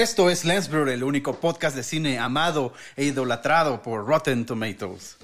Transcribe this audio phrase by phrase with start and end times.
[0.00, 5.18] Esto es Lensblur, el único podcast de cine amado e idolatrado por Rotten Tomatoes.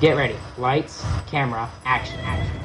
[0.00, 0.36] Get ready.
[0.56, 2.60] Lights, camera, action, action.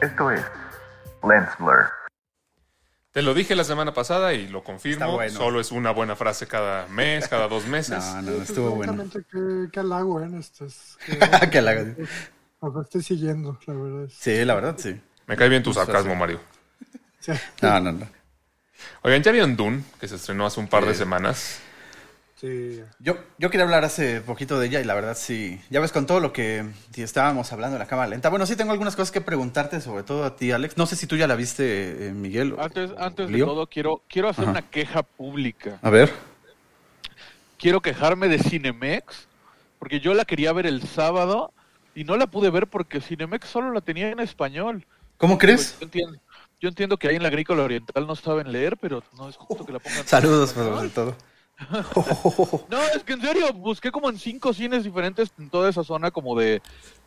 [0.00, 0.44] Esto es
[1.24, 2.01] Lens Blur.
[3.12, 5.04] Te lo dije la semana pasada y lo confirmo.
[5.04, 5.32] Está bueno.
[5.38, 8.02] Solo es una buena frase cada mes, cada dos meses.
[8.02, 8.92] No, no, estuvo bueno.
[8.94, 10.30] Exactamente, qué, qué halago, ¿eh?
[10.38, 11.94] Estos, que, Que la-
[12.60, 14.04] os estoy siguiendo, la verdad.
[14.04, 14.98] es- Sí, la verdad, sí.
[15.26, 16.40] Me cae bien tu sarcasmo, Mario.
[17.20, 18.08] Sí, No, no, no.
[19.02, 19.84] Oigan, ¿ya vieron Dune?
[20.00, 21.60] Que se estrenó hace un par de semanas.
[22.42, 22.82] Sí.
[22.98, 25.58] Yo, yo quería hablar hace poquito de ella y la verdad sí.
[25.70, 28.28] Ya ves con todo lo que sí, estábamos hablando en la cámara lenta.
[28.28, 30.76] Bueno, sí tengo algunas cosas que preguntarte, sobre todo a ti, Alex.
[30.76, 32.52] No sé si tú ya la viste, eh, Miguel.
[32.52, 34.50] o- Antes, antes de todo, quiero, quiero hacer Ajá.
[34.50, 35.78] una queja pública.
[35.80, 36.12] A ver.
[37.58, 39.28] Quiero quejarme de Cinemex,
[39.78, 41.52] porque yo la quería ver el sábado
[41.94, 44.84] y no la pude ver porque Cinemex solo la tenía en español.
[45.16, 45.76] ¿Cómo crees?
[45.78, 46.18] Pues, yo, entiendo,
[46.60, 49.64] yo entiendo que ahí en la agrícola oriental no saben leer, pero no es justo
[49.64, 50.04] que la pongan.
[50.06, 51.16] Saludos, en sobre todo.
[52.68, 56.10] No, es que en serio, busqué como en cinco cines diferentes en toda esa zona
[56.10, 56.62] como de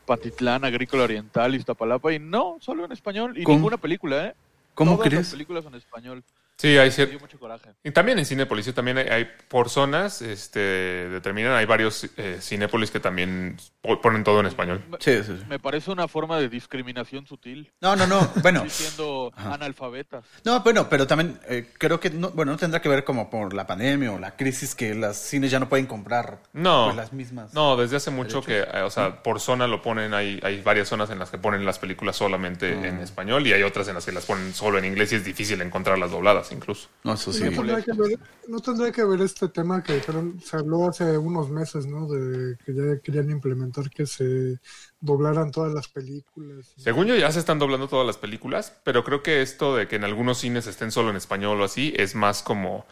[0.05, 3.57] Patitlán, Agrícola Oriental, Iztapalapa, y no, solo en español, y ¿Cómo?
[3.57, 4.35] ninguna película, ¿eh?
[4.73, 5.21] ¿Cómo Todas crees?
[5.23, 6.23] las películas en español.
[6.57, 7.11] Sí, hay cierto.
[7.11, 7.69] dio mucho coraje.
[7.83, 12.91] Y también en Cinépolis, también hay, hay por zonas, este, determinan, hay varios eh, Cinépolis
[12.91, 14.81] que también po- ponen todo en español.
[14.99, 15.43] Sí, sí, sí.
[15.49, 17.71] Me parece una forma de discriminación sutil.
[17.81, 18.31] No, no, no.
[18.41, 20.23] Bueno, Diciendo analfabetas.
[20.45, 23.53] no, bueno, pero también eh, creo que no, bueno, no tendrá que ver como por
[23.53, 26.85] la pandemia o la crisis que las cines ya no pueden comprar No.
[26.85, 27.53] pues, las mismas.
[27.53, 30.87] No, desde hace mucho que, eh, o sea, por zona lo ponen, hay, hay varias
[30.87, 32.87] zonas en las que ponen las películas solamente Ah.
[32.87, 35.25] en español y hay otras en las que las ponen solo en inglés y es
[35.25, 36.89] difícil encontrarlas dobladas incluso.
[37.03, 37.43] No, eso sí.
[37.43, 41.17] No tendrá, que ver, no tendrá que ver este tema que dijeron, se habló hace
[41.17, 42.07] unos meses, ¿no?
[42.07, 44.59] De que ya querían implementar que se
[44.99, 46.73] doblaran todas las películas.
[46.77, 49.95] Según yo ya se están doblando todas las películas, pero creo que esto de que
[49.95, 52.85] en algunos cines estén solo en español o así es más como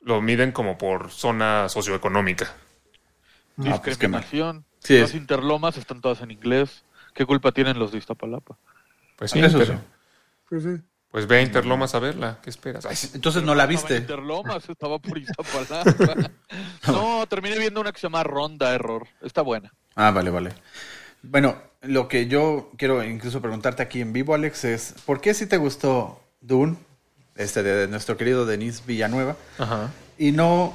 [0.00, 2.54] lo miden como por zona socioeconómica.
[3.58, 3.84] Ah, pues.
[3.98, 4.64] Discriminación.
[4.80, 6.84] Sí, Las es- interlomas están todas en inglés.
[7.14, 8.56] ¿Qué culpa tienen los de Iztapalapa?
[9.16, 9.80] Pues sí, Eso pero- sí.
[10.48, 10.70] Pues sí.
[11.16, 12.84] Pues ve a Interlomas a verla, ¿qué esperas?
[12.84, 13.08] Ay, sí.
[13.14, 13.96] Entonces no la viste.
[13.96, 16.30] Interlomas, estaba por Iztapalapa.
[16.88, 19.08] no, terminé viendo una que se llama Ronda Error.
[19.22, 19.72] Está buena.
[19.94, 20.52] Ah, vale, vale.
[21.22, 25.46] Bueno, lo que yo quiero incluso preguntarte aquí en vivo, Alex, es ¿por qué si
[25.46, 26.76] te gustó Dune,
[27.34, 29.90] este de nuestro querido Denis Villanueva, Ajá.
[30.18, 30.74] y no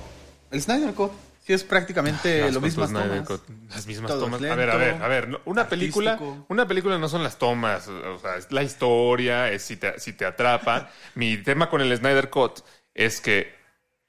[0.50, 1.12] el Snyder Cut?
[1.42, 2.86] Si es prácticamente lo mismo.
[2.86, 4.42] Las mismas Todo tomas.
[4.42, 5.42] a ver, a ver, a ver.
[5.46, 9.78] Una película, una película no son las tomas, o sea, es la historia, es si
[9.78, 10.90] te, si te atrapa.
[11.16, 12.60] Mi tema con el Snyder Cut
[12.94, 13.61] es que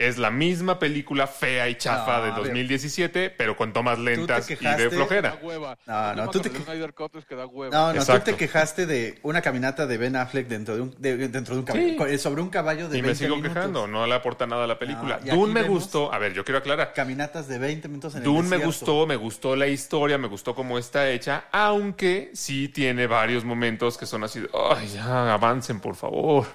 [0.09, 2.45] es la misma película fea y chafa No, de a ver.
[2.45, 5.39] 2017, pero con tomas lentas y de flojera.
[5.87, 6.51] No, no, tú te.
[6.51, 8.19] No, no, Exacto.
[8.19, 11.61] tú te quejaste de una caminata de Ben Affleck dentro de un, de- dentro de
[11.61, 12.19] un caballo, Sí.
[12.19, 13.55] sobre un caballo de Y 20 me sigo minutos.
[13.57, 15.17] quejando, no le aporta nada a la película.
[15.19, 16.93] No, aquí Dune me gustó, a ver, yo quiero aclarar.
[16.95, 20.55] Caminatas de 20 minutos en el Dune me gustó, me gustó la historia, me gustó
[20.55, 25.81] cómo está hecha, aunque sí tiene varios momentos que son así de, ay, ya, avancen,
[25.81, 26.47] por favor.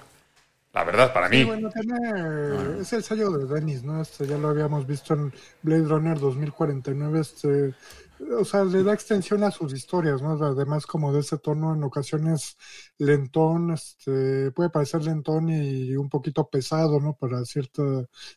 [0.72, 1.44] La verdad, para Sí, mí.
[1.44, 4.00] bueno, tiene, es el sello de Dennis, ¿no?
[4.00, 5.30] Este, ya lo habíamos visto en
[5.62, 7.20] Blade Runner 2049.
[7.20, 7.74] Este,
[8.40, 10.32] o sea, le da extensión a sus historias, ¿no?
[10.42, 12.56] Además, como de ese tono, en ocasiones
[12.96, 17.14] lentón, este, puede parecer lentón y un poquito pesado, ¿no?
[17.14, 17.82] Para cierta,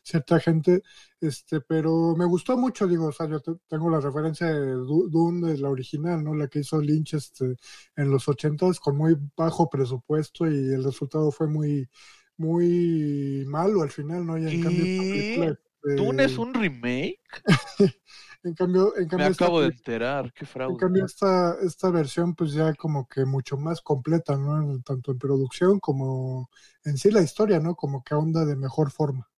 [0.02, 0.82] cierta gente.
[1.20, 5.08] Este, pero me gustó mucho, digo, o sea, yo te- tengo la referencia de Du-
[5.08, 6.34] Dune, de la original, ¿no?
[6.34, 7.56] La que hizo Lynch este,
[7.96, 11.88] en los ochentas con muy bajo presupuesto y el resultado fue muy,
[12.36, 14.36] muy malo al final, ¿no?
[14.38, 15.10] Y en cambio esta ¿Qué?
[15.10, 15.46] película,
[15.84, 17.20] este, ¿Dune es un remake?
[18.44, 20.32] en cambio, en Me cambio esta acabo de película- enterar.
[20.32, 20.76] Qué en fraude.
[20.78, 24.60] cambio, esta, esta versión, pues ya como que mucho más completa, ¿no?
[24.62, 26.50] En- tanto en producción como
[26.84, 27.74] en sí la historia, ¿no?
[27.74, 29.28] Como que ahonda de mejor forma.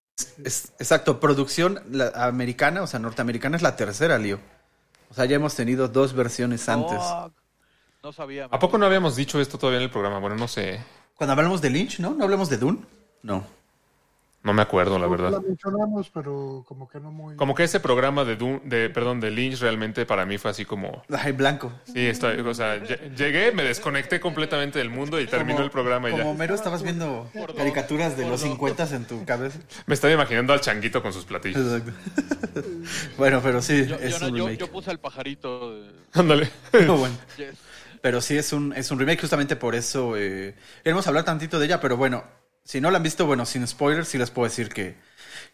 [0.44, 4.38] Es- exacto, producción la- americana, o sea, norteamericana es la tercera, Lío.
[5.10, 6.98] O sea, ya hemos tenido dos versiones antes.
[8.02, 8.46] No sabía.
[8.50, 10.18] ¿A poco no habíamos dicho esto todavía en el programa?
[10.18, 10.80] Bueno, no sé.
[11.16, 12.14] Cuando hablamos de Lynch, ¿no?
[12.14, 12.78] ¿No hablamos de Dune?
[13.22, 13.46] No.
[14.42, 15.40] No me acuerdo, la La verdad.
[15.40, 17.34] mencionamos, pero como que no muy...
[17.34, 20.66] Como que ese programa de, Dune- de perdón, de Lynch realmente para mí fue así
[20.66, 21.02] como...
[21.08, 21.72] Ay, blanco.
[21.86, 25.70] Sí, estoy, o sea, lle- llegué, me desconecté completamente del mundo y terminó Como- el
[25.70, 26.28] programa y Como ya.
[26.28, 27.26] Homero estabas viendo
[27.56, 29.60] caricaturas de los por 50 en tu cabeza.
[29.86, 31.62] Me estaba imaginando al changuito con sus platillos.
[31.82, 31.92] Exacto.
[33.16, 34.60] bueno, pero sí, Yo, es yo no- un yo- remake.
[34.60, 35.74] yo puse al pajarito.
[35.74, 36.50] de- Ándale.
[36.70, 37.16] Pero bueno.
[37.38, 37.54] Yes.
[38.04, 41.64] Pero sí es un, es un remake, justamente por eso eh, queremos hablar tantito de
[41.64, 42.22] ella, pero bueno,
[42.62, 44.94] si no la han visto, bueno, sin spoilers, sí les puedo decir que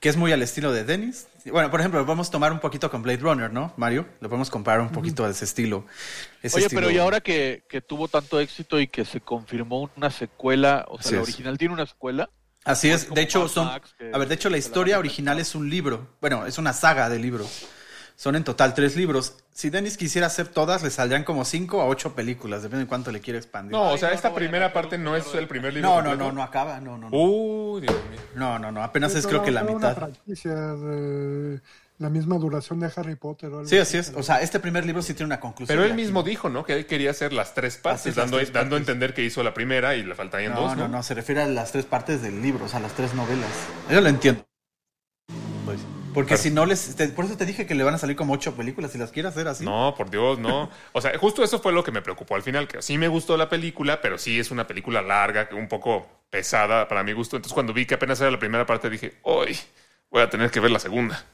[0.01, 1.29] que es muy al estilo de Dennis.
[1.45, 4.05] Bueno, por ejemplo, vamos a tomar un poquito con Blade Runner, ¿no, Mario?
[4.21, 5.87] Lo podemos comparar un poquito a ese estilo.
[6.43, 9.89] Ese Oye, estilo- pero y ahora que, que tuvo tanto éxito y que se confirmó
[9.97, 12.31] una secuela, o sea, la original tiene una secuela.
[12.65, 13.71] Así es, de hecho son...
[13.97, 16.17] Que A ver, de hecho la historia original es un libro.
[16.21, 17.67] Bueno, es una saga de libros.
[18.21, 19.33] Son en total tres libros.
[19.55, 23.11] Si Dennis quisiera hacer todas, le saldrían como cinco a ocho películas, depende de cuánto
[23.13, 23.73] le quiera expandir.
[23.73, 25.89] No, o Ay, sea, no, esta no primera parte no es el primer libro.
[25.89, 27.17] no, no, no, no acaba, no, no, no.
[27.17, 28.21] Uy, Dios mío.
[28.35, 29.97] No, no, no, apenas es creo que la mitad.
[29.97, 31.63] Franquicia de
[31.97, 33.49] la misma duración de Harry Potter.
[33.53, 34.13] o algo Sí, así es.
[34.15, 35.79] O sea, este primer libro sí tiene una conclusión.
[35.79, 36.63] Pero él mismo dijo, ¿no?
[36.63, 39.43] Que él quería hacer las tres partes, es, dando, tres dando a entender que hizo
[39.43, 40.99] la primera y le faltarían No, dos, no, ¿no?
[40.99, 43.49] no, se refiere a las tres partes del libro, o sea, las tres novelas.
[43.91, 44.45] Yo lo entiendo.
[46.13, 46.97] Porque Pero- si no les...
[46.97, 49.11] te- por eso te dije que le van a salir como ocho películas, si las
[49.11, 49.65] quiere hacer así.
[49.65, 50.71] No, por Dios, no.
[50.93, 53.37] O sea, justo eso fue lo que me preocupó al final, que sí me gustó
[53.37, 57.37] la película, pero sí es una película larga, que un poco pesada para mi gusto.
[57.37, 59.57] Entonces cuando vi que apenas era la primera parte dije, hoy
[60.11, 61.25] voy a tener que ver la segunda.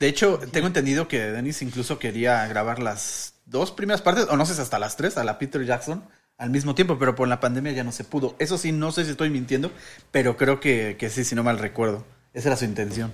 [0.00, 4.44] De hecho, tengo entendido que Dennis incluso quería grabar las dos primeras partes, o no
[4.44, 6.04] sé si hasta las tres, a la Peter Jackson,
[6.36, 8.34] al mismo tiempo, pero por la pandemia ya no se pudo.
[8.38, 9.70] Eso sí, no sé si estoy mintiendo,
[10.10, 12.04] pero creo que, que sí, si no mal recuerdo.
[12.34, 13.12] Esa era su intención.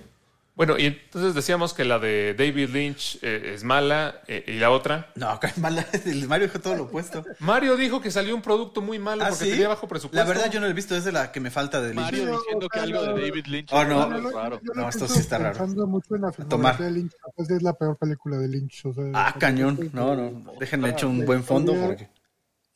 [0.57, 4.71] Bueno, y entonces decíamos que la de David Lynch eh, es mala eh, y la
[4.71, 5.11] otra.
[5.17, 5.85] No, mala.
[6.05, 7.25] El Mario dijo todo lo opuesto.
[7.41, 9.51] Mario dijo que salió un producto muy malo ¿Ah, porque sí?
[9.51, 10.17] tenía bajo presupuesto.
[10.17, 12.01] La verdad yo no lo he visto, es de la que me falta de Lynch.
[12.05, 14.17] Mario diciendo que algo de no- David Lynch Oh, es no.
[14.29, 14.61] es raro.
[14.75, 15.59] No, esto sí está raro.
[15.59, 16.79] pensando mucho en la tomar.
[16.79, 18.87] de Lynch, es la peor película de Lynch.
[18.87, 19.91] O sea, Ah, cañón.
[19.93, 20.53] No, no.
[20.61, 22.09] Déjenle hecho un buen fondo porque...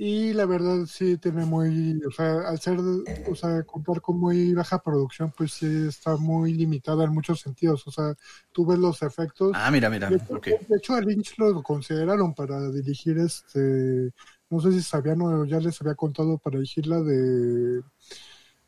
[0.01, 4.55] Y la verdad sí tiene muy, o sea, al ser, o sea, contar con muy
[4.55, 7.85] baja producción, pues sí está muy limitada en muchos sentidos.
[7.85, 8.15] O sea,
[8.53, 9.51] tú ves los efectos.
[9.55, 10.09] Ah, mira, mira.
[10.09, 10.47] de, hecho, Ok.
[10.47, 14.13] de hecho, a Lynch lo consideraron para dirigir este,
[14.51, 17.83] no sé si sabían o ya les había contado para dirigir la de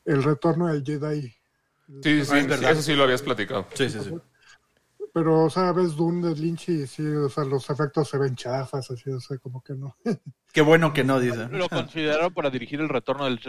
[0.07, 1.33] El Retorno del Jedi.
[2.03, 2.73] Sí, sí, verdad.
[2.73, 3.67] eso sí lo habías platicado.
[3.75, 4.11] Sí, sí, sí.
[5.13, 8.37] Pero, o sea, ves Dune de Lynch y sí, o sea, los efectos se ven
[8.37, 9.97] chafas, así, o sea, como que no.
[10.53, 11.49] Qué bueno que no, dice.
[11.51, 13.41] Lo consideraron para dirigir el retorno del,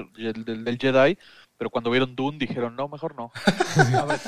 [0.45, 1.17] del- del Jedi,
[1.57, 3.31] pero cuando vieron Dune dijeron, no, mejor no.
[3.97, 4.19] A ver,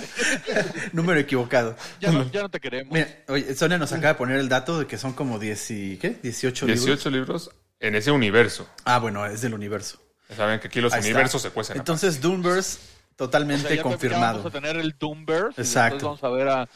[0.91, 1.75] Número equivocado.
[2.00, 2.91] ya, no, ya no te queremos.
[2.94, 5.97] Mira, oye, Sonia nos acaba de poner el dato de que son como 10 y,
[5.97, 6.18] ¿qué?
[6.21, 6.85] 18 libros.
[6.85, 8.68] 18 libros en ese universo.
[8.85, 10.00] Ah, bueno, es del universo.
[10.35, 11.09] Saben que aquí los Ahí está.
[11.12, 11.77] universos se cuecen.
[11.77, 14.39] Entonces, Doomverse O sea, totalmente ya confirmado.
[14.39, 15.62] vamos a tener el Doomverse.
[15.62, 16.06] Exacto.
[16.06, 16.69] vamos a ver a...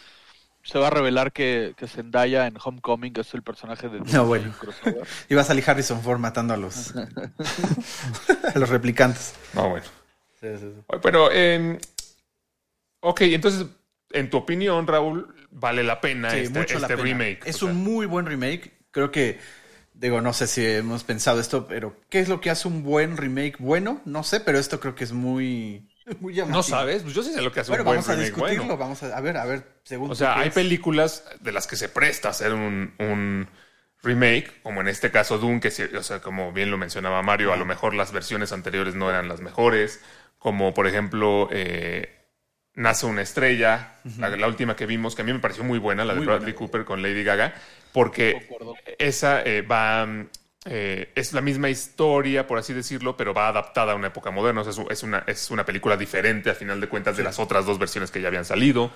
[0.68, 4.48] Se va a revelar que, que Zendaya en Homecoming es el personaje de No, bueno.
[4.48, 5.08] en crossover.
[5.30, 6.94] Y va a salir Harrison Ford matando a los,
[8.54, 9.34] a los replicantes.
[9.54, 9.86] No, bueno.
[10.40, 10.82] Sí, sí, sí.
[10.88, 11.80] Oye, Pero, eh,
[13.00, 13.68] ok, entonces,
[14.12, 17.04] en tu opinión, Raúl, vale la pena Sí, este, mucho la este pena.
[17.04, 17.40] remake.
[17.46, 18.74] Es O sea, un muy buen remake.
[18.92, 19.40] Creo que,
[19.94, 23.18] digo, no sé si hemos pensado esto, pero ¿qué es lo que hace un buen
[23.18, 24.02] remake bueno?
[24.06, 26.52] No sé, pero esto creo que es muy, muy llamativo.
[26.52, 27.04] ¿No sabes?
[27.04, 28.78] Pues yo sí sé lo que hace Bueno, un buen vamos a remake discutirlo.
[28.78, 28.78] bueno.
[28.78, 30.52] Vamos a, a ver, a ver, según O sea, hay es.
[30.52, 33.48] películas de las que se presta hacer un, un
[34.02, 37.58] remake, como en este caso Doom, que o sea, como bien lo mencionaba Mario, a
[37.58, 40.02] lo mejor las versiones anteriores no eran las mejores,
[40.40, 42.14] como por ejemplo eh,
[42.76, 46.06] Nace una estrella, la, la última que vimos, que a mí me pareció muy buena,
[46.06, 46.54] la de Bradley buena.
[46.54, 47.56] Cooper con Lady Gaga,
[47.92, 48.54] porque
[49.00, 50.08] esa eh, va...
[50.70, 54.62] eh, es la misma historia, por así decirlo, pero va adaptada a una época moderna.
[54.62, 57.24] O sea, es, un- es una, es una película diferente, a final de cuentas, de
[57.24, 58.92] las otras dos versiones que ya habían salido.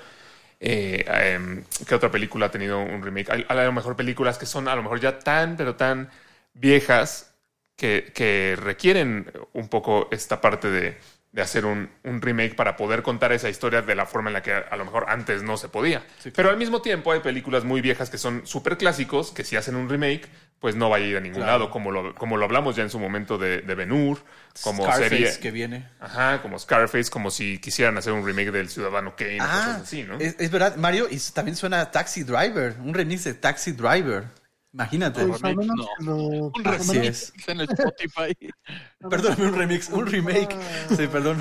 [0.59, 3.31] Eh, em, ¿Qué otra película ha tenido un remake?
[3.31, 6.09] Hay, a lo mejor películas que son a lo mejor ya tan, pero tan
[6.53, 7.33] viejas
[7.75, 10.97] que, que requieren un poco esta parte de,
[11.31, 14.41] de hacer un, un remake para poder contar esa historia de la forma en la
[14.41, 16.03] que a, lo mejor antes no se podía.
[16.35, 19.75] Pero al mismo tiempo hay películas muy viejas que son súper clásicos que si hacen
[19.75, 20.27] un remake
[20.59, 21.51] pues no va a ir a ningún Claro.
[21.53, 24.19] lado, como lo, como lo hablamos ya en su momento de, de Ben Hur,
[24.61, 25.39] como Scarface serie...
[25.39, 25.87] que viene.
[25.99, 29.81] Ajá, como Scarface, como si quisieran hacer un remake del Ciudadano Kane o Ah, cosas
[29.81, 30.19] así, ¿no?
[30.19, 34.25] es, es verdad, Mario, y también suena a Taxi Driver, un remix de Taxi Driver.
[34.73, 35.25] Imagínate.
[35.25, 36.51] Pues, remake, menos no.
[36.55, 37.33] Un es.
[37.47, 38.33] en el Spotify.
[39.09, 40.55] Perdóname, un remix, un remake.
[40.95, 41.37] Sí, perdón,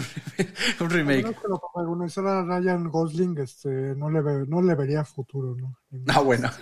[0.80, 1.22] un remake.
[1.24, 5.76] menos que lo protagonizara Ryan Gosling, este, no le, ve- no le vería futuro, ¿no?
[6.08, 6.50] Ah, bueno.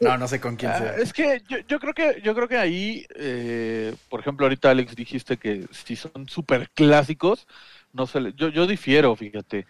[0.00, 0.96] No, no sé con quién Ah, sea.
[0.96, 4.96] es que yo, yo creo que yo creo que ahí, eh, por ejemplo, ahorita Alex
[4.96, 7.46] dijiste que si son súper clásicos,
[7.92, 9.66] no se le- yo, yo difiero, fíjate,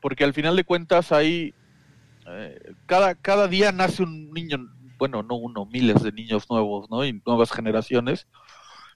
[0.00, 1.54] porque al final de cuentas hay
[2.26, 4.56] eh, cada cada día nace un niño,
[4.98, 7.04] bueno, no uno, miles de niños nuevos, ¿no?
[7.04, 8.26] Y nuevas generaciones.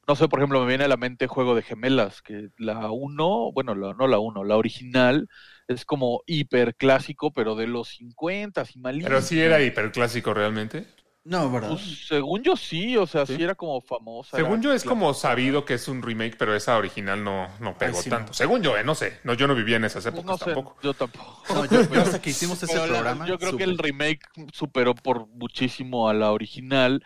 [0.07, 3.53] No sé, por ejemplo, me viene a la mente Juego de Gemelas, que la uno,
[3.53, 5.29] bueno, la- no la uno, la original
[5.69, 9.09] es como hiper clásico, pero de los 50 y malísimo.
[9.11, 10.87] Pero sí era hiperclásico realmente.
[11.29, 11.69] No, ¿verdad?
[11.71, 14.37] Pues según yo sí, o sea, sí, era como famosa.
[14.37, 17.77] Según era yo es como sabido que es un remake, pero esa original no, no
[17.77, 18.33] pegó sí, tanto.
[18.33, 18.35] no.
[18.35, 19.21] Según yo, eh, no sé.
[19.25, 20.79] No, yo no vivía en esas Pues épocas sé, tampoco.
[20.81, 21.43] yo tampoco.
[21.53, 23.27] No, yo, yo hasta que hicimos ese Pero programa.
[23.27, 24.21] yo creo que el remake
[24.53, 27.05] superó por muchísimo a la original,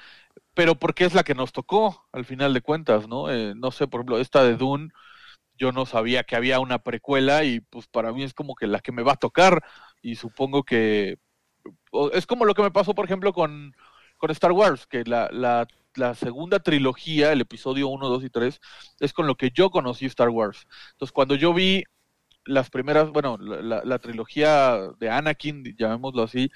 [0.54, 3.30] pero porque es la que nos tocó, al final de cuentas, ¿no?
[3.30, 4.90] Eh, no sé, por ejemplo, esta de Dune,
[5.58, 8.80] yo no sabía que había una precuela y pues para mí es como que la
[8.80, 9.64] que me va a tocar
[10.02, 11.18] y supongo que
[12.12, 13.74] es como lo que me pasó, por ejemplo, con,
[14.22, 18.60] con Star Wars, que la, la, la segunda trilogía, el episodio 1, 2 y 3,
[19.00, 20.68] es con lo que yo conocí Star Wars.
[20.92, 21.82] Entonces, cuando yo vi
[22.46, 26.50] las primeras, bueno, la, la- trilogía de Anakin, llamémoslo así,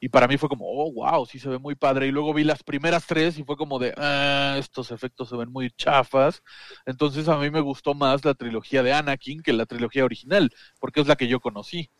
[0.00, 2.06] y para mí fue como, oh, wow, sí se ve muy padre.
[2.06, 5.50] Y luego vi las primeras tres y fue como de, ah, estos efectos se ven
[5.52, 6.42] muy chafas.
[6.86, 11.00] Entonces a mí me gustó más la trilogía de Anakin que la trilogía original, porque
[11.00, 11.90] es la que yo conocí.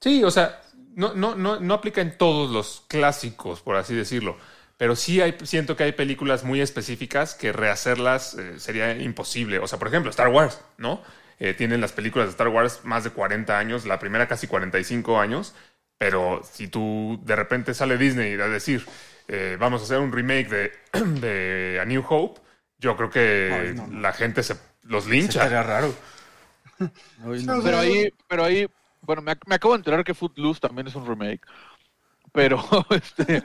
[0.00, 0.60] Sí, o sea,
[0.94, 4.36] no, no, no, no aplica en todos los clásicos, por así decirlo.
[4.76, 9.58] Pero sí hay, siento que hay películas muy específicas que rehacerlas eh, sería imposible.
[9.58, 11.02] O sea, por ejemplo, Star Wars, ¿no?
[11.38, 15.18] Eh, tienen las películas de Star Wars más de 40 años, la primera casi 45
[15.20, 15.54] años.
[15.98, 18.86] Pero si tú de repente sale Disney a decir,
[19.28, 20.72] eh, vamos a hacer un remake de,
[21.20, 22.40] de A New Hope,
[22.78, 24.00] yo creo que Ay, no, no.
[24.00, 25.40] la gente se los lincha.
[25.44, 25.94] estaría raro.
[27.24, 27.62] Ay, no.
[27.62, 28.66] Pero ahí, pero ahí,
[29.10, 31.40] bueno, me, ac- me acabo de enterar que Footloose también es un remake.
[32.32, 32.58] Pero,
[32.90, 33.42] este,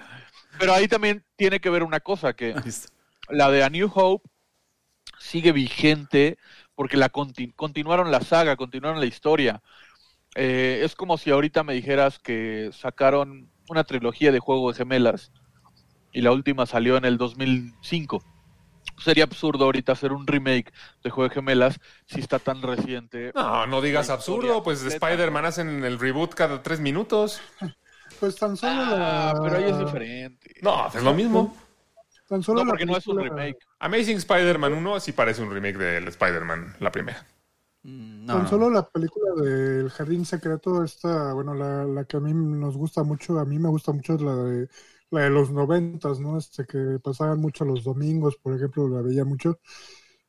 [0.60, 2.56] pero ahí también tiene que ver una cosa, que
[3.30, 4.30] la de A New Hope
[5.20, 6.38] sigue vigente
[6.76, 9.64] porque la conti- continuaron la saga, continuaron la historia.
[10.36, 15.32] Eh, es como si ahorita me dijeras que sacaron una trilogía de Juego de Gemelas
[16.12, 18.24] y la última salió en el 2005.
[18.98, 20.72] Sería absurdo ahorita hacer un remake
[21.04, 23.32] de Juego de Gemelas si está tan reciente.
[23.36, 24.84] No, no digas absurdo, pues.
[24.84, 27.42] Spider-Man hacen el reboot cada tres minutos.
[28.20, 29.42] Pues tan solo Ah, la.
[29.44, 30.56] pero ahí es diferente.
[30.62, 31.56] No, es lo mismo.
[32.28, 33.58] Tan solo No, la porque no es un remake.
[33.80, 37.26] Amazing Spider-Man 1 sí parece un remake del Spider-Man, la primera.
[37.84, 42.20] Mm, No, Tan solo la película del Jardín Secreto, esta, bueno, la, la que a
[42.20, 44.70] mí nos gusta mucho, a mí me gusta mucho es la de
[45.12, 46.38] la de los noventas, ¿no?
[46.38, 49.60] Este que pasaban mucho los domingos, por ejemplo, la veía mucho.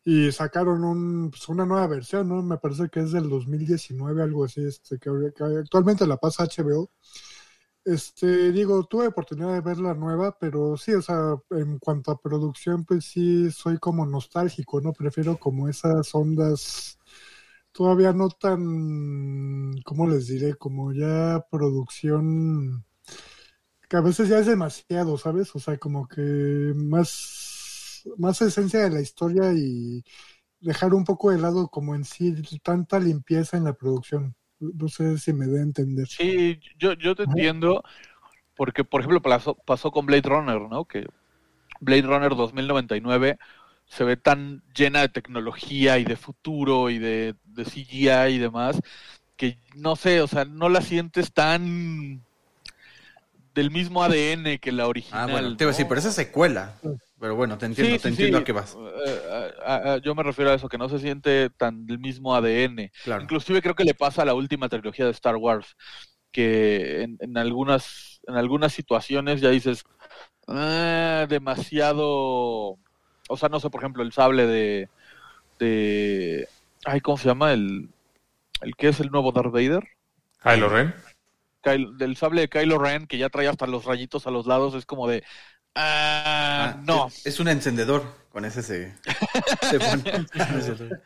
[0.04, 2.42] Y sacaron un, pues, una nueva versión, ¿no?
[2.42, 6.90] Me parece que es del 2019, algo así, este, que, que actualmente la pasa HBO.
[7.84, 12.20] Este, digo, tuve oportunidad de ver la nueva, pero sí, o sea, en cuanto a
[12.20, 14.92] producción, pues sí, soy como nostálgico, ¿no?
[14.92, 16.98] Prefiero como esas ondas
[17.72, 20.54] todavía no tan, ¿cómo les diré?
[20.56, 22.84] Como ya producción
[23.88, 25.54] que a veces ya es demasiado, ¿sabes?
[25.54, 30.02] O sea, como que más, más esencia de la historia y
[30.60, 34.34] dejar un poco de lado como en sí tanta limpieza en la producción.
[34.58, 36.08] No sé si me da a entender.
[36.08, 37.82] Sí, yo, yo te entiendo,
[38.56, 40.84] porque por ejemplo pasó, pasó con Blade Runner, ¿no?
[40.86, 41.06] Que
[41.80, 43.38] Blade Runner 2099
[43.86, 48.80] se ve tan llena de tecnología y de futuro y de, de CGI y demás,
[49.36, 52.25] que no sé, o sea, no la sientes tan
[53.56, 55.28] del mismo ADN que la original.
[55.28, 55.88] Ah, bueno, te iba a decir, ¿no?
[55.88, 56.74] pero esa es secuela.
[57.18, 58.42] Pero bueno, te entiendo, Sí, te sí, entiendo sí.
[58.42, 58.76] a qué vas.
[58.76, 59.20] Eh,
[59.64, 62.34] a- a- a- yo me refiero a eso, que no se siente tan del mismo
[62.36, 62.92] ADN.
[63.04, 63.22] Claro.
[63.22, 65.74] Inclusive creo que le pasa a la última trilogía de Star Wars,
[66.30, 69.82] que en, en algunas, en algunas situaciones ya dices,
[70.46, 72.06] "Ah, demasiado,
[73.28, 74.88] o sea, no sé, por ejemplo, el sable de,
[75.58, 76.46] de,
[76.84, 77.52] ay, ¿cómo se llama?
[77.54, 77.88] El,
[78.60, 79.82] el que es el nuevo Darth Vader.
[80.42, 80.94] Kylo Ren.
[81.66, 84.74] Kylo- del sable de Kylo Ren, que ya trae hasta los rayitos a los lados,
[84.74, 85.24] es como de,
[85.74, 87.08] ah, Ah, no.
[87.08, 88.04] Es, es un encendedor.
[88.30, 88.94] Con ese se,
[89.70, 90.26] se pone.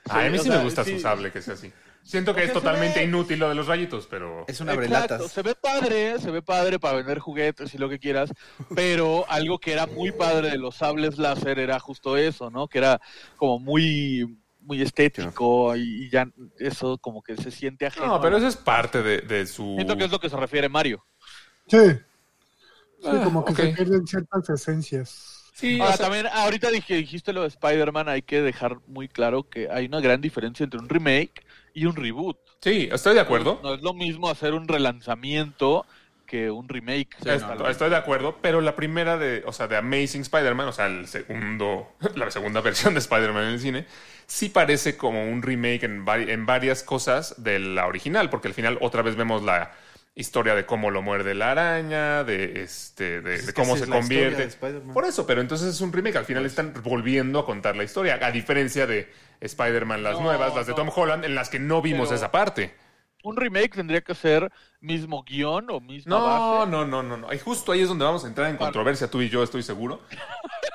[0.08, 0.94] Ay, a mí sí me gusta sí.
[0.96, 1.72] su sable, que sea así.
[2.02, 4.44] Siento que es Porque totalmente ve- inútil lo de los rayitos, pero...
[4.48, 8.00] Es una Exacto, se ve padre, se ve padre para vender juguetes y lo que
[8.00, 8.32] quieras,
[8.74, 12.66] pero algo que era muy padre de los sables láser era justo eso, ¿no?
[12.66, 13.00] Que era
[13.36, 18.06] como muy muy estético y, y ya eso como que se siente ajeno.
[18.06, 19.74] No, pero eso es parte de, de su...
[19.76, 21.04] Siento que es lo que se refiere Mario.
[21.66, 21.78] Sí.
[23.02, 23.58] Sí, Ah, como que ok.
[23.58, 25.36] se pierden ciertas esencias.
[25.54, 29.08] Sí, Ahora o sea, también, ahorita dije, dijiste lo de Spider-Man, hay que dejar muy
[29.08, 32.36] claro que hay una gran diferencia entre un remake y un reboot.
[32.60, 33.60] sí, estoy de acuerdo.
[33.62, 35.86] No es lo mismo hacer un relanzamiento
[36.30, 37.08] que un remake.
[37.24, 40.86] Esto- estoy de acuerdo, pero la primera de, o sea, de Amazing Spider-Man, o sea,
[40.86, 43.86] el segundo, la segunda versión de Spider-Man en el cine,
[44.26, 48.54] sí parece como un remake en, vari- en varias cosas de la original, porque al
[48.54, 49.72] final otra vez vemos la
[50.14, 53.86] historia de cómo lo muerde la araña, de este, de, Es de que cómo se
[53.88, 54.48] convierte.
[54.92, 56.16] Por eso, pero entonces es un remake.
[56.16, 59.10] Al final están volviendo a contar la historia, a diferencia de
[59.40, 60.74] Spider-Man las No, nuevas, las de.
[60.74, 62.72] Tom Holland, en las que no vimos Pero- esa parte.
[63.22, 64.50] Un remake tendría que ser
[64.80, 66.70] mismo guion o misma No, base.
[66.70, 67.32] no, no, no, no.
[67.32, 70.00] Y justo ahí es donde vamos a entrar en controversia tú y yo, estoy seguro.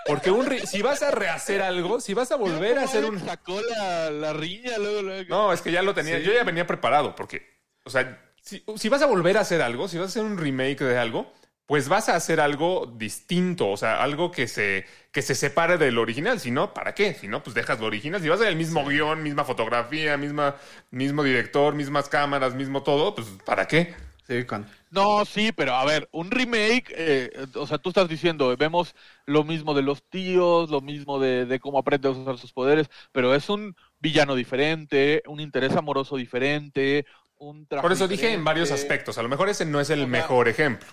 [0.07, 3.19] Porque un re- si vas a rehacer algo, si vas a volver a hacer un...
[3.19, 5.29] Sacó la, la riña luego, luego.
[5.29, 7.41] No, es que ya lo tenía, yo ya venía preparado, porque,
[7.83, 10.37] o sea, si, si vas a volver a hacer algo, si vas a hacer un
[10.37, 11.33] remake de algo,
[11.65, 15.97] pues vas a hacer algo distinto, o sea, algo que se, que se separe del
[15.97, 16.41] original.
[16.41, 17.13] Si no, ¿para qué?
[17.13, 18.21] Si no, pues dejas lo original.
[18.21, 20.57] Si vas a hacer el mismo guion, misma fotografía, misma,
[20.91, 23.95] mismo director, mismas cámaras, mismo todo, pues ¿para qué?
[24.27, 24.67] Sí, con...
[24.91, 28.93] No, sí, pero a ver, un remake, eh, o sea, tú estás diciendo, vemos
[29.25, 32.89] lo mismo de los tíos, lo mismo de, de cómo aprende a usar sus poderes,
[33.13, 37.05] pero es un villano diferente, un interés amoroso diferente,
[37.37, 39.17] un traje Por eso dije en varios aspectos.
[39.17, 40.89] A lo mejor ese no es el sea, mejor ejemplo.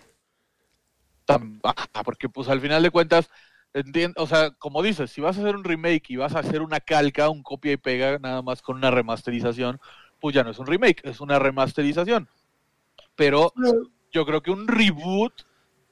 [1.26, 3.28] Ah, porque pues al final de cuentas,
[3.74, 6.62] entien- o sea, como dices, si vas a hacer un remake y vas a hacer
[6.62, 9.78] una calca, un copia y pega, nada más con una remasterización,
[10.20, 12.28] pues ya no es un remake, es una remasterización.
[13.16, 13.54] Pero
[14.12, 15.34] yo creo que un reboot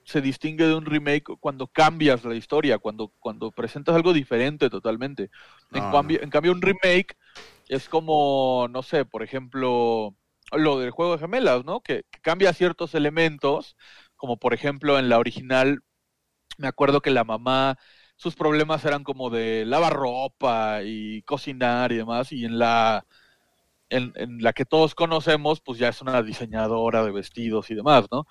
[0.04, 5.30] se distingue de un remake cuando cambias la historia, cuando, cuando presentas algo diferente totalmente.
[5.72, 7.16] En, No, cambio, en cambio, un remake
[7.68, 10.16] es como, no sé, por ejemplo,
[10.52, 11.80] lo del juego de gemelas, ¿no?
[11.82, 13.76] Que, que cambia ciertos elementos,
[14.16, 15.80] como por ejemplo en la original,
[16.60, 17.76] me acuerdo que la mamá,
[18.16, 23.04] sus problemas eran como de lavar ropa y cocinar y demás, y en la,
[23.88, 28.06] en, en la que todos conocemos, pues ya es una diseñadora de vestidos y demás,
[28.12, 28.26] ¿no?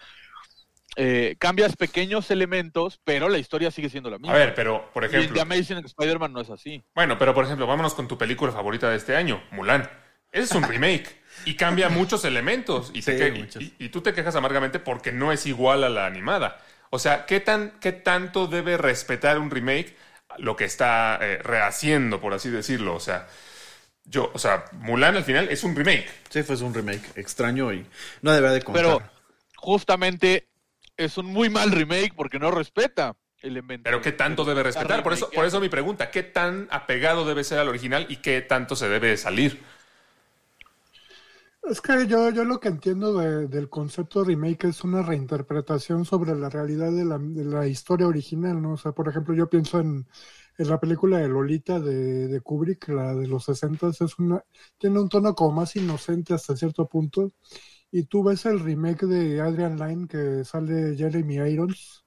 [0.96, 4.34] Eh, cambias pequeños elementos, pero la historia sigue siendo la misma.
[4.34, 5.36] A ver, pero, por Y ejemplo...
[5.36, 6.84] The Amazing Spider-Man no es así.
[6.96, 9.90] Bueno, pero por ejemplo, vámonos con tu película favorita de este año, Mulan.
[10.32, 13.64] Ese es un remake y cambia muchos elementos y, te Sí, que- muchos.
[13.64, 16.58] y- y tú te quejas amargamente porque no es igual a la animada.
[16.90, 19.96] O sea, ¿qué, tan, qué tanto debe respetar un remake
[20.38, 22.96] lo que está eh, rehaciendo, por así decirlo?
[22.96, 23.28] O sea,
[24.06, 26.10] yo, o sea, Mulan al final es un remake.
[26.30, 27.86] Sí, fue un remake extraño y
[28.22, 28.84] no debería de contar.
[28.84, 29.02] Pero
[29.56, 30.48] justamente
[30.98, 33.84] es un muy mal remake porque no respeta elementos.
[33.84, 35.04] Pero ¿qué tanto debe respetar?
[35.04, 38.42] Por eso, por eso mi pregunta, ¿qué tan apegado debe ser al original y qué
[38.42, 39.62] tanto se debe salir?
[41.64, 46.06] Es que yo, yo lo que entiendo de- del concepto de remake es una reinterpretación
[46.06, 48.74] sobre la realidad de la, de la historia original, ¿no?
[48.74, 50.08] O sea, por ejemplo, yo pienso en,
[50.58, 54.44] en la película de Lolita de, de Kubrick, la de los 60, es una,
[54.78, 57.32] tiene un tono como más inocente hasta cierto punto.
[57.92, 62.06] Y tú ves el remake de Adrian Lyne que sale Jeremy Irons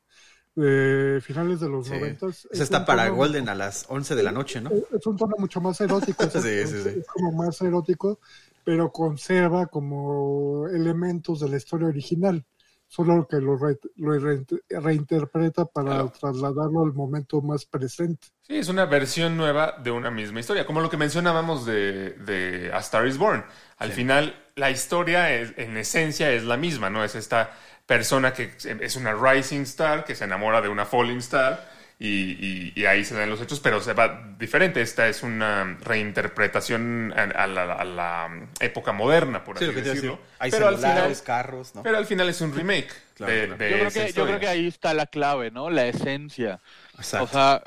[0.55, 1.95] de finales de los Sí.
[1.95, 2.27] 90.
[2.29, 4.71] Ese está para Golden a las 11 de la noche, ¿no?
[4.71, 6.25] Es un tono mucho más erótico.
[6.25, 6.89] Sí, sí, es- sí.
[6.91, 8.21] Es como más erótico,
[8.65, 12.45] pero conserva como elementos de la historia original.
[12.87, 16.13] Solo que lo, re- lo reint- reinterpreta para Claro.
[16.21, 18.29] trasladarlo al momento más presente.
[18.43, 22.71] Sí, es una versión nueva de una misma historia, como lo que mencionábamos de, de
[22.71, 23.45] A Star is Born.
[23.79, 27.03] Al final, la historia es- en esencia es la misma, ¿no?
[27.03, 27.53] Es esta
[27.87, 31.72] persona que es una rising star, que se enamora de una falling star,
[32.05, 34.81] y, y- y ahí se dan los hechos, pero se va diferente.
[34.83, 40.13] Esta es una reinterpretación a, a la, a la época moderna, por Sí, así decirlo.
[40.13, 40.27] decir.
[40.39, 41.83] Hay pero, al final, celulares, carros, ¿no?
[41.83, 43.57] pero al final es un remake Claro, de, claro.
[43.59, 44.27] de Yo creo, que, yo historia.
[44.27, 45.71] creo que ahí está la clave, ¿no?
[45.71, 46.61] La esencia.
[46.99, 47.25] Exacto.
[47.25, 47.63] O sea,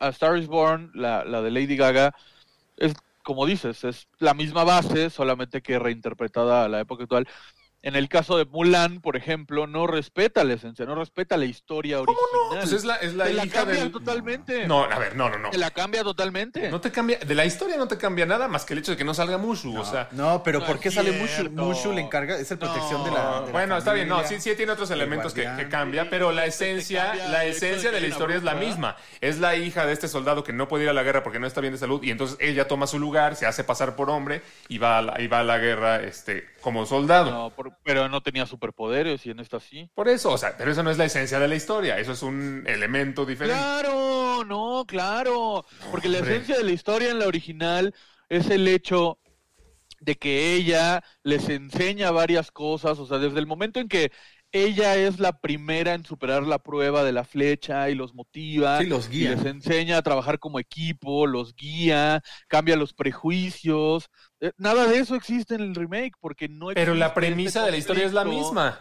[0.00, 2.14] A Star is Born, la, la de Lady Gaga,
[2.76, 7.26] es como dices, es la misma base, solamente que reinterpretada a la época actual.
[7.86, 12.00] En el caso de Mulan, por ejemplo, no respeta la esencia, no respeta la historia
[12.00, 12.18] original.
[12.52, 13.92] Pues es la, es la Te la cambia del...
[13.92, 14.66] totalmente.
[14.66, 15.50] No, a ver, no, no, no.
[15.50, 16.70] Te la cambia totalmente.
[16.70, 18.96] No te cambia, de la historia no te cambia nada más que el hecho de
[18.96, 20.08] que no salga Mushu, o sea.
[20.12, 21.50] no, pero no ¿por qué sale Mushu?
[21.50, 23.04] Mushu le encarga, es el protección No.
[23.04, 23.40] de la.
[23.40, 26.32] de la bueno, está bien, no, sí, sí tiene otros el elementos que, cambia, pero
[26.32, 28.96] la esencia, cambia la esencia de la historia es la misma.
[29.20, 31.46] Es la hija de este soldado que no puede ir a la guerra porque no
[31.46, 34.40] está bien de salud y entonces ella toma su lugar, se hace pasar por hombre
[34.68, 37.30] y va a la, y va a la guerra este, como soldado.
[37.30, 39.90] No, por- pero no tenía superpoderes y en esta sí.
[39.94, 42.22] Por eso, o sea, pero eso no es la esencia de la historia, eso es
[42.22, 43.58] un elemento diferente.
[43.58, 45.64] Claro, no, claro.
[45.90, 47.94] Porque la esencia de la historia en la original
[48.28, 49.18] es el hecho
[50.00, 54.12] de que ella les enseña varias cosas, o sea, desde el momento en que
[54.54, 58.86] ella es la primera en superar la prueba de la flecha y los motiva, Sí,
[58.86, 59.30] los y guía.
[59.32, 64.08] les enseña a trabajar como equipo, los guía, cambia los prejuicios.
[64.40, 67.66] Eh, Nada de eso existe en el remake porque no Pero la existe premisa este
[67.66, 68.80] de la historia es la misma.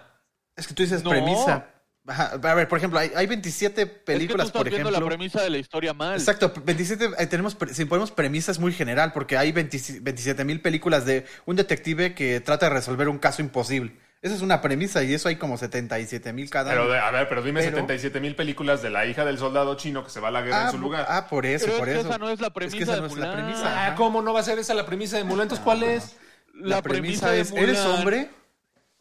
[0.56, 1.10] Es que tú dices No.
[1.10, 1.70] premisa.
[2.06, 4.90] Ajá, A ver, por ejemplo, hay, hay 27 películas, es que tú estás por viendo
[4.90, 5.06] ejemplo.
[5.10, 6.16] la premisa de la historia mal.
[6.20, 10.62] Exacto, 27, eh, tenemos, pre- si ponemos premisa es muy general, porque hay 27 mil
[10.62, 13.94] películas de un detective que trata de resolver un caso imposible.
[14.24, 16.92] Esa es una premisa y eso hay como 77 mil cada Pero, año.
[16.94, 20.04] de- a ver, pero dime Pero- 77 mil películas de la hija del soldado chino
[20.04, 21.06] que se va a la guerra ah, en su lugar.
[21.10, 22.10] ah, por eso, Pero por es que eso.
[22.10, 23.36] esa no es la Es premisa que esa de no es la Mulan.
[23.46, 23.86] premisa.
[23.88, 25.44] Ah, ¿cómo no va a ser esa la premisa de Mulan?
[25.44, 26.16] Entonces, ¿cuál es?
[26.56, 28.30] La, la premisa, premisa de es, ¿eres Mulan- hombre?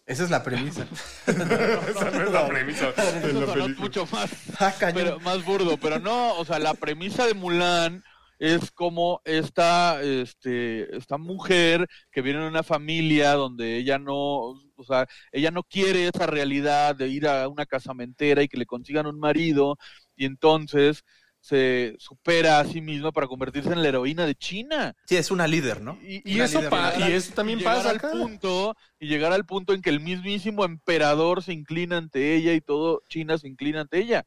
[0.07, 0.87] Esa es la premisa.
[1.27, 4.95] Esa no es la premisa Eso la sonó mucho más, Ah, cañón.
[5.05, 8.03] pero, más burdo, pero no, o sea, la premisa de Mulan
[8.41, 14.85] es como esta, este, esta mujer que viene de una familia donde ella no, o
[14.85, 19.07] sea, ella no quiere esa realidad de ir a una casamentera y que le consigan
[19.07, 19.79] un marido
[20.17, 21.03] y entonces
[21.41, 24.95] se supera a sí misma para convertirse en la heroína de China.
[25.07, 25.99] Sí, es una líder, ¿no?
[26.03, 27.11] Y, Y eso, líder pa- real.
[27.11, 28.11] y eso también llegar pasa al acá.
[28.13, 32.61] punto y llegar al punto en que el mismísimo emperador se inclina ante ella y
[32.61, 34.25] todo China se inclina ante ella.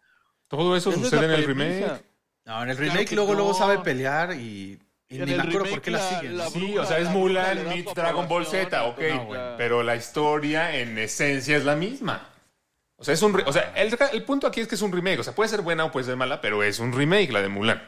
[0.49, 1.79] Todo eso Esa es sucede en el premisa.
[1.87, 2.05] remake.
[2.45, 4.77] No, en el remake luego, luego sabe pelear y,
[5.15, 6.37] y En ni me el acuerdo por qué la, la- siguen.
[6.37, 8.97] la- Sí, o sea, es Mulan meets Dragon Ball Z, ok.
[8.99, 9.57] todo, No.
[9.57, 12.29] Pero la historia en esencia es la misma.
[12.97, 14.91] O sea, es un re- o sea, el, el punto aquí es que es un
[14.91, 15.19] remake.
[15.19, 17.49] O sea, puede ser buena o puede ser mala, pero es un remake la de
[17.49, 17.81] Mulan.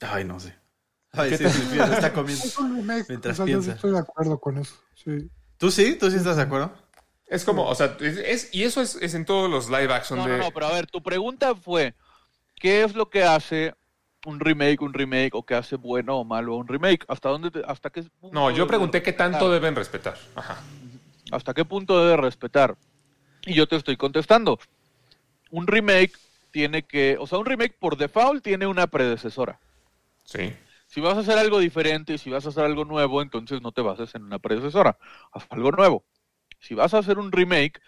[0.00, 0.54] Ay, no sé.
[1.12, 2.44] Ay, sí, sí, Pierre está comiendo.
[2.44, 3.06] Es un remake.
[3.08, 3.76] Mientras o sea, yo sí piensa.
[3.76, 4.74] estoy de acuerdo con eso.
[4.94, 5.28] Sí.
[5.56, 5.96] ¿Tú sí?
[5.96, 6.72] ¿Tú sí estás de acuerdo?
[7.26, 10.18] Es como, o sea, es, es- y eso es, es en todos los live action
[10.18, 10.38] No, de.
[10.38, 11.94] no, no, pero a ver, tu pregunta fue,
[12.56, 13.74] ¿qué es lo que hace
[14.28, 17.04] un remake, un remake, o qué hace bueno o malo un remake?
[17.08, 19.52] ¿Hasta dónde, te- hasta qué punto No, yo pregunté qué tanto respetar?
[19.60, 20.18] deben respetar.
[20.34, 20.58] Ajá.
[21.32, 22.76] ¿Hasta qué punto debe respetar?
[23.46, 24.58] Y yo te estoy contestando.
[25.50, 26.12] Un remake
[26.50, 29.58] tiene que, o sea, un remake por default tiene una predecesora.
[30.24, 30.54] Sí.
[30.86, 33.72] Si vas a hacer algo diferente y si vas a hacer algo nuevo, entonces no
[33.72, 34.98] te bases en una predecesora,
[35.32, 36.04] haz algo nuevo.
[36.60, 37.80] Si vas a hacer un remake,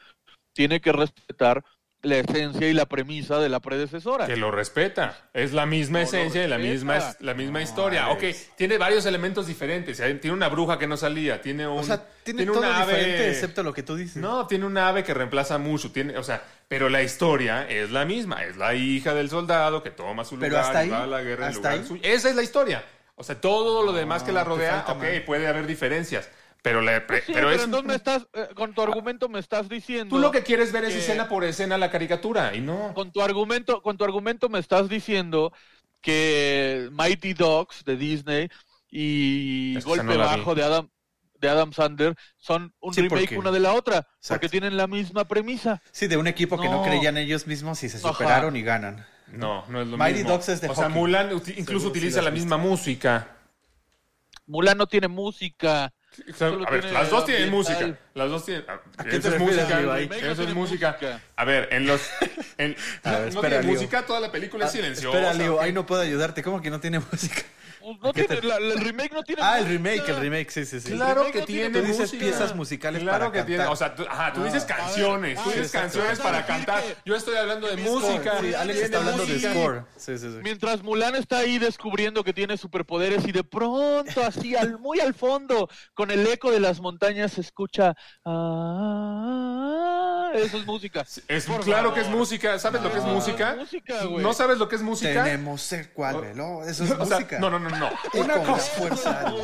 [0.54, 1.62] tiene que respetar
[2.02, 4.26] la esencia y la premisa de la predecesora.
[4.26, 5.28] Que lo respeta.
[5.34, 8.08] Es la misma No esencia y la misma, la misma historia.
[8.10, 8.24] Ok,
[8.56, 9.98] tiene varios elementos diferentes.
[9.98, 11.40] Tiene una bruja que no salía.
[11.42, 11.78] Tiene un.
[11.78, 14.16] O sea, tiene, todo una ave- diferente excepto lo que tú dices.
[14.16, 15.90] No, tiene un ave que reemplaza a Mushu.
[15.90, 18.44] Tiene, o sea, pero la historia es la misma.
[18.44, 21.22] Es la hija del soldado que toma su lugar hasta y va ahí, a la
[21.22, 21.98] guerra en hasta lugar.
[22.02, 22.84] Esa es la historia.
[23.16, 26.30] O sea, todo lo demás que la rodea, ok, puede haber diferencias.
[26.62, 27.64] Pero, la, Pues sí, pero pero es.
[27.64, 30.14] entonces me estás, eh, con tu argumento me estás diciendo.
[30.16, 32.92] Tú lo que quieres ver es que- escena por escena la caricatura y no.
[32.94, 35.52] con tu argumento, con tu argumento me estás diciendo
[36.02, 38.48] que Mighty Dogs de Disney
[38.90, 40.18] y Golpe no.
[40.18, 40.88] Bajo de Adam
[41.40, 44.28] de Adam Sandler son un Sí, remake porque- una de la otra, Exacto.
[44.28, 45.80] porque tienen la misma premisa.
[45.90, 48.08] Sí, de un equipo que no creían ellos mismos y se Ajá.
[48.12, 49.06] superaron y ganan.
[49.28, 50.32] No, no es lo Mighty mismo.
[50.32, 50.90] Dogs es de O sea.
[50.90, 52.44] Mulan incluso Seguro utiliza la visto.
[52.44, 53.36] misma música.
[54.46, 55.94] Mulan no tiene música.
[56.18, 57.76] O sea, Solo a ver, las dos tienen ambiental.
[57.86, 57.98] música.
[58.14, 58.64] Las dos tienen.
[59.08, 59.62] qué Eso es música.
[60.30, 60.90] Eso es música.
[60.98, 61.20] música.
[61.36, 62.00] A ver, en los.
[62.58, 63.72] En, A ver, no espera, tiene Leo.
[63.72, 65.16] música, toda la película es Ah, silenciosa.
[65.16, 66.42] Espera, Leo, ahí no puedo ayudarte.
[66.42, 67.42] ¿Cómo que no tiene música?
[67.80, 70.16] Pues no ¿Qué tiene, te- la- la- el remake no tiene Ah, el remake, el
[70.16, 70.92] remake, sí, sí, sí.
[70.92, 72.20] Claro que no tiene tiene Tú dices música.
[72.24, 73.72] piezas musicales claro para que tiene, cantar.
[73.72, 76.82] o sea, tú, ajá, tú dices a ver, canciones, ah, tú dices canciones para cantar.
[77.04, 78.38] Yo estoy hablando de música.
[78.40, 79.84] Sí, Alex Tiene está hablando de score.
[79.96, 80.38] Sí, sí, sí.
[80.42, 85.14] Mientras Mulan está ahí descubriendo que tiene superpoderes y de pronto, así al, muy al
[85.14, 87.94] fondo, con el eco de las montañas se escucha.
[88.90, 91.04] "Ah", eso es música.
[91.28, 92.58] Es Por claro que es música.
[92.58, 93.56] ¿Sabes lo que es Ah, música?
[94.20, 95.24] ¿No sabes lo que es música?
[95.24, 96.66] Tenemos ser cual veloz.
[96.68, 97.38] Eso es O sea, música.
[97.38, 97.90] no, no, no, no.
[98.14, 99.34] Una cosa, fuerza.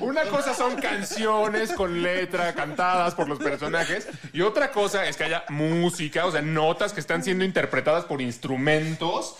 [0.00, 5.24] una cosa son canciones con letra cantadas por los personajes y otra cosa es que
[5.24, 9.36] haya música, o sea, notas que están siendo interpretadas por instrumentos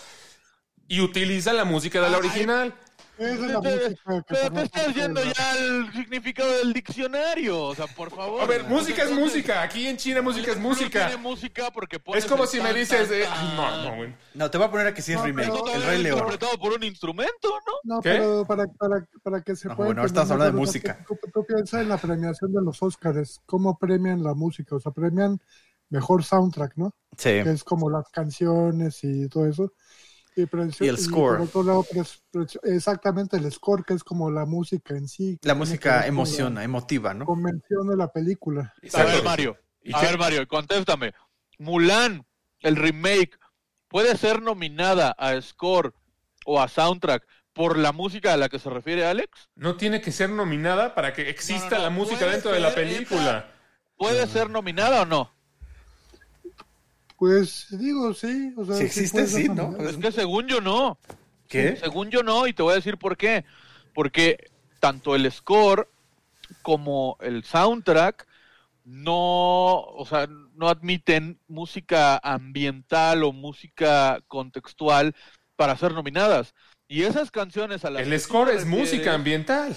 [0.87, 2.73] y utilizan la música de la original.
[3.19, 7.61] Esa es la Te- música que Pero te estás yendo ya al significado del diccionario.
[7.63, 8.41] O sea, por favor.
[8.41, 9.61] A ver, música es música.
[9.61, 11.07] Aquí en China música es música.
[11.07, 14.15] tiene música porque Es como el si me dices, eh, no, no, güey.
[14.33, 15.49] No, te voy a poner aquí si es No, remake.
[15.51, 16.17] pero- El Rey es León.
[16.19, 17.95] interpretado por un instrumento, ¿no?
[17.95, 18.11] No, ¿Qué?
[18.11, 19.87] pero para, para, para que se No, pueda.
[19.89, 21.03] bueno, estás hablando de música.
[21.07, 24.91] Tú, tú piensas en la premiación de los Oscars, cómo premian la música, o sea,
[24.93, 25.39] premian
[25.89, 26.93] mejor soundtrack, ¿no?
[27.17, 27.29] Sí.
[27.43, 29.73] Que es como las canciones y todo eso.
[30.79, 31.37] Y, el score.
[31.37, 35.37] por otro lado, pres- pres- exactamente el score, que es como la música en sí.
[35.41, 37.25] La música emociona, emotiva, ¿no?
[37.25, 38.73] convención de la película.
[38.93, 39.57] A ver, Mario.
[39.81, 41.13] ¿Y A ver, Mario, contéstame.
[41.57, 42.25] Mulan,
[42.59, 43.37] el remake,
[43.87, 45.93] puede ser nominada a score
[46.45, 49.49] o a soundtrack por la música a la que se refiere Alex?
[49.55, 52.59] No tiene que ser nominada para que exista No, no, no, la música dentro de
[52.59, 53.51] la película.
[53.97, 55.33] ¿Puede ser nominada o no?
[57.19, 58.53] Pues digo, sí.
[58.55, 59.75] O sea, Si existe, sí, ¿no?
[59.77, 60.97] Es que según yo no.
[61.49, 61.75] ¿Qué?
[61.75, 63.43] Según yo no, y te voy a decir por qué.
[63.93, 65.89] Porque tanto el score
[66.61, 68.25] como el soundtrack
[68.85, 75.13] no, o sea, no admiten música ambiental o música contextual
[75.55, 76.53] para ser nominadas.
[76.87, 79.75] Y esas canciones a las que El score es música ambiental.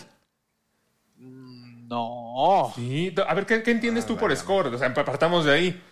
[1.16, 4.68] mm, No, Sí, a ver, ¿qué, qué entiendes tú por score?
[4.68, 5.82] O sea, partamos de ahí.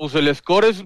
[0.00, 0.84] Pues el score es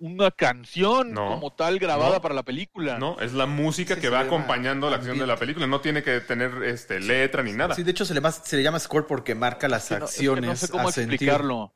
[0.00, 2.20] una canción No, como tal grabada no.
[2.20, 2.98] para la película.
[2.98, 5.66] No, es la música Sí, que va acompañando la acción de la película.
[5.66, 7.74] No tiene que tener este, letra ni nada.
[7.74, 10.04] Sí, de hecho se le, llama- se le llama score porque marca las que no-
[10.06, 10.44] es que acciones.
[10.50, 11.14] no sé cómo a sentir.
[11.14, 11.72] explicarlo.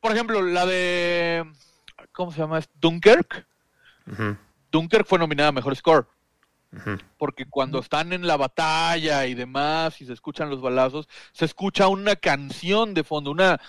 [0.00, 1.44] Por ejemplo, la de.
[2.12, 2.60] ¿Cómo se llama?
[2.74, 3.46] Dunkirk.
[4.70, 6.06] Dunkirk fue nominada a mejor score.
[7.18, 11.88] Porque cuando están en la batalla y demás, y se escuchan los balazos, se escucha
[11.88, 13.60] una canción de fondo, una.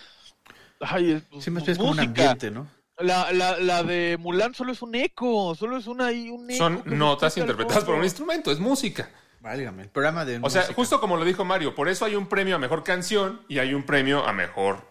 [0.82, 2.68] Ay, es- Sí, me es como un ambiente, ¿no?
[3.00, 6.58] La, la, la de Mulan solo es un eco, solo es una ahí un eco
[6.58, 9.10] Son notas interpretadas por un instrumento, es música.
[9.40, 10.74] Válgame, el programa de O sea, música.
[10.76, 13.74] justo como lo dijo Mario, por eso hay un premio a mejor canción y hay
[13.76, 14.82] un premio a mejor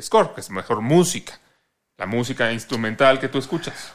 [0.00, 1.40] score, que es mejor música.
[1.96, 3.92] La música instrumental que tú escuchas.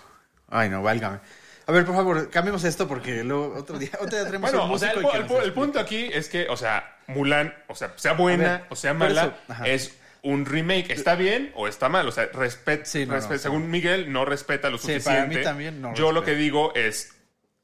[0.50, 1.20] Ay, no, válgame.
[1.66, 4.72] A ver, por favor, cambiemos esto porque luego otro día, otro día tenemos Bueno, un
[4.74, 7.94] o sea, el, y el el punto aquí es que, o sea, Mulan, o sea,
[7.96, 10.90] sea buena ver, o sea mala, eso, es un remake.
[10.92, 12.08] ¿Está bien o está mal?
[12.08, 15.10] O sea, respet, Sí, no, según Miguel, no respeta lo Sí, suficiente.
[15.22, 17.14] para mí también no Yo lo que digo es,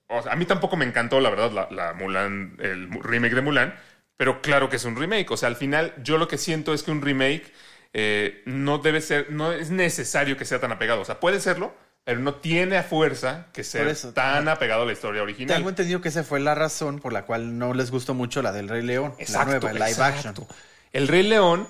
[0.07, 3.41] o sea, a mí tampoco me encantó, la verdad, la, la Mulan, el remake de
[3.41, 3.75] Mulan,
[4.17, 5.31] pero claro que es un remake.
[5.31, 7.53] O sea, al final, yo lo que siento es que un remake
[7.93, 11.01] eh, no debe ser, no es necesario que sea tan apegado.
[11.01, 14.85] O sea, puede serlo, pero no tiene a fuerza que ser eso, tan apegado a
[14.85, 15.55] la historia original.
[15.55, 18.51] Tengo entendido que esa fue la razón por la cual no les gustó mucho la
[18.51, 20.41] del Rey León, Exacto, la nueva, live exacto.
[20.41, 20.47] action.
[20.91, 21.67] El Rey León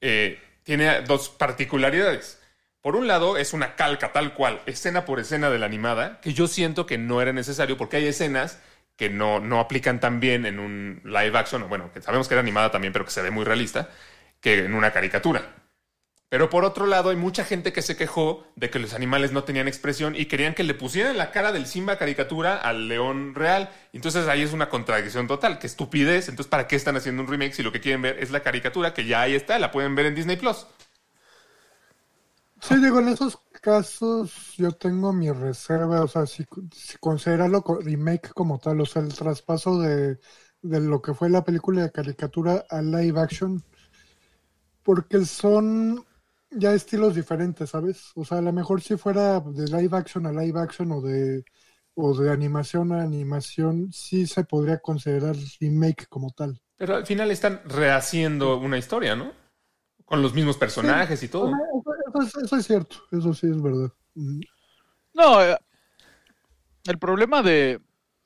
[0.00, 2.40] eh, tiene dos particularidades.
[2.80, 6.32] Por un lado, es una calca tal cual, escena por escena de la animada, que
[6.32, 8.60] yo siento que no era necesario porque hay escenas
[8.96, 12.40] que no, no aplican tan bien en un live action, bueno, que sabemos que era
[12.40, 13.90] animada también, pero que se ve muy realista,
[14.40, 15.57] que en una caricatura.
[16.30, 19.44] Pero por otro lado, hay mucha gente que se quejó de que los animales no
[19.44, 23.70] tenían expresión y querían que le pusieran la cara del Simba caricatura al león real.
[23.94, 25.58] Entonces ahí es una contradicción total.
[25.58, 26.28] Qué estupidez.
[26.28, 28.92] Entonces, ¿para qué están haciendo un remake si lo que quieren ver es la caricatura
[28.92, 29.58] que ya ahí está?
[29.58, 30.66] La pueden ver en Disney Plus.
[32.60, 37.78] Sí, digo, en esos casos yo tengo mi reserva, o sea, si, si considerarlo co-
[37.80, 40.18] remake como tal, o sea, el traspaso de,
[40.62, 43.62] de lo que fue la película de caricatura a live action,
[44.82, 46.04] porque son
[46.50, 48.12] ya estilos diferentes, ¿sabes?
[48.14, 51.44] O sea, a lo mejor si fuera de live action a live action o de,
[51.94, 56.60] o de animación a animación, sí se podría considerar remake como tal.
[56.76, 59.32] Pero al final están rehaciendo una historia, ¿no?
[60.04, 61.48] Con los mismos personajes y todo.
[61.48, 63.92] Eso, eso es, eso es cierto, eso sí es verdad.
[64.14, 64.40] Mm.
[65.14, 65.56] No, eh,
[66.84, 67.80] el problema de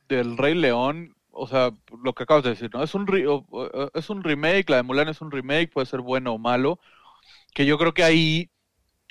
[0.09, 1.71] del Rey León, o sea,
[2.03, 2.83] lo que acabas de decir, ¿no?
[2.83, 3.07] Es un
[3.95, 6.79] es un remake, la de Mulan es un remake, puede ser bueno o malo,
[7.55, 8.51] que yo creo que ahí,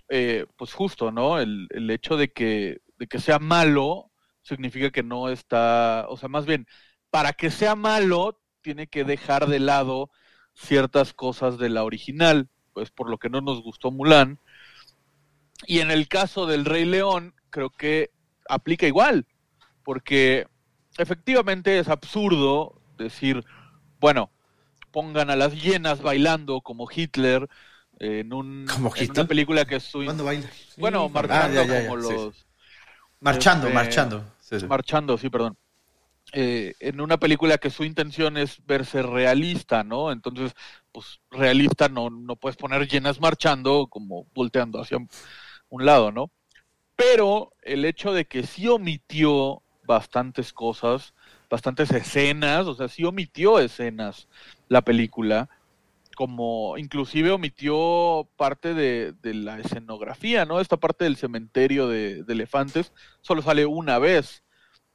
[0.10, 1.40] eh, pues justo, ¿no?
[1.40, 6.30] El, el hecho de que, de que sea malo significa que no está, o sea,
[6.30, 6.68] más bien,
[7.10, 10.10] para que sea malo, tiene que dejar de lado
[10.54, 14.40] ciertas cosas de la original, pues por lo que no nos gustó Mulan.
[15.68, 18.12] Y en el caso del Rey León, creo que
[18.50, 19.28] aplica igual,
[19.84, 20.48] porque
[20.98, 23.44] efectivamente es absurdo decir,
[24.00, 24.32] bueno,
[24.92, 27.48] pongan a las hienas bailando como Hitler
[28.02, 30.04] en, un, ¿Como en una película que es su...
[30.04, 30.50] ¿Cuándo baila?
[30.78, 32.48] Bueno, Sí, marchando Ah, ya, ya, ya, como sí, los...
[33.20, 34.26] Marchando, Este, marchando.
[34.40, 34.66] Sí, sí.
[34.66, 35.56] Marchando, sí, perdón.
[36.34, 40.12] Eh, en una película que su intención es verse realista, ¿no?
[40.12, 40.54] Entonces,
[40.92, 44.98] pues realista no, no puedes poner llenas marchando como volteando hacia
[45.70, 46.32] un lado, ¿no?
[46.96, 51.14] Pero el hecho de que sí omitió bastantes cosas,
[51.52, 54.28] bastantes escenas, o sea, sí omitió escenas
[54.70, 55.50] la película,
[56.22, 60.60] como inclusive omitió parte de, de la escenografía, ¿no?
[60.62, 64.44] Esta parte del cementerio de, elefantes solo sale una vez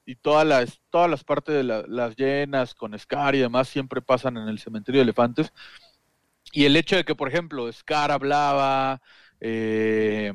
[0.06, 4.02] y todas las, todas las partes de la- las llenas con Scar y demás siempre
[4.02, 5.52] pasan en el cementerio de elefantes.
[6.52, 9.00] Y el hecho de que, por ejemplo, Scar hablaba,
[9.40, 10.32] eh,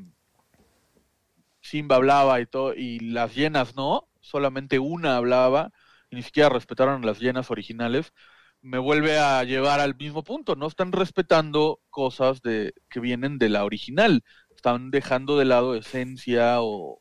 [1.61, 5.71] Simba hablaba y todo, y las llenas no, solamente una hablaba,
[6.09, 8.13] ni siquiera respetaron las llenas originales,
[8.61, 13.49] me vuelve a llevar al mismo punto, no están respetando cosas de, que vienen de
[13.49, 14.23] la original,
[14.55, 16.99] están dejando de lado esencia o,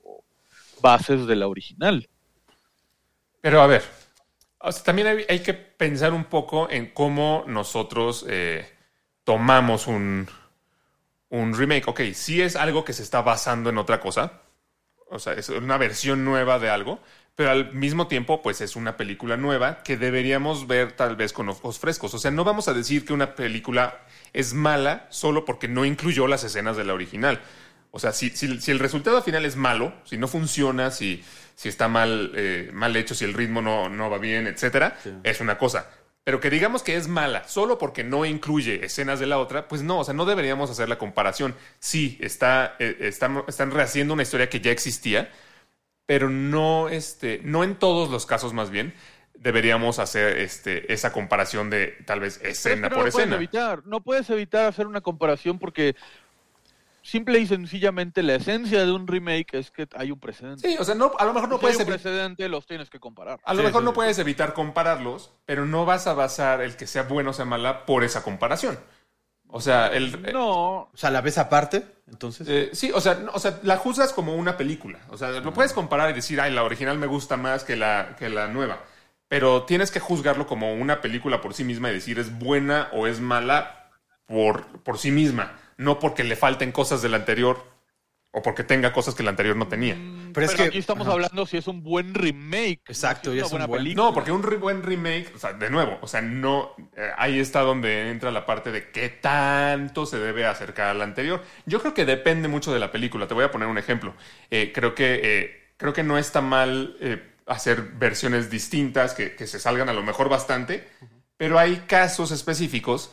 [0.80, 2.08] bases de la original.
[3.42, 3.82] Pero a ver,
[4.84, 8.66] también hay, que pensar un poco en cómo nosotros eh,
[9.24, 10.26] tomamos un,
[11.28, 11.88] un remake.
[11.88, 14.40] Ok, sí es algo que se está basando en otra cosa.
[15.10, 17.00] O sea, es una versión nueva de algo.
[17.40, 21.48] Pero al mismo tiempo, pues es una película nueva que deberíamos ver tal vez con
[21.48, 22.12] ojos frescos.
[22.12, 23.98] O sea, no vamos a decir que una película
[24.34, 27.40] es mala solo porque no incluyó las escenas de la original.
[27.92, 31.24] O sea, si, si- si el resultado final es malo, si no funciona, si,
[31.56, 35.40] si está mal, eh, mal hecho, si el ritmo no, no va bien, etcétera, es
[35.40, 35.88] una cosa.
[36.24, 39.80] Pero que digamos que es mala solo porque no incluye escenas de la otra, pues
[39.82, 41.54] no, o sea, no deberíamos hacer la comparación.
[41.78, 45.30] Sí, está, eh, están, están rehaciendo una historia que ya existía,
[46.10, 48.94] pero no, este, no en todos los casos más bien
[49.34, 53.36] deberíamos hacer este, esa comparación de tal vez Pero escena no por puedes escena.
[53.36, 55.96] evitar, no puedes evitar hacer una comparación porque
[57.02, 60.68] simple y sencillamente la esencia de un remake es que hay un precedente.
[60.68, 62.00] Sí, o sea, no, a lo mejor no si hay puedes un evitar.
[62.02, 63.40] precedente, los tienes que comparar.
[63.44, 63.94] A lo Sí, mejor sí, no sí.
[63.94, 67.86] puedes evitar compararlos, pero no vas a basar el que sea bueno o sea mala
[67.86, 68.78] por esa comparación.
[69.52, 72.46] O sea, el, No, O sea, la ves aparte, entonces.
[72.48, 74.98] Eh, sí, o sea, no, o sea, la juzgas como una película.
[75.10, 78.16] O sea, lo puedes comparar y decir, ay, la original me gusta más que la,
[78.18, 78.80] que la nueva.
[79.28, 83.06] Pero tienes que juzgarlo como una película por sí misma y decir es buena o
[83.06, 83.90] es mala
[84.26, 85.52] por, por sí misma.
[85.76, 87.64] No porque le falten cosas de la anterior
[88.32, 89.94] o porque tenga cosas que la anterior no tenía.
[89.96, 91.14] Pero pero, es que- aquí estamos ajá.
[91.14, 92.80] hablando si es un buen remake.
[92.86, 94.04] no Exacto, si y es es una un buena buen- película.
[94.06, 97.40] No, porque un re- buen remake, o sea, de nuevo, o sea, no, eh, ahí
[97.40, 101.42] está donde entra la parte de qué tanto se debe acercar a la anterior.
[101.66, 103.26] Yo creo que depende mucho de la película.
[103.26, 104.14] Te voy a poner un ejemplo.
[104.50, 109.48] Eh, creo que eh, creo que no está mal eh, hacer versiones distintas que, que
[109.48, 110.86] se salgan a lo mejor bastante,
[111.36, 113.12] pero hay casos específicos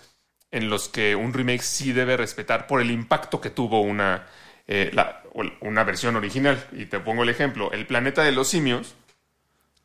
[0.51, 4.27] en los que un remake sí debe respetar por el impacto que tuvo una,
[4.67, 5.23] eh, la-
[5.61, 6.63] una versión original.
[6.71, 8.95] Y te pongo el ejemplo, El planeta de los simios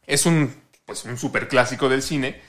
[0.06, 0.54] es un,
[0.86, 2.40] pues, un super clásico del cine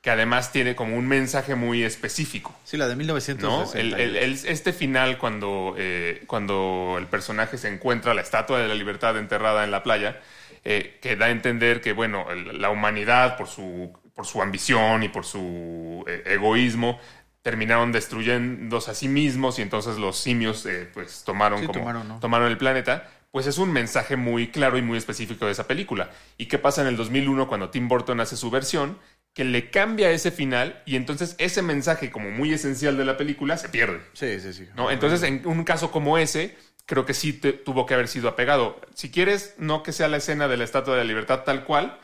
[0.00, 2.54] que además tiene como un mensaje muy específico.
[2.64, 2.98] Sí, la de ¿no?
[2.98, 3.80] 1960.
[3.80, 8.68] El- el- el- este final cuando, eh, cuando el personaje se encuentra la estatua de
[8.68, 10.20] la libertad enterrada en la playa,
[10.64, 15.08] eh, que da a entender que, bueno, la humanidad por su, por su ambición y
[15.08, 17.00] por su eh, egoísmo
[17.46, 22.08] terminaron destruyéndose a sí mismos y entonces los simios eh, pues tomaron Sí, como tomaron,
[22.08, 22.18] ¿no?
[22.18, 26.10] tomaron el planeta, pues es un mensaje muy claro y muy específico de esa película.
[26.38, 28.98] ¿Y qué pasa en el 2001 cuando Tim Burton hace su versión?
[29.32, 33.56] Que le cambia ese final y entonces ese mensaje como muy esencial de la película
[33.58, 34.00] se pierde.
[34.14, 34.66] Sí, sí, sí.
[34.74, 34.90] ¿no?
[34.90, 38.80] Entonces, en un caso como ese, creo que sí te- tuvo que haber sido apegado.
[38.94, 42.00] Si quieres, no que sea la escena de la Estatua de la Libertad tal cual,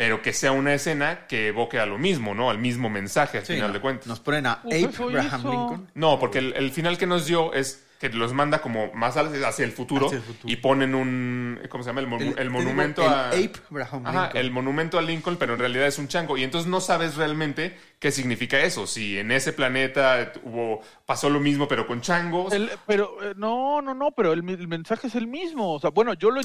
[0.00, 2.48] pero que sea una escena que evoque a lo mismo, ¿no?
[2.48, 4.06] Al mismo mensaje, al Sí, final no, de cuentas.
[4.06, 5.42] Nos ponen a Abraham.
[5.50, 5.90] Lincoln.
[5.94, 9.62] No, porque el, el final que nos dio es que los manda como más hacia
[9.62, 10.50] el futuro, Hacia el futuro.
[10.50, 12.00] y ponen un, ¿cómo se llama?
[12.00, 13.28] El, monu- El- el te digo, monumento el a...
[13.28, 14.36] Ape Abraham Ajá, Lincoln.
[14.40, 16.38] el monumento a Lincoln, pero en realidad es un chango.
[16.38, 18.86] Y entonces no sabes realmente qué significa eso.
[18.86, 22.54] Si en ese planeta hubo, pasó lo mismo, pero con changos.
[22.54, 25.74] El- pero eh, no, no, no, pero el, mensaje es el mismo.
[25.74, 26.44] O sea, bueno, yo lo ¿Eh?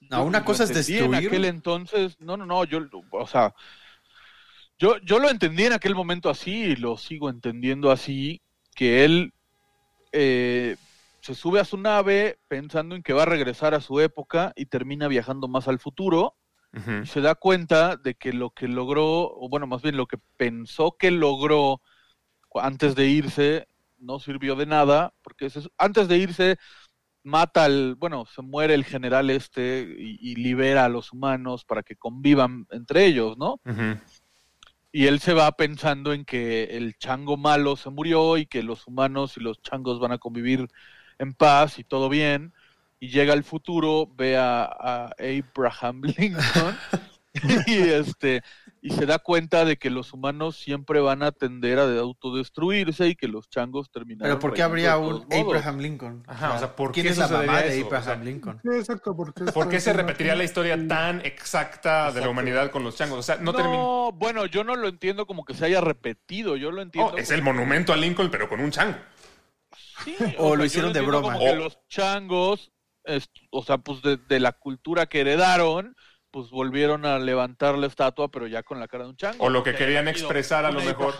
[0.00, 1.04] No, una cosa es destruir.
[1.04, 2.80] En aquel entonces, no, no, no, yo,
[3.10, 3.54] o sea,
[4.78, 8.40] yo, yo lo entendí en aquel momento así y lo sigo entendiendo así,
[8.74, 9.34] que él
[10.12, 10.76] eh,
[11.20, 14.66] se sube a su nave pensando en que va a regresar a su época y
[14.66, 16.36] termina viajando más al futuro
[17.02, 20.18] y se da cuenta de que lo que logró, o bueno, más bien lo que
[20.36, 21.80] pensó que logró
[22.54, 26.58] antes de irse, no sirvió de nada, porque antes de irse
[27.22, 31.82] mata al, bueno, se muere el general este y, y libera a los humanos para
[31.82, 33.60] que convivan entre ellos, ¿no?
[34.90, 38.86] Y él se va pensando en que el chango malo se murió y que los
[38.86, 40.68] humanos y los changos van a convivir
[41.18, 42.54] en paz y todo bien.
[42.98, 46.76] Y llega al futuro, ve a, a Abraham Lincoln
[47.66, 48.42] y este
[48.80, 53.16] y se da cuenta de que los humanos siempre van a tender a autodestruirse y
[53.16, 54.30] que los changos terminarán.
[54.30, 55.56] Pero ¿por qué habría un modos.
[55.56, 56.24] Abraham Lincoln?
[56.26, 57.82] Ajá, o sea, ¿por ¿quién qué es la sucedería mamá de?
[57.82, 58.60] O Abraham sea, Lincoln?
[58.64, 63.18] Exacto, ¿Por qué se repetiría la historia tan exacta de la humanidad con los changos?
[63.18, 63.82] O sea, no, No, termina.
[64.18, 67.12] bueno, yo no lo entiendo como que se haya repetido, yo lo entiendo.
[67.14, 68.98] Oh, es como- el monumento a Lincoln, pero con un chango.
[70.04, 71.32] Sí, O lo hicieron de broma.
[71.34, 72.70] como que los changos,
[73.04, 75.96] es- o sea, pues de, de la cultura que heredaron,
[76.30, 79.42] pues volvieron a levantar la estatua, pero ya con la cara de un chango.
[79.44, 81.14] O lo que querían expresar a lo mejor-.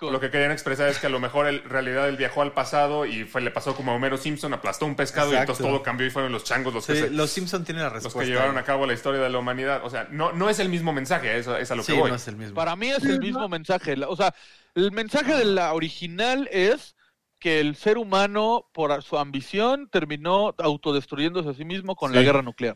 [0.00, 3.06] Lo que querían expresar es que a lo mejor en realidad él viajó al pasado
[3.06, 6.06] y fue, le pasó como a Homero Simpson, aplastó un pescado y entonces todo cambió
[6.06, 8.20] y fueron los changos los que, se- los Simpson tienen la los respuesta.
[8.20, 9.80] que llevaron a cabo la historia de la humanidad.
[9.84, 12.10] O sea, no, no es el mismo mensaje, eso es a lo Sí, que voy.
[12.10, 12.54] no es el mismo.
[12.54, 13.94] Para mí es el mismo mensaje.
[14.06, 14.34] O sea,
[14.74, 16.96] el mensaje de la original es
[17.38, 22.42] que el ser humano, por su ambición, terminó autodestruyéndose a sí mismo con la guerra
[22.42, 22.74] nuclear.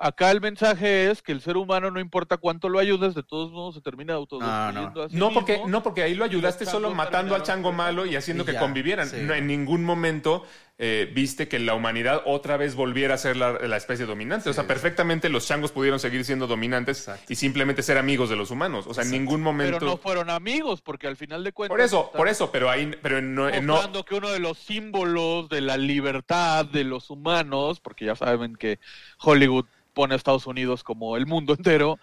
[0.00, 3.50] Acá el mensaje es que el ser humano, no importa cuánto lo ayudes, de todos
[3.50, 5.68] modos se termina autodestruyendo a sí No porque, mismo.
[5.68, 9.08] no, porque ahí lo ayudaste solo matando al chango malo y haciendo Y que convivieran.
[9.08, 9.16] sí.
[9.22, 10.44] No, en ningún momento
[10.80, 14.48] eh, viste que la humanidad otra vez volviera a ser la, la especie dominante.
[14.48, 14.68] o sea, Sí.
[14.68, 17.32] perfectamente los changos pudieron seguir siendo dominantes Exacto.
[17.32, 18.86] y simplemente ser amigos de los humanos.
[18.86, 19.78] O sea, en ningún momento.
[19.80, 21.72] Pero no fueron amigos, porque al final de cuentas.
[21.74, 25.60] por eso, por eso, pero ahí, pero no, no- que uno de los símbolos de
[25.62, 28.78] la libertad de los humanos, porque ya saben que
[29.20, 31.98] Hollywood pone a Estados Unidos como el mundo entero,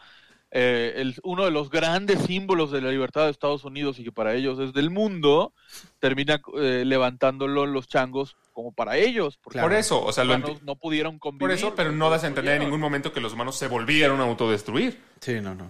[0.52, 4.12] eh, el- uno de los grandes símbolos de la libertad de Estados Unidos y que
[4.12, 5.54] para ellos es del mundo,
[6.00, 9.38] termina eh, levantándolo los changos como para ellos.
[9.44, 11.42] Porque Por eso, o sea, los humanos no pudieron convivir.
[11.42, 14.20] por eso, pero no das a entender en ningún momento que los humanos se volvieron
[14.22, 15.00] a autodestruir.
[15.20, 15.70] Sí, no, no.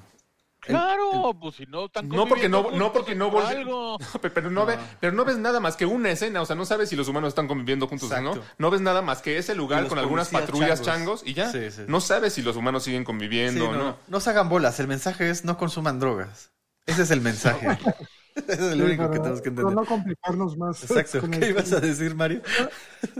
[0.59, 3.99] Claro, pues si no están No porque no, no porque no por algo.
[4.33, 6.89] Pero no, ve- pero no ves nada más que una escena, o sea, no sabes
[6.89, 8.41] si los humanos están conviviendo juntos o no.
[8.57, 11.21] No ves nada más que ese lugar con algunas patrullas changos.
[11.21, 11.51] changos, y ya.
[11.51, 11.81] Sí, sí.
[11.87, 13.83] No sabes si los humanos siguen conviviendo no, o no.
[13.83, 13.97] no.
[14.07, 14.79] No se hagan bolas.
[14.79, 16.51] El mensaje es no consuman drogas.
[16.87, 17.67] Ese es el mensaje.
[18.47, 19.75] Es Sí, único que tenemos que entender.
[19.75, 20.83] no complicarnos más.
[20.83, 21.21] Exacto.
[21.21, 22.41] con el ¿Qué ibas a decir, Mario?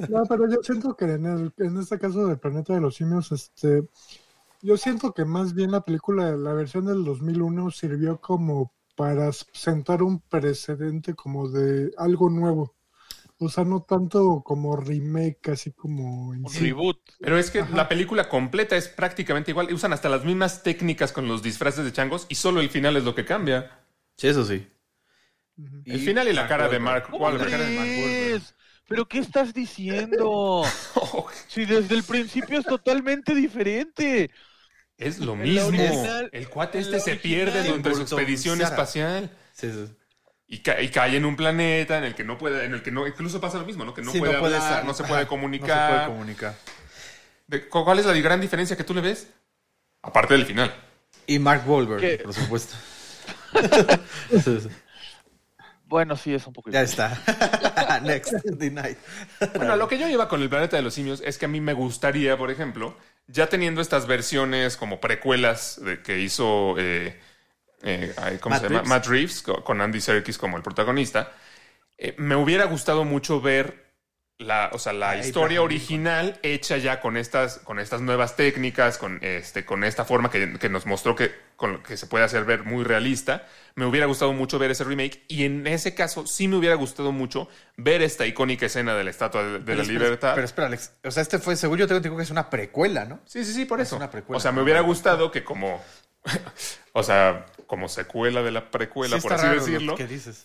[0.10, 3.32] No, pero yo siento que en, el, en este caso del Planeta de los Simios,
[3.32, 3.84] este,
[4.62, 10.04] yo siento que más bien la película, la versión del 2001 sirvió como para sentar
[10.04, 12.74] un precedente como de algo nuevo.
[13.38, 16.34] O sea, no tanto como remake, así como...
[16.34, 16.60] en Un sí.
[16.60, 17.00] reboot.
[17.20, 19.74] Pero es que la película completa es prácticamente igual.
[19.74, 23.04] Usan hasta las mismas técnicas con los disfraces de changos y solo el final es
[23.04, 23.80] lo que cambia.
[24.18, 24.66] Sí, eso sí.
[25.86, 28.42] El final y la cara de Mark ¿Cómo Wahlberg.
[28.88, 30.64] ¿Pero qué estás diciendo?
[31.48, 34.30] si desde el principio es totalmente diferente.
[34.98, 35.68] Es lo mismo.
[35.68, 38.70] original- el cuate este se pierde durante su expedición Sara.
[38.70, 39.32] espacial.
[39.54, 39.92] Sí, sí.
[40.48, 42.92] Y, ca- y cae en un planeta en el que no puede, en el que
[42.92, 43.94] no, incluso pasa lo mismo, ¿no?
[43.96, 45.90] Que no Sí, puede hablar, ser- no se puede No comunicar.
[45.90, 46.56] se puede comunicar.
[47.48, 49.28] De- ¿Cuál es la gran diferencia que tú le ves?
[50.04, 50.72] Aparte del final.
[51.26, 52.18] Y Mark Wahlberg, ¿Qué?
[52.24, 52.76] por supuesto.
[55.88, 57.18] Bueno, sí, es un poco Ya está.
[58.04, 58.34] Next.
[58.46, 58.98] Denied.
[59.56, 61.62] Bueno, lo que yo iba con el planeta de los simios es que a mí
[61.62, 67.20] me gustaría, por ejemplo, ya teniendo estas versiones como precuelas de, que hizo, eh,
[67.84, 68.80] eh, ¿cómo Matt se llama?
[68.82, 68.90] Reeves.
[68.90, 71.32] Matt Reeves, co- con Andy Serkis como el protagonista,
[71.98, 73.85] eh, me hubiera gustado mucho ver
[74.38, 79.20] la, o sea, la historia original hecha ya con estas, con estas nuevas técnicas, con,
[79.22, 82.64] este, con esta forma que, que nos mostró que, con, que se puede hacer ver
[82.64, 83.48] muy realista.
[83.76, 87.14] Me hubiera gustado mucho ver ese remake y en ese caso sí me hubiera gustado
[87.14, 90.36] mucho ver esta icónica escena de la Estatua de, de Pero la espera, Libertad.
[90.36, 90.92] Pero espera, Alex.
[91.06, 93.22] O sea, este fue, según yo tengo que es una precuela, ¿no?
[93.26, 93.96] Sí, sí, sí, por Es eso.
[93.96, 94.38] una precuela.
[94.38, 95.82] O sea, me hubiera gustado que como,
[96.94, 99.96] o sea, como secuela de la precuela, Sí, por así decirlo,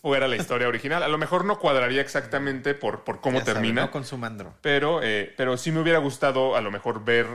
[0.00, 1.02] fuera la historia original.
[1.02, 4.56] A lo mejor no cuadraría exactamente por, por cómo Ya termina, no consuman droga.
[4.60, 7.26] pero, eh, pero sí me hubiera gustado a lo mejor ver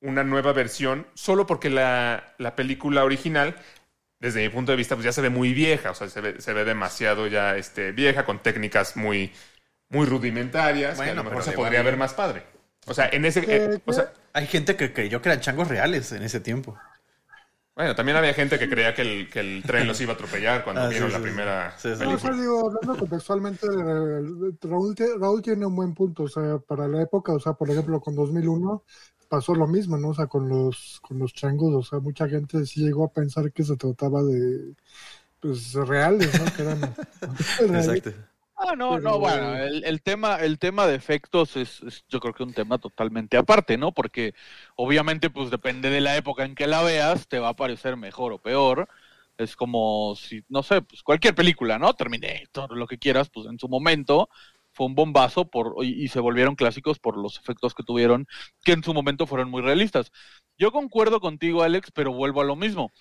[0.00, 3.56] una nueva versión, solo porque la, la película original,
[4.20, 6.40] desde mi punto de vista, pues ya se ve muy vieja, o sea, se ve,
[6.40, 9.32] se ve demasiado ya este, vieja, con técnicas muy,
[9.90, 12.42] muy rudimentarias, que a Bueno, lo mejor se podría ver más padre.
[12.86, 13.44] O sea, en ese...
[13.46, 16.76] eh, o sea, Hay gente que creyó que eran changos reales en ese tiempo.
[17.74, 20.62] Bueno, también había gente que creía que el, que el tren los iba a atropellar
[20.62, 21.88] cuando Ah, vieron sí, la sí, primera sí.
[21.90, 22.04] Sí, sí.
[22.04, 23.66] No, o sea, digo, hablando contextualmente,
[24.62, 28.00] Raúl, Raúl tiene un buen punto, o sea, para la época, o sea, por ejemplo,
[28.00, 28.84] con 2001
[29.28, 30.08] pasó lo mismo, ¿no?
[30.10, 33.52] O sea, con los, con los changos, o sea, mucha gente sí llegó a pensar
[33.52, 34.74] que se trataba de,
[35.40, 36.52] pues, reales, ¿no?
[36.52, 36.96] Que eran.
[37.72, 38.12] Exacto.
[38.64, 42.32] Ah, no, no, bueno, el, el tema, el tema de efectos es, es yo creo
[42.32, 43.92] que un tema totalmente aparte, ¿no?
[43.92, 44.34] Porque
[44.76, 48.32] obviamente, pues depende de la época en que la veas, te va a parecer mejor
[48.32, 48.88] o peor.
[49.36, 51.92] Es como si, no sé, pues cualquier película, ¿no?
[51.94, 54.28] Terminator, lo que quieras, pues en su momento
[54.72, 58.26] fue un bombazo por, y, y se volvieron clásicos por los efectos que tuvieron,
[58.62, 60.12] que en su momento fueron muy realistas.
[60.56, 62.92] Yo concuerdo contigo, Alex, pero vuelvo a lo mismo.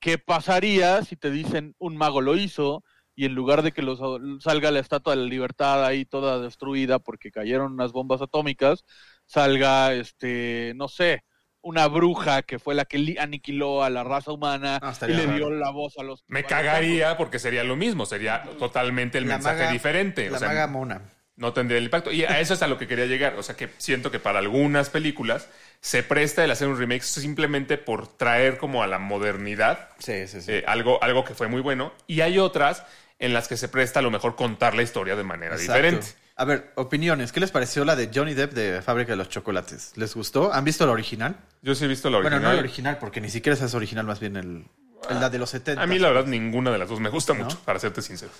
[0.00, 2.84] ¿Qué pasaría si te dicen un mago lo hizo
[3.14, 4.00] y en lugar de que los,
[4.42, 8.84] salga la estatua de la libertad ahí toda destruida porque cayeron unas bombas atómicas,
[9.26, 11.22] salga, este, no sé,
[11.60, 15.36] una bruja que fue la que aniquiló a la raza humana Ah, y le raro.
[15.36, 16.24] dio la voz a los...
[16.26, 20.28] Me cagaría porque sería lo mismo, sería totalmente el La mensaje maga- diferente.
[20.30, 21.02] La o sea, maga mona.
[21.36, 22.10] no tendría el impacto.
[22.12, 23.34] Y a eso es a lo que quería llegar.
[23.36, 25.48] O sea, que siento que para algunas películas
[25.80, 30.40] se presta el hacer un remake simplemente por traer como a la modernidad Sí, sí,
[30.40, 30.52] sí.
[30.52, 31.92] eh, algo, algo que fue muy bueno.
[32.06, 32.84] Y hay otras
[33.22, 35.72] en las que se presta a lo mejor contar la historia de manera Exacto.
[35.74, 36.06] diferente.
[36.36, 37.30] A ver, opiniones.
[37.30, 39.92] ¿Qué les pareció la de Johnny Depp de Fábrica de los Chocolates?
[39.96, 40.52] ¿Les gustó?
[40.52, 41.36] ¿Han visto la original?
[41.62, 42.50] Yo sí he visto la Bueno, original.
[42.50, 44.64] no la original, porque ni siquiera esa es original, más bien el,
[45.08, 45.80] el- la de los 70.
[45.82, 48.32] a mí la verdad ninguna de las dos me gusta mucho, para serte sincero.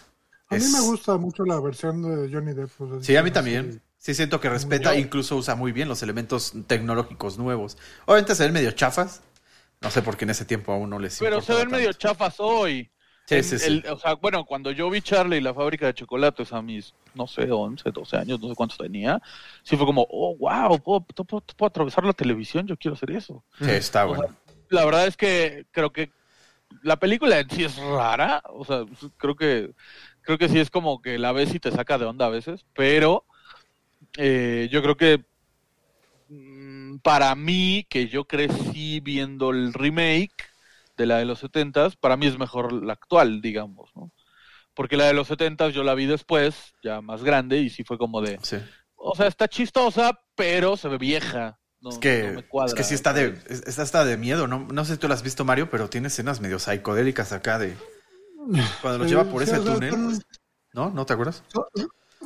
[0.49, 2.71] A mí me gusta mucho la versión de Johnny Depp.
[2.81, 3.81] o sea, Sí, a mí también.
[3.99, 7.79] Sí, siento que respeta, Yo- incluso usa muy bien los elementos tecnológicos nuevos.
[8.07, 9.21] Obviamente se ven medio chafas.
[9.81, 12.35] No sé por qué en ese tiempo aún no les Pero se ven medio chafas
[12.39, 12.91] hoy.
[13.27, 13.65] Sí, sí, sí.
[13.67, 16.95] el- o sea, bueno, cuando yo vi Charlie y la fábrica de chocolates a mis,
[17.15, 19.21] no sé, 11, 12 años, no sé cuántos tenía,
[19.65, 23.45] sí fue como, oh, wow, puedo, puedo- puedo atravesar la televisión, yo quiero hacer eso.
[23.61, 24.37] Sí, está O sea, bueno.
[24.71, 26.13] la verdad es que creo que
[26.83, 28.85] la película en sí es rara, o sea,
[29.19, 29.73] creo que
[30.23, 32.65] creo que sí es como que la ves y te saca de onda a veces,
[32.75, 33.27] pero
[34.19, 35.25] eh, yo creo que
[36.29, 40.33] mm, para mí, que yo crecí viendo el remake
[41.03, 44.13] de la de los 70s, para mí es mejor la actual, digamos, ¿no?
[44.75, 47.99] Porque la de los 70s yo la vi después, ya más grande, y sí fue
[47.99, 48.57] como de, Sí.
[48.95, 51.59] o sea, está chistosa, pero se ve vieja.
[51.81, 52.69] No, Es que, no me cuadra.
[52.69, 54.67] es que sí está de, es- esta está de miedo, ¿no?
[54.73, 57.77] No sé si tú la has visto, Mario, pero tiene escenas medio psicodélicas acá de...
[58.81, 60.19] Cuando los lleva por ese túnel,
[60.73, 60.91] ¿no?
[60.91, 61.43] ¿No te acuerdas?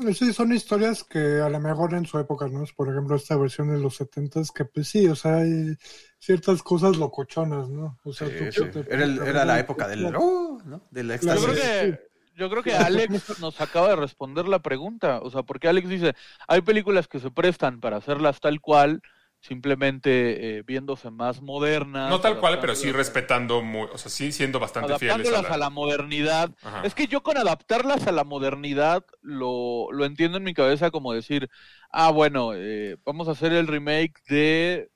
[0.02, 2.64] Son- Sí, son historias que a lo mejor en su época, ¿no?
[2.76, 5.76] Por ejemplo, esta versión de los 70s, que pues sí, o sea, hay
[6.18, 7.98] ciertas cosas locochonas, ¿no?
[8.04, 8.70] O sea, Sí, tú- sí.
[8.70, 10.14] te- Era, el- era la época del...
[10.16, 10.60] ¡Oh!
[10.64, 10.82] ¿no?
[10.90, 11.44] Del Yo éxtasis.
[11.44, 12.00] creo que,
[12.36, 15.20] yo creo que Alex nos acaba de responder la pregunta.
[15.22, 16.14] O sea, porque Alex dice,
[16.48, 19.00] hay películas que se prestan para hacerlas tal cual,
[19.46, 22.10] simplemente eh, viéndose más modernas.
[22.10, 25.54] No tal cual, pero sí respetando, muy, o sea, sí siendo bastante fieles Adaptándolas a
[25.54, 25.66] a la...
[25.66, 26.50] la modernidad.
[26.62, 26.82] Ajá.
[26.84, 31.12] Es que yo con adaptarlas a la modernidad lo, lo entiendo en mi cabeza como
[31.12, 31.48] decir,
[31.90, 34.90] ah, bueno, eh, vamos a hacer el remake de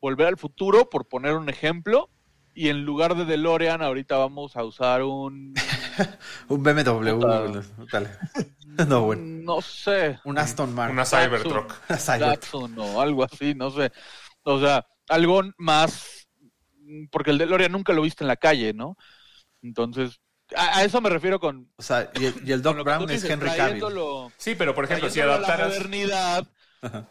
[0.00, 2.10] Volver al Futuro, por poner un ejemplo,
[2.54, 5.54] y en lugar de DeLorean ahorita vamos a usar un,
[6.48, 7.58] Un BMW.
[7.90, 8.08] Dale.
[8.88, 9.22] No, bueno.
[9.24, 10.94] no sé, Un Aston Martin.
[10.96, 11.72] Una Cybertruck.
[11.90, 13.92] Cyber- Datsun o algo así, no sé.
[14.42, 16.26] O sea, algo más,
[17.12, 18.96] porque el DeLorean nunca lo viste en la calle, ¿no?
[19.62, 20.20] Entonces,
[20.56, 21.70] a, a eso me refiero con...
[21.76, 23.84] O sea, y el, y el con Doc Brown es dices, Henry Cavill.
[24.38, 25.74] Sí, pero por ejemplo, si la adaptaras...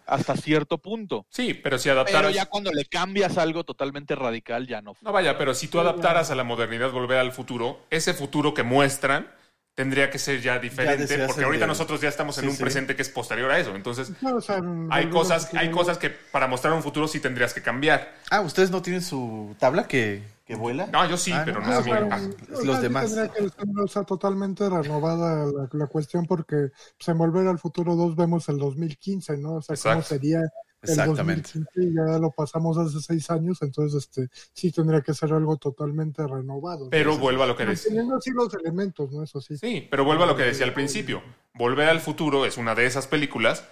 [0.05, 1.26] hasta cierto punto.
[1.30, 2.34] Sí, pero si Pero adaptaras...
[2.34, 4.95] ya cuando le cambias algo totalmente radical, ya no.
[5.01, 8.63] No vaya, pero si tú adaptaras a la modernidad volver al futuro, ese futuro que
[8.63, 9.28] muestran
[9.76, 12.61] tendría que ser ya diferente, porque ahorita de- nosotros ya estamos en Sí, un sí.
[12.61, 13.76] presente que es posterior a eso.
[13.76, 14.61] Entonces, No, o sea,
[14.91, 18.13] hay cosas, hay cosas que para mostrar un futuro sí tendrías que cambiar.
[18.30, 20.88] Ah, ¿ustedes no tienen su tabla que, que vuela?
[20.88, 22.10] No, yo sí, Ah, pero no, no es mi- bueno.
[22.12, 23.06] ah, O Es sea, los sí demás.
[23.06, 23.46] Tendría que
[23.86, 28.58] estar totalmente renovada la, la cuestión porque pues, en Volver al Futuro 2 vemos el
[28.58, 29.56] 2015, ¿no?
[29.56, 30.16] O sea, cómo Exacto.
[30.16, 31.50] sería el Exactamente.
[31.54, 35.56] 2015 y ya lo pasamos hace seis años, entonces este sí tendría que ser algo
[35.56, 36.89] totalmente renovado.
[36.89, 37.91] Pero vuelvo a lo que decía.
[37.91, 39.24] Manteniendo así los elementos, ¿no?
[39.24, 39.58] Eso sí.
[39.58, 41.24] Sí, pero vuelvo a lo que decía al principio.
[41.54, 43.66] Volver al futuro es una de esas películas,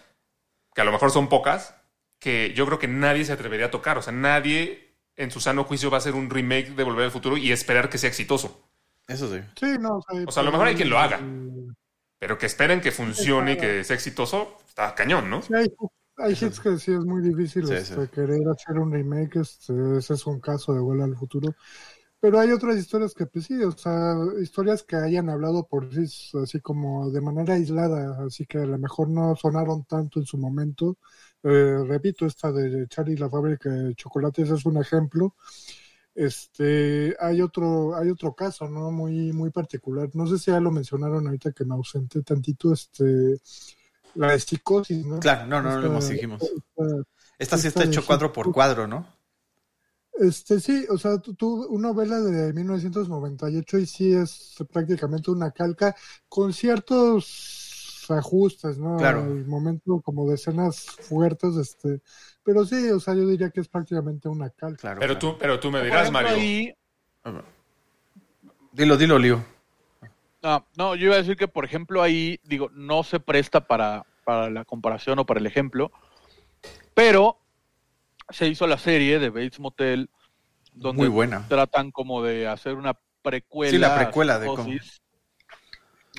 [0.74, 1.76] que a lo mejor son pocas,
[2.17, 3.97] que yo creo que nadie se atrevería a tocar.
[3.97, 4.90] O sea, nadie
[5.24, 7.89] en su sano juicio va a hacer un remake de Volver al futuro y esperar
[7.89, 8.61] que sea exitoso.
[9.07, 9.41] Eso sí.
[9.59, 11.19] Sí, no, o sea, O sea, a lo mejor hay quien lo haga.
[11.19, 11.74] eh,
[12.19, 15.41] Pero que esperen que funcione y que sea exitoso, está cañón, ¿no?
[15.41, 15.67] Sí, hay,
[16.17, 18.09] hay hits que sí es muy difícil Sí, este, sí.
[18.09, 21.55] querer hacer un remake, este, ese es un caso de Vuela al Futuro.
[22.19, 26.05] Pero hay otras historias que, pues sí, o sea, historias que hayan hablado por sí,
[26.41, 30.38] así como de manera aislada, así que a lo mejor no sonaron tanto en su
[30.38, 30.97] momento.
[31.43, 35.35] Eh, repito, esta de Charlie la fábrica de chocolates es un ejemplo.
[36.13, 38.91] Este, hay otro, hay otro caso, ¿no?
[38.91, 40.09] Muy, muy particular.
[40.13, 43.39] No sé si ya lo mencionaron ahorita que me ausenté tantito, este,
[44.15, 45.19] la de psicosis, ¿no?
[45.19, 46.41] Claro, no, no, no lo Esta- dijimos.
[46.43, 47.03] esta-
[47.39, 49.07] Esta sí está hecho cuadro por cuadro, ¿no?
[50.13, 55.49] Este sí, o sea, tú, tú- una novela de 1998 y sí es prácticamente una
[55.51, 55.95] calca
[56.27, 57.61] con ciertos
[58.18, 58.97] ajustes, ¿no?
[58.97, 59.22] Claro.
[59.22, 62.01] El momento como de escenas fuertes, este,
[62.43, 64.78] pero sí, o sea, yo diría que es prácticamente una calca.
[64.82, 64.99] Claro.
[64.99, 65.34] Pero claro.
[65.34, 66.30] tú, pero tú me dirás, Mario.
[66.36, 66.74] ahí-
[68.72, 69.43] Dilo, dilo, Lío.
[70.41, 74.05] No, no, yo iba a decir que, por ejemplo, ahí, digo, no se presta para,
[74.24, 75.91] para la comparación o para el ejemplo,
[76.95, 77.38] pero
[78.30, 80.09] se hizo la serie de Bates Motel,
[80.74, 81.45] donde Muy buena.
[81.47, 83.72] tratan como de hacer una precuela.
[83.72, 85.00] Sí, la precuela de Psicosis,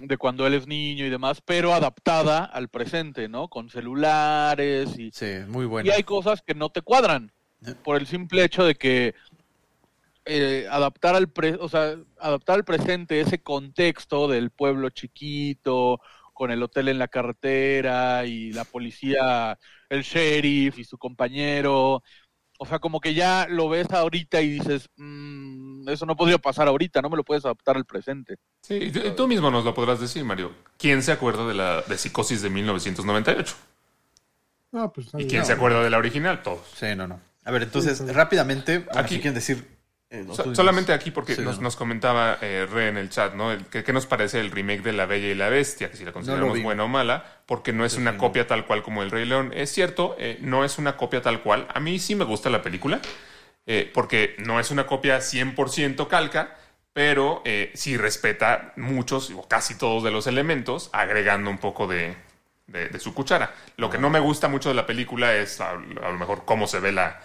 [0.07, 3.48] de cuando él es niño y demás, pero adaptada al presente, ¿no?
[3.48, 5.94] Con celulares y, Sí, muy y buena.
[5.94, 7.32] hay cosas que no te cuadran
[7.66, 7.74] Eh.
[7.84, 9.14] por el simple hecho de que
[10.24, 16.00] eh, adaptar al pre- o sea, adaptar al presente ese contexto del pueblo chiquito
[16.32, 22.03] con el hotel en la carretera y la policía, el sheriff y su compañero,
[22.62, 26.68] o sea, como que ya lo ves ahorita y dices, "Mm, eso no podría pasar
[26.68, 28.36] ahorita, no me lo puedes adaptar al presente.
[28.62, 30.52] Sí, y tú- mismo nos lo podrás decir, Mario.
[30.78, 33.54] ¿Quién se acuerda de la de Psicosis de 1998?
[34.72, 36.42] Ah, pues, ¿Y quién se acuerda de la original?
[36.42, 36.60] Todos.
[36.74, 37.20] Sí, no, no.
[37.44, 38.12] A ver, entonces, Sí, sí.
[38.12, 39.14] rápidamente, aquí Aquí.
[39.16, 39.66] quieren decir.
[40.34, 41.62] So- solamente aquí porque Sí, nos, no.
[41.62, 43.50] nos comentaba eh, Re en el chat, ¿no?
[43.52, 45.90] El- ¿Qué, qué nos parece el remake de La Bella y la Bestia?
[45.90, 49.02] Que si la consideramos buena o mala, porque no es una copia tal cual como
[49.02, 49.52] El Rey León.
[49.54, 51.66] Es cierto, eh, no es una copia tal cual.
[51.74, 53.00] A mí sí me gusta la película,
[53.66, 56.56] eh, porque no es una copia 100% calca,
[56.92, 57.42] pero
[57.74, 62.14] sí respeta muchos o casi todos de los elementos, agregando un poco de,
[62.66, 63.54] de- de su cuchara.
[63.78, 66.66] Lo que no me gusta mucho de la película es a, a lo mejor cómo
[66.66, 67.18] se ve la,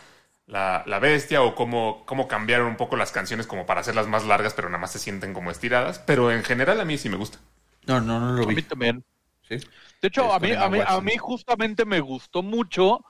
[0.47, 4.25] la, la bestia o cómo, cómo cambiaron un poco las canciones como para hacerlas más
[4.25, 5.99] largas, pero nada más se sienten como estiradas.
[5.99, 7.39] Pero en general a mí sí me gusta.
[7.85, 8.61] No, no, no lo A mí vi.
[8.63, 9.03] también.
[9.47, 9.57] Sí.
[10.01, 13.03] De hecho, a mí, a, mí, a mí justamente me gustó mucho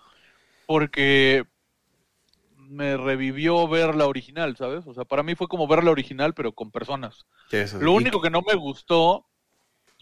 [0.66, 1.46] porque
[2.56, 4.86] me revivió ver la original, ¿sabes?
[4.88, 7.26] O sea, para mí fue como ver la original, pero con personas.
[7.80, 9.26] Lo único que no me gustó,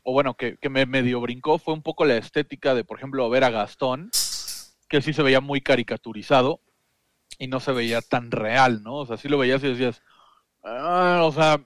[0.04, 3.30] o bueno, que, que me medio brincó, fue un poco la estética de, por ejemplo,
[3.30, 4.10] ver a Gastón,
[4.88, 6.62] que sí se veía muy caricaturizado
[7.40, 8.96] y no se veía tan real, ¿no?
[8.98, 10.02] O sea, sí lo veías y decías,
[10.64, 11.66] "Ah", o sea,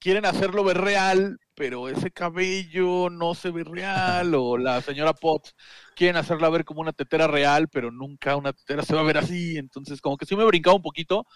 [0.00, 5.54] quieren hacerlo ver real, pero ese cabello no se ve real, o la señora Potts
[5.94, 9.18] quieren hacerla ver como una tetera real, pero nunca una tetera se va a ver
[9.18, 11.26] así, entonces como que sí me brincaba un poquito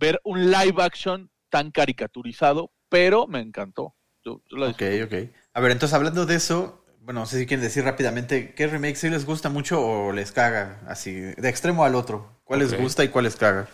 [0.00, 3.94] ver un live action tan caricaturizado, pero me encantó.
[4.24, 5.14] Yo, yo la Ok, ok.
[5.52, 8.96] A ver, entonces hablando de eso, bueno, no sé si quieren decir rápidamente qué remake
[8.96, 12.33] sí les gusta mucho o les caga, así, de extremo al otro.
[12.44, 12.60] ¿Cuál Ok.
[12.60, 13.68] les gusta y cuál les caga?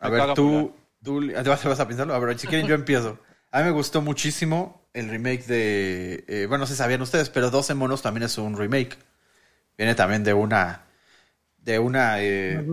[0.00, 2.14] A Me ver, caga tú, tú, ¿te vas, te vas a pensarlo?
[2.14, 3.18] A ver, si quieren yo empiezo.
[3.50, 7.30] A mí me gustó muchísimo el remake de, eh, bueno, no sé si sabían ustedes,
[7.30, 8.98] pero 12 monos también es un remake.
[9.78, 10.84] Viene también de una,
[11.58, 12.66] de una eh,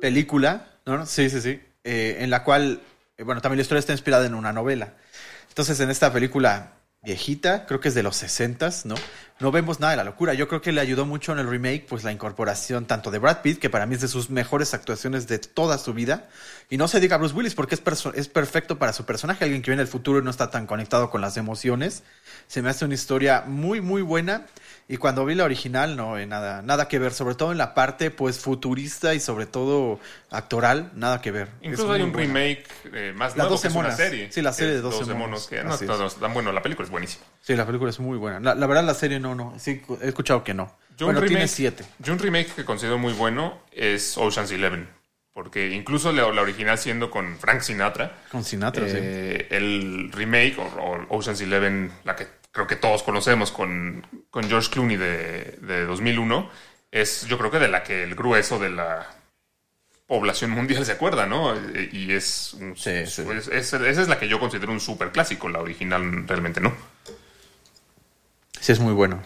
[0.00, 1.06] película, ¿no?
[1.06, 1.60] Sí, sí, sí.
[1.84, 2.80] eh, en la cual,
[3.18, 4.94] eh, bueno, también la historia está inspirada en una novela.
[5.48, 6.72] Entonces, en esta película
[7.02, 8.96] viejita, creo que es de los 60 ¿no?
[9.40, 10.32] No vemos nada de la locura.
[10.34, 13.42] Yo creo que le ayudó mucho en el remake, pues la incorporación tanto de Brad
[13.42, 16.28] Pitt, que para mí es de sus mejores actuaciones de toda su vida,
[16.70, 17.82] y no se diga Bruce Willis, porque es,
[18.14, 21.10] es perfecto para su personaje, alguien que viene del futuro y no está tan conectado
[21.10, 22.04] con las emociones.
[22.46, 24.46] Se me hace una historia muy, muy buena.
[24.86, 27.72] Y cuando vi la original, no, eh, nada, nada que ver, sobre todo en la
[27.74, 29.98] parte, pues, futurista y sobre todo
[30.30, 31.48] actoral, nada que ver.
[31.62, 32.26] Incluso Es hay un buena.
[32.34, 33.96] remake eh, más Las nuevo, 12 que es una monas.
[33.96, 34.30] serie.
[34.30, 35.18] Sí, la serie de 12 monos.
[35.18, 35.46] monos.
[35.48, 37.24] que no, tan bueno, la película es buenísima.
[37.40, 38.40] Sí, la película es muy buena.
[38.40, 39.58] La, la verdad, la serie no, no.
[39.58, 40.76] Sí, he escuchado que no.
[40.96, 41.84] Yo bueno, un tiene remake- siete.
[41.98, 44.88] Yo un remake que considero muy bueno es Ocean's Eleven.
[45.32, 48.94] Porque incluso la, la original siendo con Frank Sinatra, Con Sinatra, sí.
[48.96, 54.48] eh, el remake o, o Ocean's Eleven, la que creo que todos conocemos con, con
[54.48, 56.48] George Clooney de, de 2001,
[56.92, 59.08] es yo creo que de la que el grueso de la
[60.06, 61.54] población mundial se acuerda, ¿no?
[61.92, 63.22] Y es, un- Sí, sí.
[63.36, 66.72] es- es- esa es la que yo considero un super clásico, la original realmente no.
[68.60, 69.22] Sí, es muy bueno.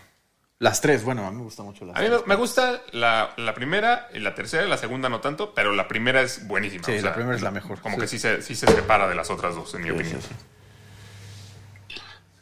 [0.58, 2.20] Las tres, bueno, a mí me gusta mucho las A mí tres.
[2.22, 5.72] me, me gusta la, la primera, y la tercera y la segunda no tanto, pero
[5.72, 6.84] la primera es buenísima.
[6.84, 7.80] Sí, la primera es la mejor.
[7.80, 8.00] Como Sí.
[8.00, 10.20] que sí se, sí se separa de las otras dos, en mi Sí, opinión.
[10.20, 10.34] sí, sí.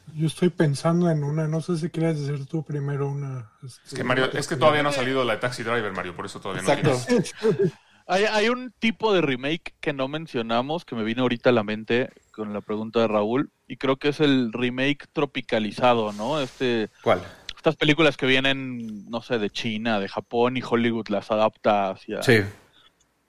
[0.07, 3.53] Yo estoy pensando en una, no sé si quieres decir tú primero una.
[3.63, 6.15] este, Es que Mario, es que todavía no ha salido la de Taxi Driver, Mario,
[6.17, 7.05] por eso todavía no Exacto.
[7.07, 7.35] tienes.
[8.07, 11.65] Hay, hay un tipo de remake que no mencionamos, que me vino ahorita a la
[11.65, 16.41] mente con la pregunta de Raúl, y creo que es el remake tropicalizado, ¿no?
[16.41, 17.23] Este, ¿Cuál?
[17.57, 22.23] estas películas que vienen, no sé, de China, de Japón, y Hollywood las adapta hacia
[22.23, 22.39] Sí,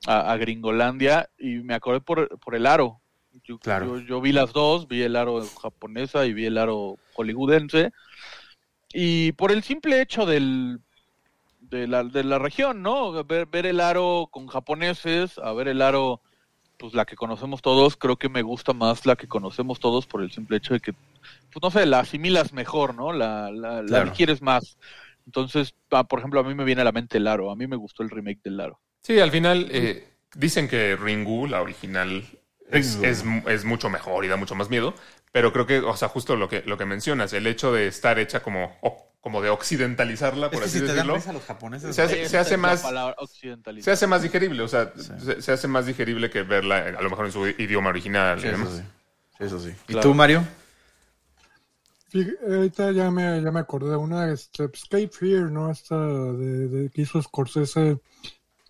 [0.06, 3.02] a, a Gringolandia, y me acordé por, por el aro.
[3.44, 4.00] Yo, Claro.
[4.00, 7.92] yo, yo vi las dos, vi el aro japonesa y vi el aro hollywoodense,
[8.94, 10.80] y por el simple hecho del
[11.70, 13.24] de la, de la región, ¿no?
[13.24, 16.22] Ver, ver el aro con japoneses, a ver el aro,
[16.78, 20.22] pues la que conocemos todos, creo que me gusta más la que conocemos todos por
[20.22, 23.12] el simple hecho de que, pues no sé, la asimilas mejor, ¿no?
[23.14, 24.78] La, la, la digieres más.
[25.26, 27.68] Entonces, ah, por ejemplo, a mí me viene a la mente el aro, a mí
[27.68, 28.80] me gustó el remake del aro.
[29.02, 32.24] Sí, al final eh, dicen que Ringu, la original,
[32.70, 34.94] es, es mucho mejor y da mucho más miedo,
[35.38, 38.18] pero creo que, o sea, justo lo que, lo que mencionas, el hecho de estar
[38.18, 38.76] hecha como,
[39.22, 41.96] como de occidentalizarla, Es por que así si te dan decirlo, risa los japoneses.
[41.96, 42.82] Se hace- es más-
[43.82, 47.02] se hace más digerible, o sea, se, se hace más digerible que verla eh, a
[47.04, 48.40] lo mejor en su idioma original.
[48.42, 48.74] Sí, y eso demás.
[48.78, 48.82] sí.
[49.38, 49.70] Sí, Eso sí.
[49.90, 50.02] ¿Y Claro.
[50.10, 50.44] tú, Mario?
[52.50, 55.70] Ahorita ya me, ya me acordé de una, este, Escape Fear, ¿no?
[55.70, 58.00] Esta de, de- que hizo Scorsese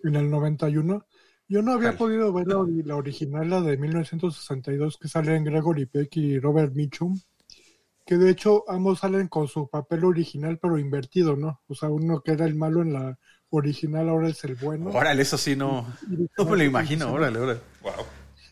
[0.04, 1.06] en el 91.
[1.48, 5.44] Yo no había podido ver la, ori- la original, la de 1962, que sale en
[5.44, 7.18] Gregory Peck y Robert Mitchum,
[8.06, 11.60] que de hecho ambos salen con su papel original, pero invertido, ¿no?
[11.68, 13.18] O sea, uno que era el malo en la
[13.50, 14.90] original ahora es el bueno.
[14.92, 15.86] Órale, eso sí no,
[16.38, 17.12] no me lo imagino.
[17.12, 17.60] Órale, órale.
[17.82, 18.06] Wow.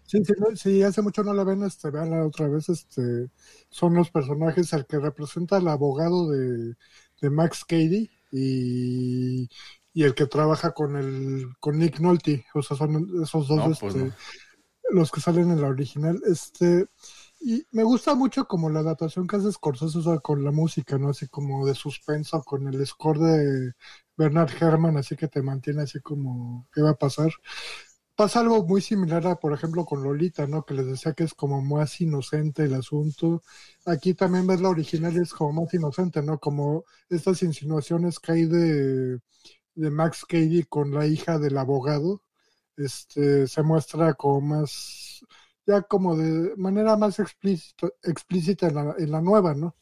[0.05, 3.29] Sí, sí, no- si hace mucho no la ven, este, veanla otra vez, este,
[3.71, 6.75] son los personajes al que representa el abogado de,
[7.21, 9.49] de Max Cady y,
[9.97, 13.65] y el que trabaja con el, con Nick Nolte, o sea, son esos dos, No,
[13.65, 14.13] pues este, no.
[14.91, 16.87] los que salen en la original, este,
[17.41, 20.99] y me gusta mucho como la adaptación que hace Scorsese, o sea, con la música,
[20.99, 21.09] ¿no?
[21.09, 23.73] Así como de suspenso, con el score de
[24.19, 27.31] Bernard Herrmann, así que te mantiene así como, ¿qué va a pasar?
[28.17, 30.65] pasa algo muy similar a, por ejemplo, con Lolita, ¿no?
[30.65, 33.43] Que les decía que es como más inocente el asunto.
[33.87, 36.39] Aquí también ves la original y es como más inocente, ¿no?
[36.39, 39.21] Como estas insinuaciones que hay de,
[39.77, 42.23] de Max Cady con la hija del abogado,
[42.77, 45.25] este, se muestra como más,
[45.67, 49.77] ya como de manera más explícita, explícita en la, en la nueva, ¿no?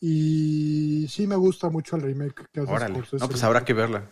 [0.00, 3.02] Y sí me gusta mucho el remake que hace Órale.
[3.12, 4.04] No, pues habrá que verla.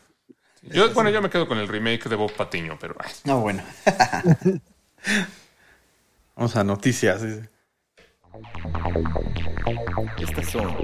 [0.63, 3.63] Yo, bueno, yo me quedo con el remake de Bob Patiño, pero ay, No, bueno.
[6.37, 7.23] Vamos a noticias.
[10.19, 10.75] Estas son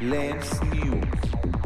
[0.00, 1.63] Lens News.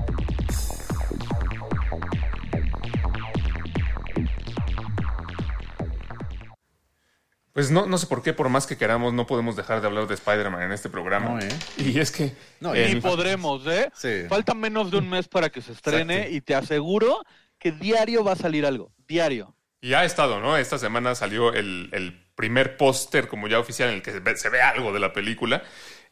[7.58, 10.06] Pues no, no sé por qué, por más que queramos, no podemos dejar de hablar
[10.06, 11.30] de Spider-Man en este programa.
[11.30, 11.48] No, ¿eh?
[11.76, 13.90] Y es que No, y Ni podremos, ¿eh?
[13.96, 14.28] Sí.
[14.28, 16.36] Falta menos de un mes para que se estrene Exacto.
[16.36, 17.24] y te aseguro
[17.58, 18.92] que diario va a salir algo.
[19.08, 19.56] Diario.
[19.80, 20.56] Y ha estado, ¿no?
[20.56, 24.36] Esta semana salió el, el primer póster como ya oficial en el que se ve,
[24.36, 25.64] se ve algo de la película.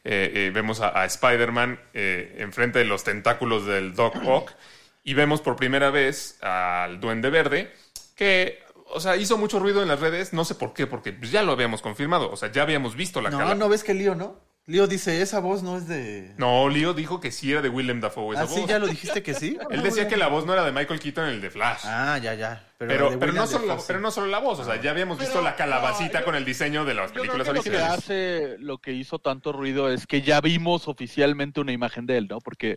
[0.03, 4.51] Eh, eh, vemos a, a Spider-Man eh, enfrente de los tentáculos del Doc Ock
[5.05, 7.71] y vemos por primera vez al Duende Verde
[8.17, 11.31] que, o sea, hizo mucho ruido en las redes, no sé por qué, porque pues,
[11.31, 13.55] ya lo habíamos confirmado, o sea, ya habíamos visto la No, cara.
[13.55, 14.45] no ves que Lío, ¿no?
[14.69, 16.33] Lío dice, esa voz no es de...
[16.37, 18.69] No, Leo dijo que sí era de Willem Dafoe esa Ah, sí, voz.
[18.69, 19.57] ya lo dijiste que sí.
[19.69, 21.83] Él decía que la voz no era de Michael Keaton en el de Flash.
[21.85, 22.67] Ah, ya, ya.
[22.77, 23.87] Pero, Pero, no solo la, Dafoe, sí.
[23.87, 26.35] pero no solo la voz, o sea, ya habíamos visto la calabacita no, yo- con
[26.35, 27.97] el diseño de las Yo creo películas que lo que originales.
[27.97, 32.27] hace, lo que hizo tanto ruido es que ya vimos oficialmente una imagen de él,
[32.29, 32.39] ¿no?
[32.41, 32.75] Porque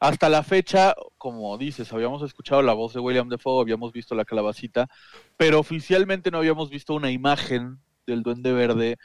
[0.00, 4.24] hasta la fecha, como dices, habíamos escuchado la voz de William Defoe, habíamos visto la
[4.24, 4.88] calabacita,
[5.36, 8.96] pero oficialmente no habíamos visto una imagen del Duende Verde,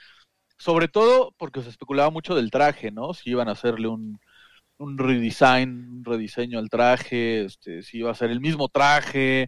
[0.57, 3.13] sobre todo porque se especulaba mucho del traje, ¿no?
[3.13, 4.19] Si iban a hacerle un,
[4.77, 9.47] un redesign, un rediseño al traje, este, si iba a ser el mismo traje,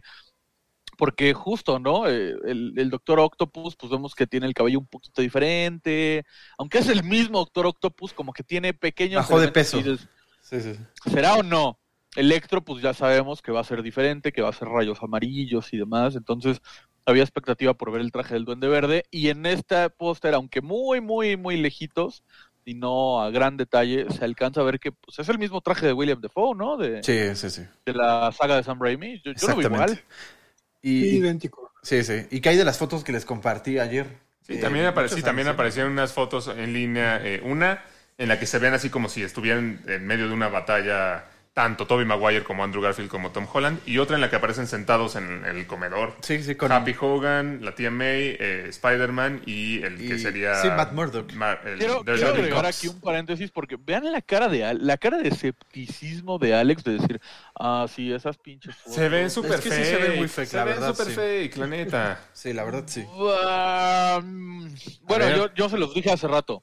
[0.98, 2.08] porque justo, ¿no?
[2.08, 6.24] Eh, El, el Doctor Octopus, pues vemos que tiene el cabello un poquito diferente,
[6.58, 9.22] aunque es el mismo Doctor Octopus, como que tiene pequeños...
[9.22, 9.78] Bajó de peso.
[9.78, 10.08] dices,
[10.48, 10.74] Sí, sí.
[10.74, 11.10] sí.
[11.10, 11.78] ¿Será o no?
[12.14, 15.72] Electro, pues ya sabemos que va a ser diferente, que va a ser rayos amarillos
[15.72, 16.60] y demás, entonces
[17.04, 21.00] había expectativa por ver el traje del Duende Verde, y en este póster, aunque muy,
[21.00, 22.24] muy, muy lejitos,
[22.64, 25.86] y no a gran detalle, se alcanza a ver que pues, es el mismo traje
[25.86, 26.76] de William Defoe, ¿no?
[26.76, 27.62] De, Sí, sí, sí.
[27.84, 29.16] de la saga de Sam Raimi.
[29.18, 29.74] Yo, yo lo Exactamente.
[29.92, 30.04] igual.
[30.82, 31.70] Y, idéntico.
[31.82, 32.26] sí, sí.
[32.30, 34.06] ¿Y qué hay de las fotos que les compartí ayer?
[34.42, 35.54] Sí, Eh, también, apare- muchas sí, también alusiones.
[35.54, 37.20] aparecieron unas fotos en línea.
[37.24, 37.84] eh, una
[38.18, 41.86] en la que se ven así como si estuvieran en medio de una batalla tanto
[41.86, 43.80] Toby Maguire como Andrew Garfield como Tom Holland.
[43.86, 46.14] Y otra en la que aparecen sentados en, el comedor.
[46.20, 46.70] Sí, sí, con...
[46.70, 50.56] Happy Hogan, la tía May, eh, Spider-Man y el que Y- sería...
[50.60, 51.32] sí, Matt Murdock.
[51.32, 52.76] Ma- el Quiero, quiero agregar Cox.
[52.78, 56.92] aquí un paréntesis porque vean la cara de la cara de escepticismo de Alex de
[56.98, 57.20] decir,
[57.58, 58.94] ah, sí, esas pinches fotos.
[58.94, 61.06] Se ven súper Es que sí se ven muy fake, Se la ven verdad, súper
[61.06, 61.12] sí.
[61.14, 62.20] fake, la neta.
[62.34, 63.00] Sí, la verdad, sí.
[64.22, 66.62] Mm, bueno, yo, yo se los dije hace rato.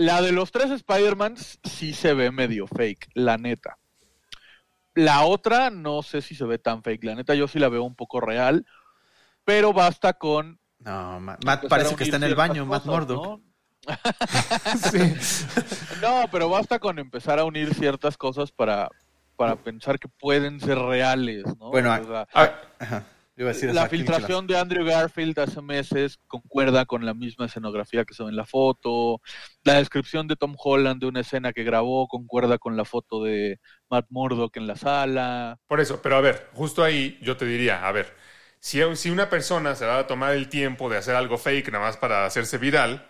[0.00, 3.76] La de los tres Spider-Mans sí se ve medio fake, la neta.
[4.94, 7.82] La otra no sé si se ve tan fake, la neta yo sí la veo
[7.84, 8.64] un poco real,
[9.44, 10.58] pero basta con...
[10.78, 13.24] No, Ma- Matt empezar parece a que está en el baño, Matt Murdock.
[13.24, 13.42] ¿no?
[16.00, 18.88] No, pero basta con empezar a unir ciertas cosas para,
[19.36, 21.68] para pensar que pueden ser reales, ¿no?
[21.68, 23.04] Bueno, O sea, Ah, Ajá.
[23.40, 27.46] Yo iba a decir la filtración de Andrew Garfield hace meses concuerda con la misma
[27.46, 29.22] escenografía que se ve en la foto.
[29.64, 33.58] La descripción de Tom Holland de una escena que grabó concuerda con la foto de
[33.88, 35.58] Matt Murdock en la sala.
[35.66, 38.14] Por eso, pero a ver, justo ahí yo te diría, a ver,
[38.58, 41.86] si, si una persona se va a tomar el tiempo de hacer algo fake nada
[41.86, 43.08] más para hacerse viral,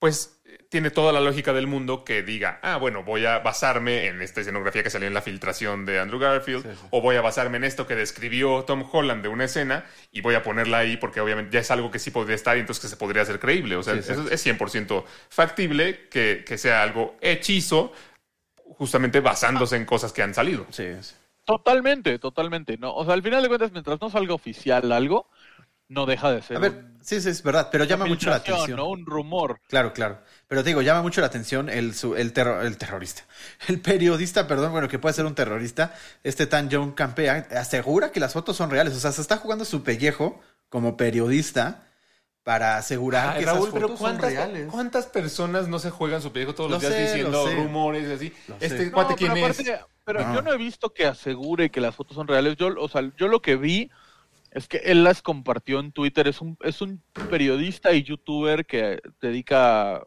[0.00, 4.06] pues eh, tiene toda la lógica del mundo que diga, ah, bueno, voy a basarme
[4.08, 6.86] en esta escenografía que salió en la filtración de Andrew Garfield, Sí, sí.
[6.90, 10.34] o voy a basarme en esto que describió Tom Holland de una escena y voy
[10.34, 12.88] a ponerla ahí porque obviamente ya es algo que sí podría estar y entonces que
[12.88, 13.76] se podría hacer creíble.
[13.76, 17.92] O sea, Sí, eso es 100% factible que, que sea algo hechizo
[18.78, 20.66] justamente basándose en cosas que han salido.
[20.70, 21.14] Sí, sí.
[21.44, 22.78] Totalmente, totalmente.
[22.78, 25.28] No, o sea, al final de cuentas, mientras no salga oficial algo,
[25.90, 28.36] no deja de ser A ver, un- sí, sí, es verdad, pero llama mucho la
[28.36, 28.76] atención.
[28.78, 28.86] ¿no?
[28.88, 29.60] Un rumor.
[29.68, 30.20] Claro, claro.
[30.48, 33.24] Pero te digo, llama mucho la atención el, su- el, terro- el terrorista.
[33.68, 35.92] El periodista, perdón, bueno, que puede ser un terrorista.
[36.24, 38.94] Este tan John Campea asegura que las fotos son reales.
[38.96, 41.84] O sea, se está jugando su pellejo como periodista
[42.42, 44.68] para asegurar Ay, que Raúl, esas pero fotos son ¿cuántas, reales.
[44.70, 47.54] ¿cuántas personas no se juegan su pellejo todos Lo los días sé, diciendo lo sé.
[47.56, 48.32] rumores y así?
[48.48, 48.90] Lo Este sé.
[48.92, 49.60] cuate, No, ¿quién pero es?
[49.60, 50.34] aparte, Pero No.
[50.34, 52.56] yo no he visto que asegure que las fotos son reales.
[52.56, 53.90] Yo, o sea, yo lo que vi
[54.50, 56.26] es que él las compartió en Twitter.
[56.28, 60.02] Es un, es un periodista y youtuber que dedica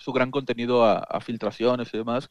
[0.00, 2.30] su gran contenido a, a filtraciones y demás.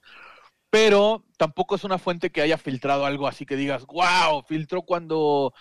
[0.70, 5.53] Pero tampoco es una fuente que haya filtrado algo así que digas, wow, filtró cuando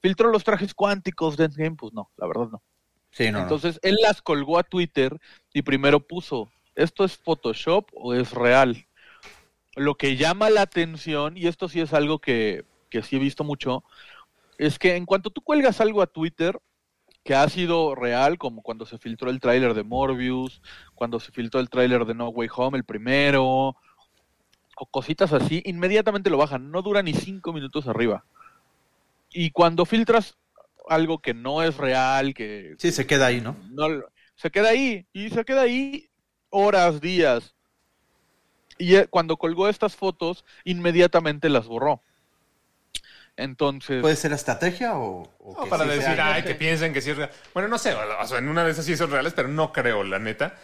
[0.00, 1.76] filtró los trajes cuánticos de Endgame.
[1.76, 2.62] Pues no, la verdad no.
[3.10, 3.38] Sí, no, no.
[3.40, 5.18] Entonces él las colgó a Twitter
[5.52, 8.86] y primero puso, ¿esto es Photoshop o es real?
[9.76, 13.42] Lo que llama la atención, y esto sí es algo que, que sí he visto
[13.42, 13.84] mucho,
[14.58, 16.58] es que en cuanto tú cuelgas algo a Twitter
[17.24, 20.60] que ha sido real, como cuando se filtró el tráiler de Morbius,
[20.94, 23.44] cuando se filtró el tráiler de No Way Home, el primero,
[24.76, 28.24] o cositas así, inmediatamente lo bajan, no dura ni cinco minutos arriba.
[29.32, 30.36] Y cuando filtras
[30.88, 33.56] algo que no es real, que Sí, se queda ahí, ¿no?
[33.70, 33.88] no
[34.36, 36.08] se queda ahí y se queda ahí
[36.50, 37.54] horas, días.
[38.78, 42.02] Y eh, cuando colgó estas fotos, inmediatamente las borró.
[43.36, 46.92] Entonces, ¿Puede ser estrategia o, o No, que para sí decir, sea- ay, que piensen
[46.92, 47.30] que sí es real.
[47.52, 50.04] Bueno, no sé, o sea, en una de esas sí son reales, pero no creo,
[50.04, 50.54] la neta.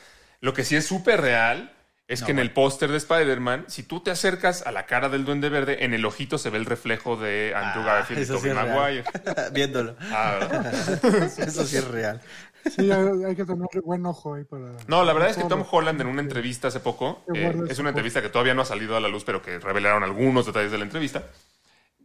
[0.41, 1.73] Lo que sí es súper real
[2.07, 2.55] es No, que en el bueno.
[2.55, 6.05] póster de Spider-Man, si tú te acercas a la cara del Duende Verde, en el
[6.05, 9.05] ojito se ve el reflejo de Andrew Ah, Garfield y sí Tobey es Maguire.
[9.53, 9.97] Viéndolo.
[10.13, 11.05] Ah, ¿verdad?
[11.39, 12.21] Eso sí es real.
[12.69, 14.73] Sí, hay, que tener buen ojo ahí para.
[14.87, 17.89] No, la verdad es que Tom Holland en una entrevista hace poco, eh, es una
[17.89, 20.77] entrevista que todavía no ha salido a la luz, pero que revelaron algunos detalles de
[20.79, 21.25] la entrevista,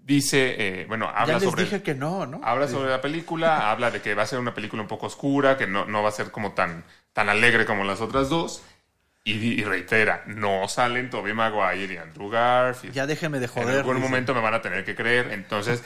[0.06, 1.64] dice, eh, bueno, habla ya les sobre...
[1.64, 2.39] dije que no, ¿no?
[2.43, 5.58] Habla sobre la película, habla de que va a ser una película un poco oscura,
[5.58, 8.62] que no, no va a ser como tan, tan alegre como las otras dos.
[9.28, 12.93] Y, y reitera, no salen Tobey Maguire y Andrew Garfield.
[12.93, 13.78] Ya déjenme de en joder.
[13.80, 14.08] algún dice.
[14.08, 15.32] momento me van a tener que creer.
[15.32, 15.82] Entonces,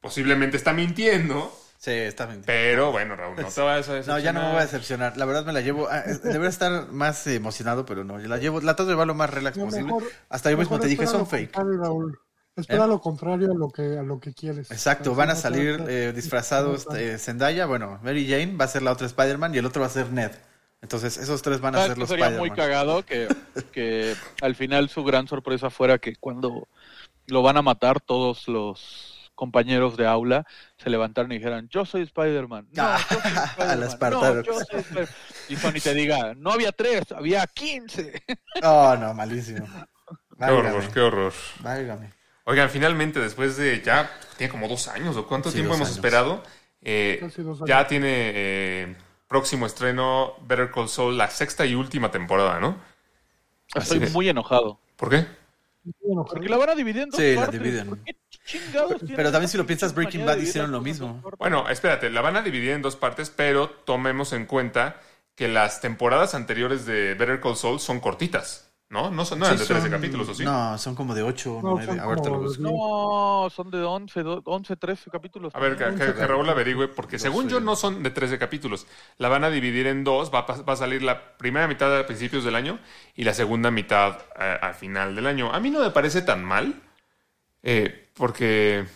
[0.00, 1.56] posiblemente está mintiendo.
[1.78, 2.42] Sí, está bien.
[2.44, 5.12] Pero bueno, Raúl, no te vayas a No, ya no me voy a decepcionar.
[5.12, 5.16] decepcionar.
[5.16, 5.88] La verdad me la llevo.
[5.90, 8.20] ah, eh, Debería estar más emocionado, pero no.
[8.20, 8.60] Yo la llevo.
[8.60, 9.84] La trato de llevar lo más relax No, posible.
[9.86, 11.54] mejor- Hasta yo mismo te dije, son fake.
[11.56, 12.18] Raúl.
[12.56, 12.88] Espera ¿Eh?
[12.88, 14.70] lo contrario a lo que a lo que quieres.
[14.70, 18.92] Exacto, van a salir eh, disfrazados eh, Zendaya, bueno, Mary Jane va a ser la
[18.92, 20.32] otra Spider-Man y el otro va a ser Ned.
[20.82, 22.56] Entonces, esos tres van a ¿sabes ser los sería muy Spider-Man.
[22.56, 23.28] cagado que,
[23.72, 26.68] que al final su gran sorpresa fuera que cuando
[27.26, 30.44] lo van a matar todos los compañeros de aula
[30.76, 34.36] se levantaron y dijeran yo soy Spider-Man no, Ah, yo soy Spider-Man.
[34.36, 35.08] No, yo soy Spider-Man".
[35.48, 38.22] y Sony te diga no había tres había quince
[38.62, 39.66] Oh, no, malísimo.
[40.38, 41.32] Qué horror, qué horror.
[41.60, 42.10] Válgame.
[42.50, 45.96] Oigan, finalmente, después de ya, tiene como dos años, ¿o cuánto Sí, tiempo hemos años.
[45.96, 46.42] esperado?
[46.82, 47.20] Eh,
[47.66, 48.96] ya tiene eh,
[49.28, 52.76] próximo estreno Better Call Saul, la sexta y última temporada, ¿no?
[53.74, 54.12] estoy es.
[54.12, 55.26] muy enojado ¿Por qué?
[56.28, 57.88] Porque la van a dividir en dos Sí, la dividen.
[57.88, 61.22] ¿Por qué chingados tienen Pero también si lo piensas, Breaking Bad hicieron lo mismo.
[61.38, 65.00] Bueno, espérate, la van a dividir en dos partes, pero tomemos en cuenta
[65.34, 69.10] que las temporadas anteriores de Better Call Saul son cortitas, ¿no?
[69.10, 70.44] No, son, no eran Sí, de 13 son- capítulos, ¿o sí?
[70.44, 71.86] No, son como de 8 No, 9.
[71.86, 72.62] son A ver, te lo busco.
[72.62, 75.54] No, son de 11, do- 11 13 capítulos.
[75.54, 78.86] A ver, que, que- que Raúl averigüe, porque según yo no son de 13 capítulos.
[79.16, 81.96] La van a dividir en dos, va a, pas- va a salir la primera mitad
[81.96, 82.80] a principios del año
[83.14, 85.52] y la segunda mitad eh, al final del año.
[85.52, 86.82] A mí no me parece tan mal,
[87.62, 88.86] eh, porque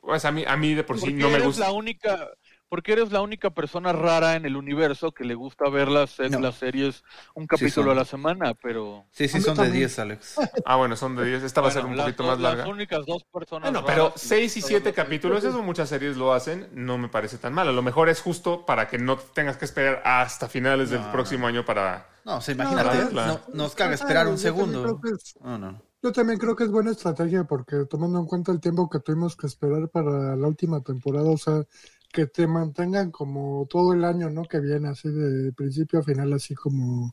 [0.00, 1.66] pues a mí, a mí de por sí porque no me gusta.
[1.66, 2.28] la única
[2.74, 6.40] porque eres la única persona rara en el universo que le gusta ver las, No.
[6.40, 7.04] las series
[7.36, 7.90] un capítulo son.
[7.90, 9.82] a la semana, pero Sí, sí, son de también.
[9.82, 10.34] 10, Alex.
[10.66, 11.44] Ah, bueno, son de 10.
[11.44, 12.64] Esta va a ser Bueno, un las poquito dos- más larga.
[12.64, 15.44] Las únicas dos personas Bueno, pero raras que 6 y les 7 gustan las capítulos,
[15.44, 17.68] eso muchas series lo hacen, no me parece tan mal.
[17.68, 21.12] A lo mejor es justo para que no tengas que esperar hasta finales del No,
[21.12, 22.08] próximo año para...
[22.24, 25.00] No, o sea, No, imagínate, no, nos caga esperar un segundo.
[25.44, 25.80] No, no.
[26.02, 29.36] Yo también creo que es buena estrategia porque tomando en cuenta el tiempo que tuvimos
[29.36, 31.62] que esperar para la última temporada, o sea,
[32.14, 34.44] que te mantengan como todo el año, ¿no?
[34.44, 37.12] Que viene así de principio a final, así como,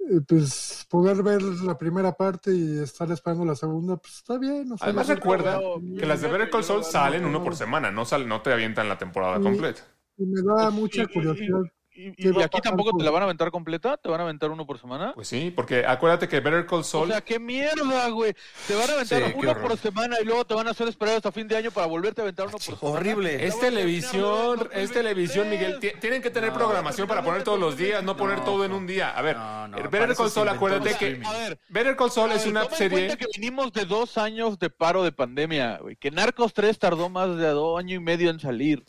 [0.00, 4.72] eh, pues, poder ver la primera parte y estar esperando la segunda, pues está bien.
[4.72, 5.60] O sea, Además recuerda
[5.96, 8.88] que las de Better Call Saul salen uno por semana, no, sal, no te avientan
[8.88, 9.82] la temporada completa.
[10.16, 11.62] y me da mucha curiosidad.
[11.96, 14.08] Y, y- ¿Qué y va a aquí tampoco te la van a aventar completa, te
[14.08, 15.12] van a aventar uno por semana.
[15.14, 17.08] Pues sí, porque acuérdate que Better Call O Saul...
[17.08, 18.34] sea, qué mierda, güey.
[18.66, 21.16] Te van a aventar Sí, uno por semana y luego te van a hacer esperar
[21.16, 22.98] hasta fin de año para volverte a aventar uno por semana.
[22.98, 23.46] horrible.
[23.46, 25.78] Es televisión, es televisión, Miguel.
[25.78, 28.86] Ti- Tienen que tener programación para poner todos los días, no poner todo en un
[28.86, 29.10] día.
[29.16, 31.20] A ver, No, no, para Better Call Saul, acuérdate que.
[31.24, 33.06] A ver, Better Call Saul A es una serie...
[33.06, 35.96] cuenta que venimos de dos años de paro de pandemia, güey.
[35.96, 38.84] Que Narcos 3 tardó más de dos años y medio en salir.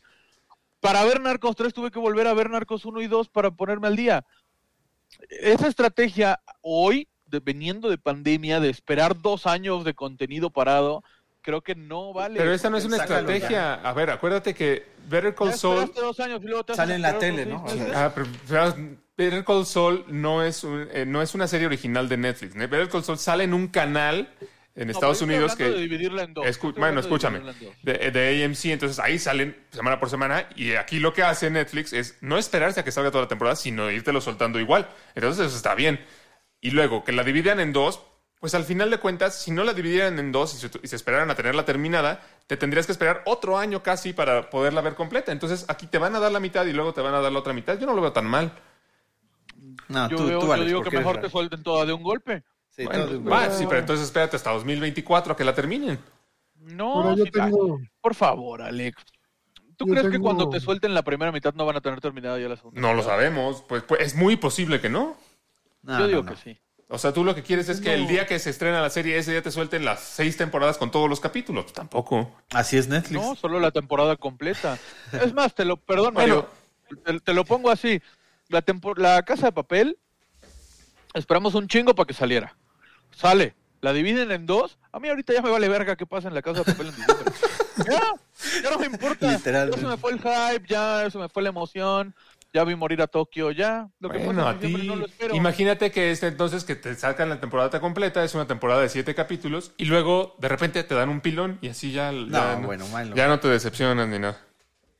[0.85, 3.87] Para ver Narcos 3 tuve que volver a ver Narcos 1 y 2 para ponerme
[3.87, 4.23] al día.
[5.29, 11.03] Esa estrategia hoy, de, veniendo de pandemia, de esperar dos años de contenido parado,
[11.41, 12.37] creo que no vale.
[12.37, 13.73] Pero esta no es una Sácalo estrategia.
[13.75, 15.91] A ver, acuérdate que Better Call Saul...
[15.95, 17.65] dos años y luego te Sale en la tele, ¿no?
[17.95, 18.75] Ah, pero, pero
[19.17, 22.53] Better Call Saul no es, un- eh, no es una serie original de Netflix.
[22.53, 24.29] Better Call Saul sale en un canal
[24.75, 25.69] en Estados Unidos que...
[25.69, 26.45] de dividirla en dos.
[26.45, 28.11] Escu- Estoy bueno, de escúchame, dividirla en dos.
[28.11, 31.93] de, de AMC, entonces ahí salen semana por semana y aquí lo que hace Netflix
[31.93, 34.87] es no esperarse a que salga toda la temporada, sino irtelo soltando igual.
[35.15, 36.03] Entonces eso está bien.
[36.61, 38.01] Y luego que la dividan en dos,
[38.39, 40.95] pues al final de cuentas, si no la dividieran en dos y se, y se
[40.95, 45.31] esperaran a tenerla terminada, te tendrías que esperar otro año casi para poderla ver completa.
[45.31, 47.39] Entonces aquí te van a dar la mitad y luego te van a dar la
[47.39, 47.79] otra mitad.
[47.79, 48.51] Yo no lo veo tan mal.
[49.87, 52.03] No, Yo, tú, veo- tú, yo Alex, digo que mejor te suelten toda de un
[52.03, 52.43] golpe.
[52.75, 55.97] Sí, Bueno, todo va, sí, pero entonces espérate hasta 2024 a que la terminen.
[56.59, 59.01] No, yo tengo, por favor, Alex.
[59.77, 62.39] ¿Tú Yo crees que cuando te suelten la primera mitad no van a tener terminada
[62.39, 62.79] ya la segunda?
[62.79, 63.61] No lo sabemos.
[63.67, 65.15] Pues, pues es muy posible que no.
[65.83, 66.31] No, yo digo no.
[66.31, 66.57] que sí.
[66.87, 69.17] O sea, tú lo que quieres es que el día que se estrena la serie,
[69.17, 71.63] ese día te suelten las seis temporadas con todos los capítulos.
[71.65, 72.31] Pues tampoco.
[72.51, 73.21] Así es Netflix.
[73.21, 74.77] No, solo la temporada completa.
[75.11, 76.47] Es más, te lo, perdón, Bueno.
[76.89, 78.01] Mario, te, te lo pongo así.
[78.49, 79.97] La, tempo- la Casa de Papel,
[81.13, 82.55] esperamos un chingo para que saliera.
[83.15, 84.77] Sale, la dividen en dos.
[84.91, 86.95] A mí ahorita ya me vale verga qué pasa en la Casa de Papel en
[86.95, 87.33] diciembre.
[87.89, 89.31] ya, ya no me importa.
[89.31, 89.77] Literalmente.
[89.77, 92.13] Ya se me fue el hype, ya se me fue la emoción.
[92.53, 93.89] Ya vi morir a Tokio, ya.
[93.99, 94.71] Lo que Bueno, pasa a ti.
[94.87, 95.35] no lo espero.
[95.35, 99.13] Imagínate que este entonces que te sacan la temporada completa, es una temporada de siete
[99.13, 102.13] capítulos, y luego de repente te dan un pilón y así ya.
[102.13, 103.13] ya bueno, malo.
[103.13, 104.37] Ya no te decepcionan ni nada.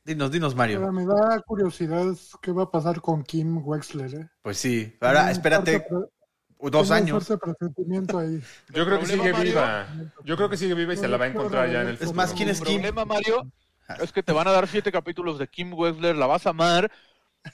[0.04, 0.92] Dinos, dinos, Pero Mario.
[0.92, 2.04] me da curiosidad
[2.42, 4.14] qué va a pasar con Kim Wexler.
[4.14, 4.28] ¿eh?
[4.42, 4.94] Pues sí.
[5.00, 5.82] Ahora, espérate
[6.60, 7.30] dos años.
[7.30, 8.42] ahí.
[8.72, 9.52] Yo creo que sigue Mario?
[9.52, 9.86] viva.
[10.24, 12.00] Yo creo que sigue viva y se la va a encontrar ya en el Es
[12.00, 12.16] futuro.
[12.16, 12.74] más, ¿quién es El Kim?
[12.82, 13.46] problema, Mario,
[14.00, 16.90] es que te van a dar siete capítulos de Kim Wexler, la vas a amar,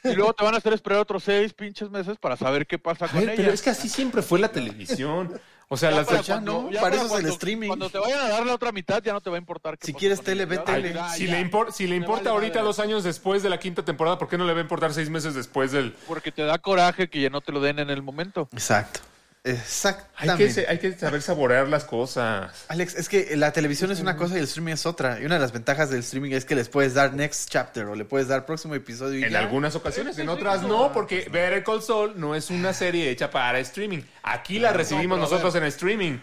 [0.04, 3.08] y luego te van a hacer esperar otros seis pinches meses para saber qué pasa
[3.08, 3.36] con ver, ella.
[3.36, 5.32] pero es que así siempre fue la televisión.
[5.72, 7.68] O sea, Ya las para cuando- no, ya para para eso es el streaming.
[7.68, 9.78] Cuando te vayan a dar la otra mitad, ya no te va a importar.
[9.78, 10.92] qué Si quieres tele, ve tele.
[10.92, 11.32] ya, si ya.
[11.32, 12.66] le, impor- si le Me importa vale ahorita madre.
[12.66, 15.08] dos años después de la quinta temporada, ¿por qué no le va a importar seis
[15.08, 15.94] meses después del...?
[16.06, 18.50] Porque te da coraje que ya no te lo den en el momento.
[18.52, 19.00] Exacto.
[19.44, 20.54] Hay Exactamente.
[20.54, 22.64] que, hay que saber saborear las cosas.
[22.68, 25.20] Alex, es que la televisión es una cosa y el streaming es otra.
[25.20, 27.96] Y una de las ventajas del streaming es que les puedes dar next chapter o
[27.96, 29.40] le puedes dar próximo episodio y En ya.
[29.40, 33.58] algunas ocasiones, en otras no, porque Better Call Saul no es una serie hecha para
[33.58, 34.02] streaming.
[34.22, 36.18] Aquí la recibimos nosotros en streaming.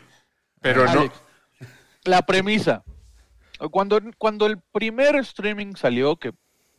[0.61, 1.11] Pero no.
[2.05, 2.83] La premisa.
[3.71, 6.31] Cuando, cuando el primer streaming salió, que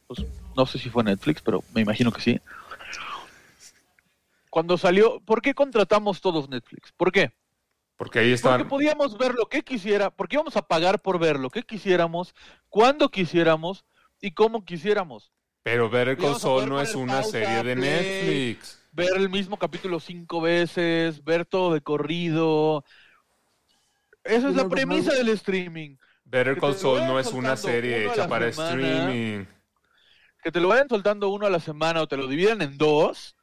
[0.07, 0.24] pues,
[0.57, 2.41] no sé si fue Netflix, pero me imagino que sí.
[4.51, 6.92] Cuando salió, ¿por qué contratamos todos Netflix?
[6.92, 7.32] ¿Por qué?
[7.96, 8.68] Porque ahí Porque estaban.
[8.68, 12.34] podíamos ver lo que quisiera, porque íbamos a pagar por ver lo que quisiéramos,
[12.68, 13.84] cuando quisiéramos
[14.20, 15.32] y cómo quisiéramos.
[15.62, 15.88] Pero
[16.34, 17.76] a Saul poder no es una pausa, serie de play.
[17.76, 18.82] Netflix.
[18.92, 22.84] Ver el mismo capítulo cinco veces, ver todo de corrido.
[24.24, 25.96] Esa es la premisa del streaming.
[26.24, 28.80] Better Call Saul no es una serie hecha para semana.
[28.80, 29.46] streaming.
[30.42, 33.36] Que te lo vayan soltando uno a la semana o te lo dividan en dos,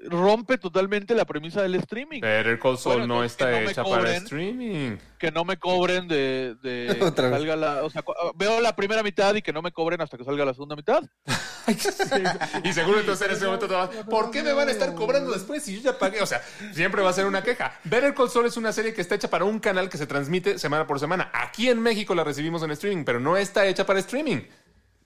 [0.00, 2.20] rompe totalmente la premisa del streaming.
[2.20, 4.96] Better Call Saul Bueno, no está no hecha para streaming.
[5.18, 7.82] Que no me cobren de, de que salga la...
[7.84, 10.44] O sea, cu- veo la primera mitad y que no me cobren hasta que salga
[10.44, 11.02] la segunda mitad.
[12.64, 15.32] Y seguro entonces en ese momento te vas, ¿por qué me van a estar cobrando
[15.32, 16.22] después si yo ya pagué?
[16.22, 16.40] O sea,
[16.72, 17.78] siempre va a ser una queja.
[17.84, 20.58] Better Call Saul es una serie que está hecha para un canal que se transmite
[20.58, 21.30] semana por semana.
[21.34, 24.38] Aquí en México la recibimos en streaming, pero no está hecha para streaming.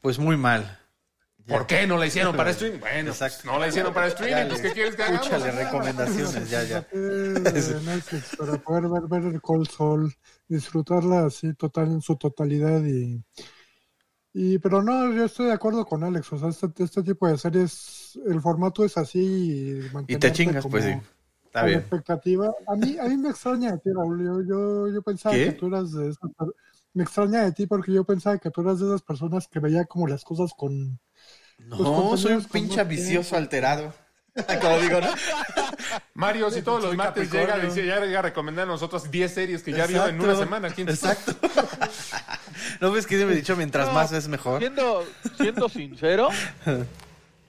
[0.00, 0.78] Pues muy mal.
[1.46, 2.78] ¿Por qué no la hicieron para streaming?
[2.80, 3.52] Bueno, pues, Exacto.
[3.52, 4.48] no la hicieron para streaming.
[4.48, 5.26] Pues, ¿Qué quieres que hagamos?
[5.26, 6.80] Escúchale recomendaciones, ya, ya.
[6.80, 10.14] de Netflix para poder ver, ver el Cold Soul,
[10.48, 13.22] disfrutarla así total en su totalidad y
[14.34, 17.36] y pero no, yo estoy de acuerdo con Alex, o sea, este, este tipo de
[17.36, 20.92] series, el formato es así y, Y te chingas, como pues sí.
[21.44, 21.80] Está bien.
[21.80, 22.50] expectativa.
[22.66, 25.46] A mí, a mí me extraña de ti, Raúl, yo, yo, yo pensaba ¿Qué?
[25.46, 26.30] que tú eras de esas
[26.94, 29.84] me extraña de ti porque yo pensaba que tú eras de esas personas que veía
[29.86, 30.98] como las cosas con
[31.66, 33.36] No, contenidos soy un pinche tiempo.
[33.36, 33.94] alterado.
[34.62, 35.08] Como digo, ¿no?
[36.14, 39.32] Mario, si todos los Soy martes llega, dice, ya llega a recomendar a nosotros 10
[39.34, 40.70] series que ya vio en una semana.
[40.70, 41.34] ¿Quién Exacto.
[42.80, 44.60] ¿No ves que siempre he dicho mientras No, más es mejor?
[44.60, 45.04] Siendo,
[45.36, 46.30] siendo sincero,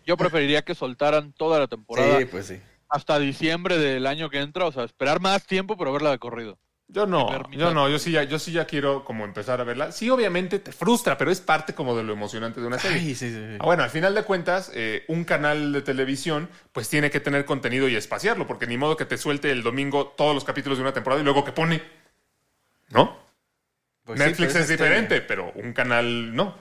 [0.05, 2.59] yo preferiría que soltaran toda la temporada Sí, pues sí.
[2.89, 6.57] hasta diciembre del año que entra, o sea, esperar más tiempo pero verla de corrido.
[6.89, 9.91] Yo no, yo no, yo sí, ya, yo sí ya quiero como empezar a verla.
[9.91, 12.99] Sí, obviamente te frustra, pero es parte como de lo emocionante de una serie.
[12.99, 13.57] Ay, sí, sí, sí.
[13.59, 17.45] Ah, Bueno, al final de cuentas, eh, un canal de televisión pues tiene que tener
[17.45, 20.83] contenido y espaciarlo, porque ni modo que te suelte el domingo todos los capítulos de
[20.83, 21.81] una temporada y luego que pone.
[22.89, 23.17] ¿No?
[24.03, 26.55] Pues Netflix pues es este- diferente, pero un canal no.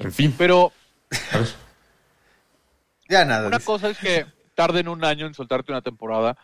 [0.00, 0.34] En fin.
[0.36, 0.70] Pero.
[3.08, 3.46] Ya nada.
[3.48, 3.66] una dice.
[3.66, 6.36] cosa es que tarden un año en soltarte una temporada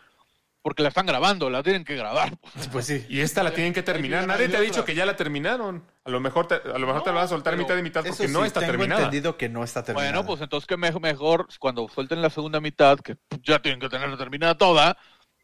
[0.61, 2.37] porque la están grabando, la tienen que grabar.
[2.71, 3.05] Pues sí.
[3.09, 4.27] Y esta la tienen que terminar.
[4.27, 5.83] Nadie te ha dicho que ya la terminaron.
[6.05, 8.03] A lo mejor te, a lo mejor te la vas a soltar mitad y mitad
[8.05, 9.01] porque Eso no sí, está tengo terminada.
[9.01, 10.11] entendido que no está terminada.
[10.11, 13.89] Bueno, pues entonces que me- mejor cuando suelten la segunda mitad, que ya tienen que
[13.89, 14.97] tener terminada toda,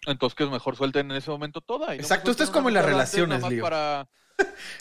[0.05, 1.95] entonces que es mejor suelten en ese momento toda.
[1.95, 3.63] y Exacto, me esto es como en las relaciones, Lío.
[3.63, 4.07] Para...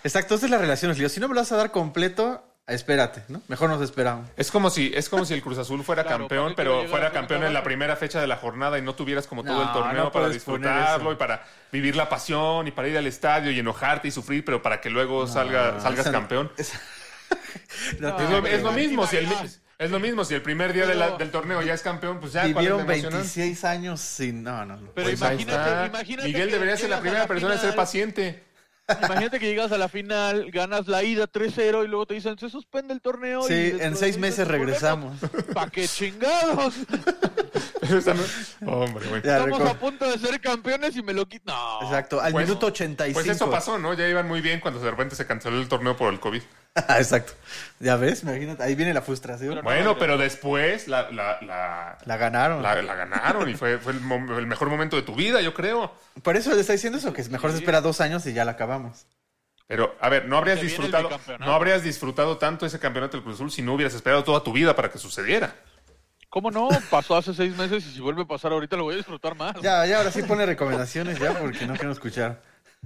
[0.04, 1.08] Exacto, esta es la relación, Lío.
[1.08, 3.42] Si no me lo vas a dar completo, espérate, ¿no?
[3.48, 4.28] Mejor nos esperamos.
[4.36, 6.88] Es como si es como si el Cruz Azul fuera Claro, campeón, ¿para qué pero
[6.90, 9.72] fuera campeón en la primera fecha de la jornada y no tuvieras como todo el
[9.72, 13.58] torneo no para disfrutarlo y para vivir la pasión y para ir al estadio y
[13.58, 16.50] enojarte y sufrir, pero para que luego salga, salgas esa- campeón.
[16.56, 16.80] esa-
[17.92, 19.28] Es lo, es lo pero- mismo si el,
[19.78, 22.18] es lo mismo si el primer día de la- Pero- del torneo ya es campeón,
[22.20, 23.12] pues ya ¿cuál es la Vivieron emoción?
[23.12, 24.42] 26 años sin...
[24.42, 24.90] No, no, no.
[24.94, 28.42] Pero Pues imagínate, imagínate Miguel debería ser la primera la persona en ser paciente.
[28.88, 32.48] Imagínate que llegas a la final, ganas la ida 3-0 y luego te dicen, se
[32.48, 33.42] suspende el torneo.
[33.42, 35.18] Sí, y en seis meses regresamos.
[35.52, 36.74] ¿Para qué chingados?
[38.66, 39.22] Hombre.
[39.24, 41.54] Ya, Estamos a punto de ser campeones y me lo quitan.
[41.56, 41.80] No.
[41.82, 43.14] Exacto, al Pues- minuto 85.
[43.20, 43.92] Pues eso pasó, ¿no?
[43.94, 46.42] Ya iban muy bien cuando de repente se canceló el torneo por el COVID.
[46.98, 47.32] Exacto.
[47.80, 49.50] Ya ves, imagínate, ahí viene la frustración.
[49.50, 52.62] Pero- Bueno, no, pero después la, la, la, La ganaron.
[52.62, 54.00] la- la ganaron y fue, fue el,
[54.46, 55.92] mejor momento de tu vida, yo creo.
[56.22, 57.62] Por eso le está diciendo eso, que es mejor se Sí.
[57.62, 59.06] espera dos años y ya la acabamos.
[59.66, 61.10] Pero, a ver, no habrías Se disfrutado,
[61.40, 64.52] no habrías disfrutado tanto ese campeonato del Cruz Azul si no hubieras esperado toda tu
[64.52, 65.54] vida para que sucediera.
[66.28, 66.68] ¿Cómo no?
[66.90, 69.54] Pasó hace seis meses y si vuelve a pasar ahorita lo voy a disfrutar más.
[69.62, 72.40] Ya, ya, ahora sí pone recomendaciones ya, porque no quiero escuchar.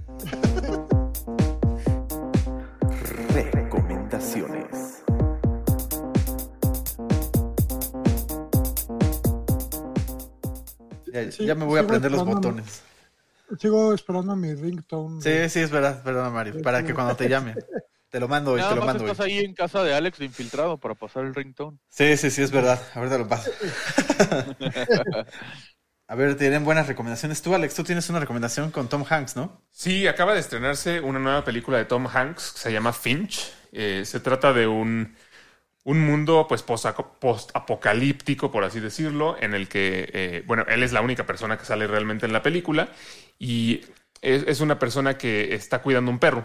[11.11, 12.83] Ya, Sí, ya me voy a aprender los botones.
[13.59, 15.21] Sigo esperando mi ringtone.
[15.21, 17.55] Sí, sí, es verdad, perdona Mario, para que cuando te llame.
[18.09, 19.11] Te lo mando hoy, Nada te lo más mando hoy.
[19.11, 21.77] estás ahí en casa de Alex de infiltrado para pasar el ringtone.
[21.89, 22.81] Sí, sí, sí, es verdad.
[22.93, 23.49] Ahorita lo paso.
[26.07, 27.41] A ver, tienen buenas recomendaciones.
[27.41, 29.61] Tú, Alex, tú tienes una recomendación con Tom Hanks, ¿no?
[29.71, 33.53] Sí, acaba de estrenarse una nueva película de Tom Hanks que se llama Finch.
[33.71, 35.15] Eh, se trata de un,
[35.83, 41.01] un mundo pues post-apocalíptico, por así decirlo, en el que, eh, bueno, él es la
[41.01, 42.89] única persona que sale realmente en la película
[43.39, 43.81] y
[44.21, 46.43] es, es una persona que está cuidando un perro.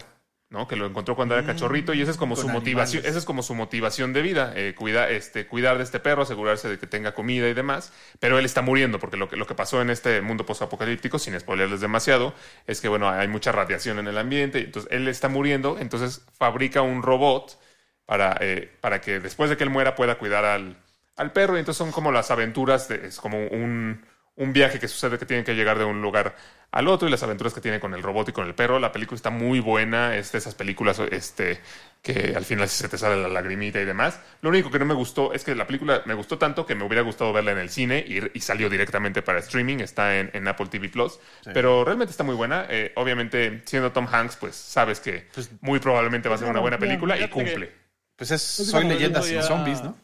[0.48, 0.68] ¿no?
[0.68, 3.42] Que lo encontró cuando era cachorrito y esa es como su motivación, esa es como
[3.42, 7.14] su motivación de vida, eh, cuida- este, cuidar de este perro, asegurarse de que tenga
[7.14, 10.20] comida y demás, pero él está muriendo porque lo que, lo que pasó en este
[10.20, 12.32] mundo postapocalíptico, sin spoilerles demasiado,
[12.68, 16.24] es que bueno, hay mucha radiación en el ambiente, y entonces él está muriendo, entonces
[16.38, 17.58] fabrica un robot
[18.06, 20.76] para, eh, para que después de que él muera pueda cuidar al,
[21.16, 24.04] al perro y entonces son como las aventuras, de- es como un,
[24.36, 26.36] un viaje que sucede que tienen que llegar de un lugar
[26.72, 28.78] al otro y las aventuras que tiene con el robot y con el perro.
[28.78, 31.60] La película está muy buena, es de esas películas este,
[32.02, 34.20] que al final se te sale la lagrimita y demás.
[34.42, 36.84] Lo único que no me gustó es que la película me gustó tanto que me
[36.84, 40.46] hubiera gustado verla en el cine y, y salió directamente para streaming, está en, en
[40.48, 41.18] Apple TV Plus,
[41.52, 42.66] pero realmente está muy buena.
[42.68, 45.28] Eh, obviamente, siendo Tom Hanks, pues sabes que
[45.60, 47.72] muy probablemente va a ser una buena película y cumple.
[48.16, 49.96] Pues es Soy leyenda sin zombies, ¿no?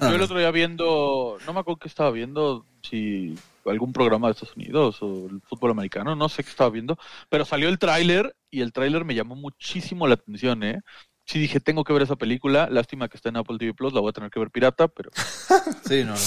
[0.00, 4.32] Yo el otro día viendo, no me acuerdo qué estaba viendo, si algún programa de
[4.32, 6.98] Estados Unidos o el fútbol americano, no sé qué estaba viendo,
[7.28, 10.80] pero salió el tráiler y el tráiler me llamó muchísimo la atención, ¿eh?
[11.24, 14.00] Sí dije, tengo que ver esa película, lástima que está en Apple TV Plus, la
[14.00, 15.10] voy a tener que ver pirata, pero
[15.86, 16.18] Sí, no, no.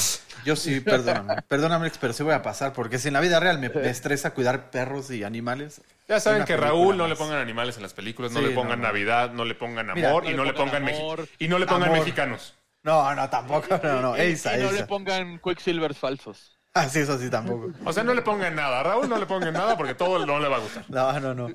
[0.45, 1.41] Yo sí, perdóname.
[1.47, 3.89] Perdóname, Alex, pero sí voy a pasar, porque si en la vida real me, me
[3.89, 5.81] estresa cuidar perros y animales.
[6.07, 8.79] Ya saben que Raúl no le pongan animales en las películas, no Sí, le pongan
[8.79, 8.83] no, no.
[8.83, 11.65] Navidad, no le pongan amor Mira, y no no le pongan, amor, y no le
[11.65, 11.97] pongan amor.
[11.99, 12.53] mexicanos.
[12.83, 13.79] No, no, tampoco.
[13.83, 14.15] No, no.
[14.15, 14.81] Esa, y no esa.
[14.81, 16.51] le pongan Quicksilvers falsos.
[16.75, 17.71] Ah, sí, eso sí, tampoco.
[17.83, 18.81] O sea, no le pongan nada.
[18.81, 20.83] A Raúl no le pongan nada porque todo no le va a gustar.
[20.89, 21.47] No, no, no.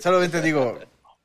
[0.00, 0.78] Solamente digo,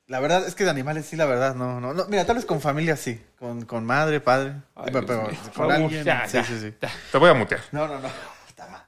[0.08, 1.94] la verdad es que de animales sí, la verdad, no, no.
[1.94, 2.06] no.
[2.06, 3.22] Mira, tal vez con familia sí.
[3.40, 4.54] Con, con madre, padre.
[4.86, 6.04] pero, pero con alguien.
[6.04, 6.74] ya, sí, ya, sí, sí.
[6.82, 6.92] ya.
[7.12, 7.62] Te voy a mutear.
[7.72, 8.10] No, no, no.
[8.48, 8.82] Está mal.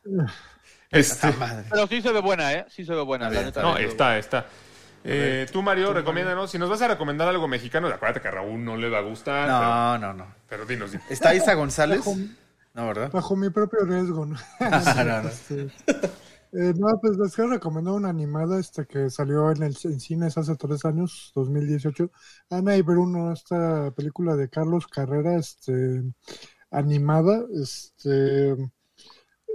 [0.92, 1.66] Este, Está madre.
[1.70, 2.66] Pero sí se ve buena, ¿eh?
[2.70, 3.62] Sí se ve buena, la neta.
[3.62, 4.46] no, está, está.
[5.04, 6.50] Eh, tú, Mario, recomiéndanos.
[6.50, 9.02] Si nos vas a recomendar algo mexicano, acuérdate que a Raúl no le va a
[9.02, 9.48] gustar.
[9.48, 10.28] No, no, no.
[10.50, 11.06] Pero, dinos, dinos.
[11.10, 12.04] ¿Está Isa González?
[12.74, 13.12] No, ¿verdad?
[13.12, 14.36] Bajo mi propio riesgo, ¿no?
[14.60, 15.30] no, no.
[16.58, 20.38] Eh, no, pues les quiero recomendar una animada este que salió en, el, en cines
[20.38, 22.12] hace tres años, 2018.
[22.50, 26.04] Ana y Bruno, esta película de Carlos Carrera, este,
[26.72, 28.56] animada, este,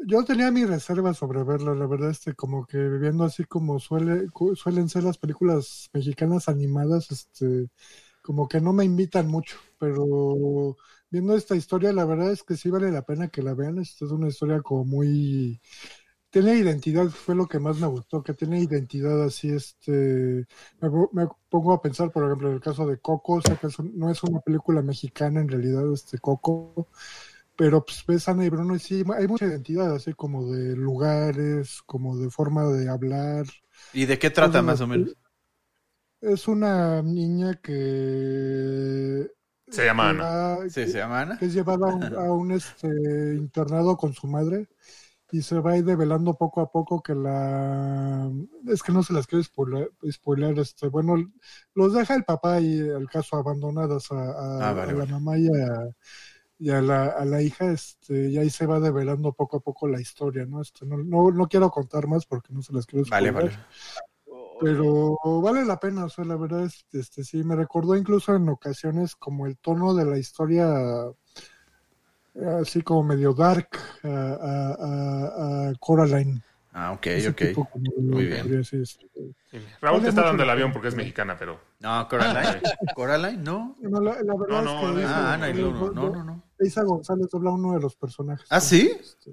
[0.07, 4.27] yo tenía mi reserva sobre verla, la verdad, este, como que viendo así como suele,
[4.55, 7.69] suelen ser las películas mexicanas animadas, este,
[8.23, 10.77] como que no me invitan mucho, pero
[11.11, 13.79] viendo esta historia, la verdad es que sí vale la pena que la vean.
[13.79, 15.61] Esta es una historia como muy...
[16.31, 20.47] Tiene identidad, fue lo que más me gustó, que tiene identidad así, este...
[20.81, 23.57] Me, po- me pongo a pensar, por ejemplo, en el caso de Coco, o sea,
[23.57, 26.87] que es un- no es una película mexicana en realidad, este Coco,
[27.57, 31.83] pero pues ves Ana y Bruno y sí, hay mucha identidad, así como de lugares,
[31.87, 33.47] como de forma de hablar.
[33.93, 35.17] ¿Y de qué trata más o menos?
[36.23, 39.31] Es una niña que...
[39.71, 40.69] Se llama Ana.
[40.69, 41.39] Sí, se llama Ana.
[41.39, 42.89] que es llevada a un, a un, este,
[43.37, 44.69] internado con su madre
[45.33, 48.31] y se va a ir develando poco a poco que la
[48.69, 51.17] es que no se las quiero spoiler, spoiler, este bueno
[51.75, 54.21] los deja el papá y el caso abandonadas a, a-
[54.59, 55.07] Ah, vale, a la vale.
[55.07, 55.89] mamá y a,
[56.59, 59.89] y a la, a la hija este y ahí se va develando poco a poco
[59.89, 63.05] la historia no este no, no, no quiero contar más porque no se las quiero
[63.05, 63.53] Vale, spoiler vale.
[64.59, 68.49] pero vale la pena, o sea, la verdad es, este, sí, me recordó incluso en
[68.49, 70.67] ocasiones como el tono de la historia,
[72.61, 73.69] así como medio dark,
[74.05, 76.43] a, a- a- a Coraline.
[76.73, 77.43] Ah, ok, Ese ok.
[77.55, 77.69] como
[77.99, 78.63] Muy bien.
[79.81, 81.61] Raúl te está dando el avión porque es mexicana, pero.
[81.81, 82.61] No, Coraline.
[82.95, 83.77] Coraline, no.
[83.81, 85.93] No, la, la verdad No, no, es que Ana- Ah, Ana y Lulu.
[85.93, 86.43] No, no, no.
[86.61, 88.47] Isa González dobla uno de los personajes.
[88.51, 88.93] ¿Ah, sí?
[89.01, 89.33] Este,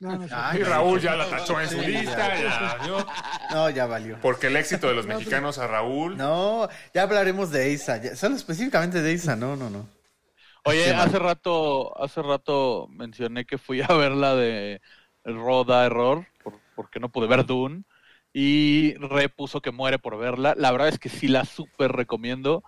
[0.00, 0.26] no, no.
[0.32, 3.06] Ay, Y Raúl ya la tachó en su lista, ya, ¿no?
[3.54, 4.16] No, ya valió.
[4.20, 6.16] Porque el éxito de los mexicanos a Raúl.
[6.16, 7.98] No, ya hablaremos de Isa.
[7.98, 9.36] ya- solo específicamente de Isa.
[9.36, 9.86] No, no, no.
[10.64, 14.80] Oye, hace rato, hace rato mencioné que fui a ver la de
[15.24, 17.84] Roda Error, por- porque no pude ver Dune,
[18.32, 20.54] y repuso que muere por verla.
[20.56, 22.62] La verdad es que sí la súper recomiendo.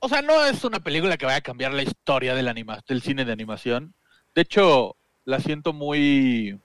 [0.00, 3.02] O sea, no es una película que vaya a cambiar la historia del, anima del
[3.02, 3.94] cine de animación.
[4.34, 6.58] De hecho, la siento muy...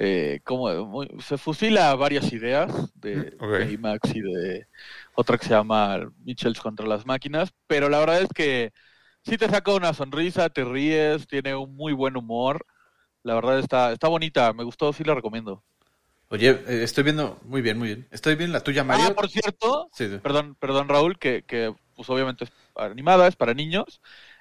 [0.00, 3.50] Eh, como muy- se fusila varias ideas de Mm, ok.
[3.50, 4.66] Baymax y de
[5.14, 8.72] otra que se llama Mitchells contra las máquinas, pero la verdad es que
[9.28, 12.66] sí te saca una sonrisa, te ríes, tiene un muy buen humor.
[13.24, 15.64] La verdad está, está bonita, me gustó, sí la recomiendo.
[16.30, 17.38] Oye, eh, estoy viendo.
[17.44, 18.08] Muy bien, muy bien.
[18.10, 19.06] Estoy viendo la tuya, Mario.
[19.06, 20.20] Ah, por cierto, Sí, sí.
[20.22, 24.00] perdón, perdón Raúl, que, que pues obviamente es animada, es para niños.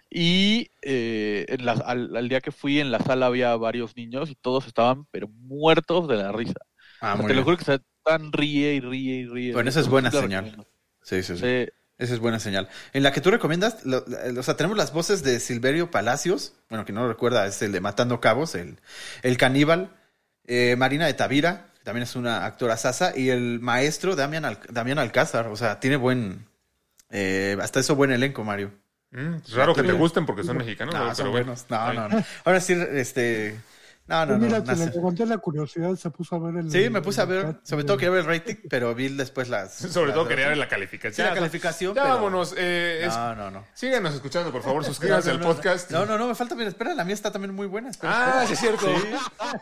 [0.10, 4.30] Y eh, en la- al, al día que fui en la sala había varios niños
[4.30, 6.60] y todos estaban pero muertos de la risa.
[7.00, 7.46] Ah, O sea, muy te lo bien.
[7.46, 9.54] juro que se tan ríe y ríe y ríe.
[9.54, 10.50] Bueno, esa es buena señal.
[11.02, 11.44] Sí, sí, sí.
[11.44, 11.68] Sí.
[11.98, 12.70] Esa es buena señal.
[12.94, 14.06] En la que tú recomiendas, lo-
[14.40, 17.72] o sea, tenemos las voces de Silverio Palacios, bueno, que no lo recuerda, es el
[17.72, 18.78] de Matando Cabos, el,
[19.24, 19.90] el caníbal,
[20.46, 24.60] eh, Marina de Tavira, que también es una actora sasa, y el maestro Damián, Al-
[24.70, 26.46] Damián Alcázar, o sea, tiene buen,
[27.10, 28.72] eh, hasta eso buen elenco, Mario.
[29.12, 31.46] Mm, es raro que te gusten porque son mexicanos, No, son pero bueno.
[31.48, 31.66] buenos.
[31.70, 32.24] No, no, no.
[32.44, 33.58] Ahora sí, este,
[34.08, 34.66] no, no, Pues mira, no.
[34.66, 34.92] nace.
[34.92, 36.72] levanté la curiosidad, se puso a ver el.
[36.72, 39.50] Sí, me puse a ver, chat sobre todo quería ver el rating, pero vi después
[39.50, 39.74] las...
[39.76, 41.28] Sobre todo quería ver la Sí, calificación.
[41.28, 42.54] la calificación, Ya pero- vámonos.
[42.58, 43.64] eh, es- No, no, no.
[43.74, 45.92] Síganos escuchando, por favor, suscríbanse al podcast.
[45.92, 47.90] No, no, no, me falta, mira, espera, la mía está también muy buena.
[47.90, 48.48] Espera, Ah, espera.
[48.48, 48.86] sí es cierto.
[48.86, 49.08] Sí,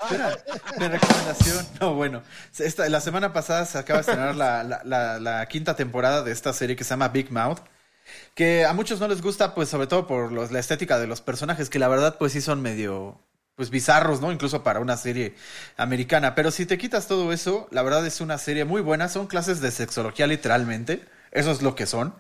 [0.04, 0.38] espera,
[0.78, 1.66] de recomendación.
[1.82, 2.22] No, bueno,
[2.60, 6.32] esta, la semana pasada se acaba de estrenar la, la, la, la quinta temporada de
[6.32, 7.60] esta serie que se llama Big Mouth.
[8.36, 11.22] Que a muchos no les gusta, pues sobre todo por los- la estética de los
[11.22, 13.20] personajes, que la verdad, pues sí son medio,
[13.56, 14.32] pues bizarros, ¿no?
[14.32, 15.36] Incluso para una serie
[15.78, 16.36] americana.
[16.36, 19.10] Pero si te quitas todo eso, la verdad es una serie muy buena.
[19.10, 21.06] Son clases de sexología literalmente.
[21.32, 22.14] Eso es lo que son.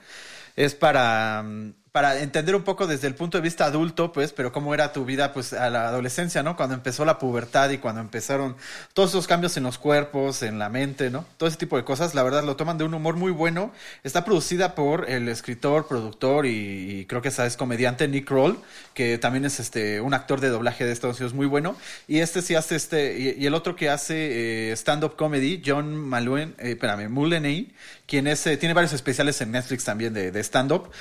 [0.55, 4.51] Es para, mm, para entender un poco desde el punto de vista adulto, pues, pero
[4.51, 6.57] cómo era tu vida, pues, a la adolescencia, ¿no?
[6.57, 8.57] Cuando empezó la pubertad y cuando empezaron
[8.93, 11.25] todos esos cambios en los cuerpos, en la mente, ¿no?
[11.37, 13.71] Todo ese tipo de cosas, la verdad, lo toman de un humor muy bueno.
[14.03, 18.59] Está producida por el escritor, productor y, creo que es comediante Nick Kroll,
[18.93, 21.77] que también es este un actor de doblaje de Estados Unidos muy bueno.
[22.09, 26.55] Y este sí hace este, y, el otro que hace eh, stand-up comedy, John Maluen,
[26.59, 27.71] eh, espérame, Mulaney,
[28.05, 30.91] quien es, eh, tiene varios especiales en Netflix también de stand-up.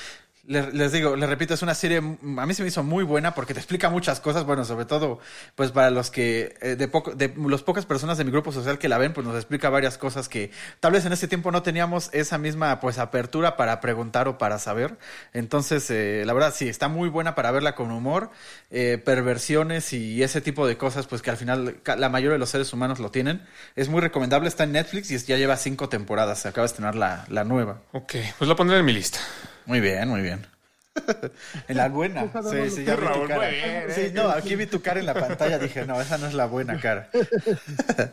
[0.47, 3.03] Le- Les, digo, les repito, es una serie, mm, a mí se me hizo muy
[3.03, 5.19] buena porque te explica muchas cosas, bueno, sobre todo,
[5.55, 8.79] pues para los que, eh, de poco, de las pocas personas de mi grupo social
[8.79, 10.51] que la ven, pues nos explica varias cosas que
[10.81, 14.59] tal vez en ese tiempo no teníamos esa misma, pues, apertura para preguntar o para
[14.59, 14.99] saber.
[15.33, 18.31] Entonces, eh, la verdad, sí, está muy buena para verla con humor,
[18.71, 22.51] eh, perversiones y ese tipo de cosas, pues que al final la mayoría de los
[22.51, 23.41] seres humanos lo tienen.
[23.77, 26.97] Es muy recomendable, está en Netflix y ya lleva cinco temporadas, se acaba de estrenar
[26.97, 27.81] la, la nueva.
[27.93, 29.19] Ok, pues lo pondré en mi lista.
[29.67, 30.47] Muy bien, muy bien.
[31.69, 32.23] en la buena.
[32.51, 33.49] Sí, sí, ya vi tu cara.
[33.49, 34.13] bien, Sí, eh.
[34.15, 36.79] no, aquí vi tu cara en la pantalla, dije, no, esa no es la buena
[36.81, 37.09] cara.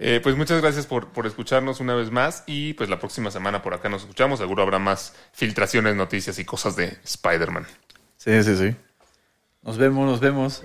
[0.00, 3.62] Eh, pues muchas gracias por, por escucharnos una vez más y pues la próxima semana
[3.62, 4.38] por acá nos escuchamos.
[4.38, 7.66] Seguro habrá más filtraciones, noticias y cosas de Spider-Man.
[8.16, 8.76] Sí, sí, sí.
[9.62, 10.62] Nos vemos, nos vemos.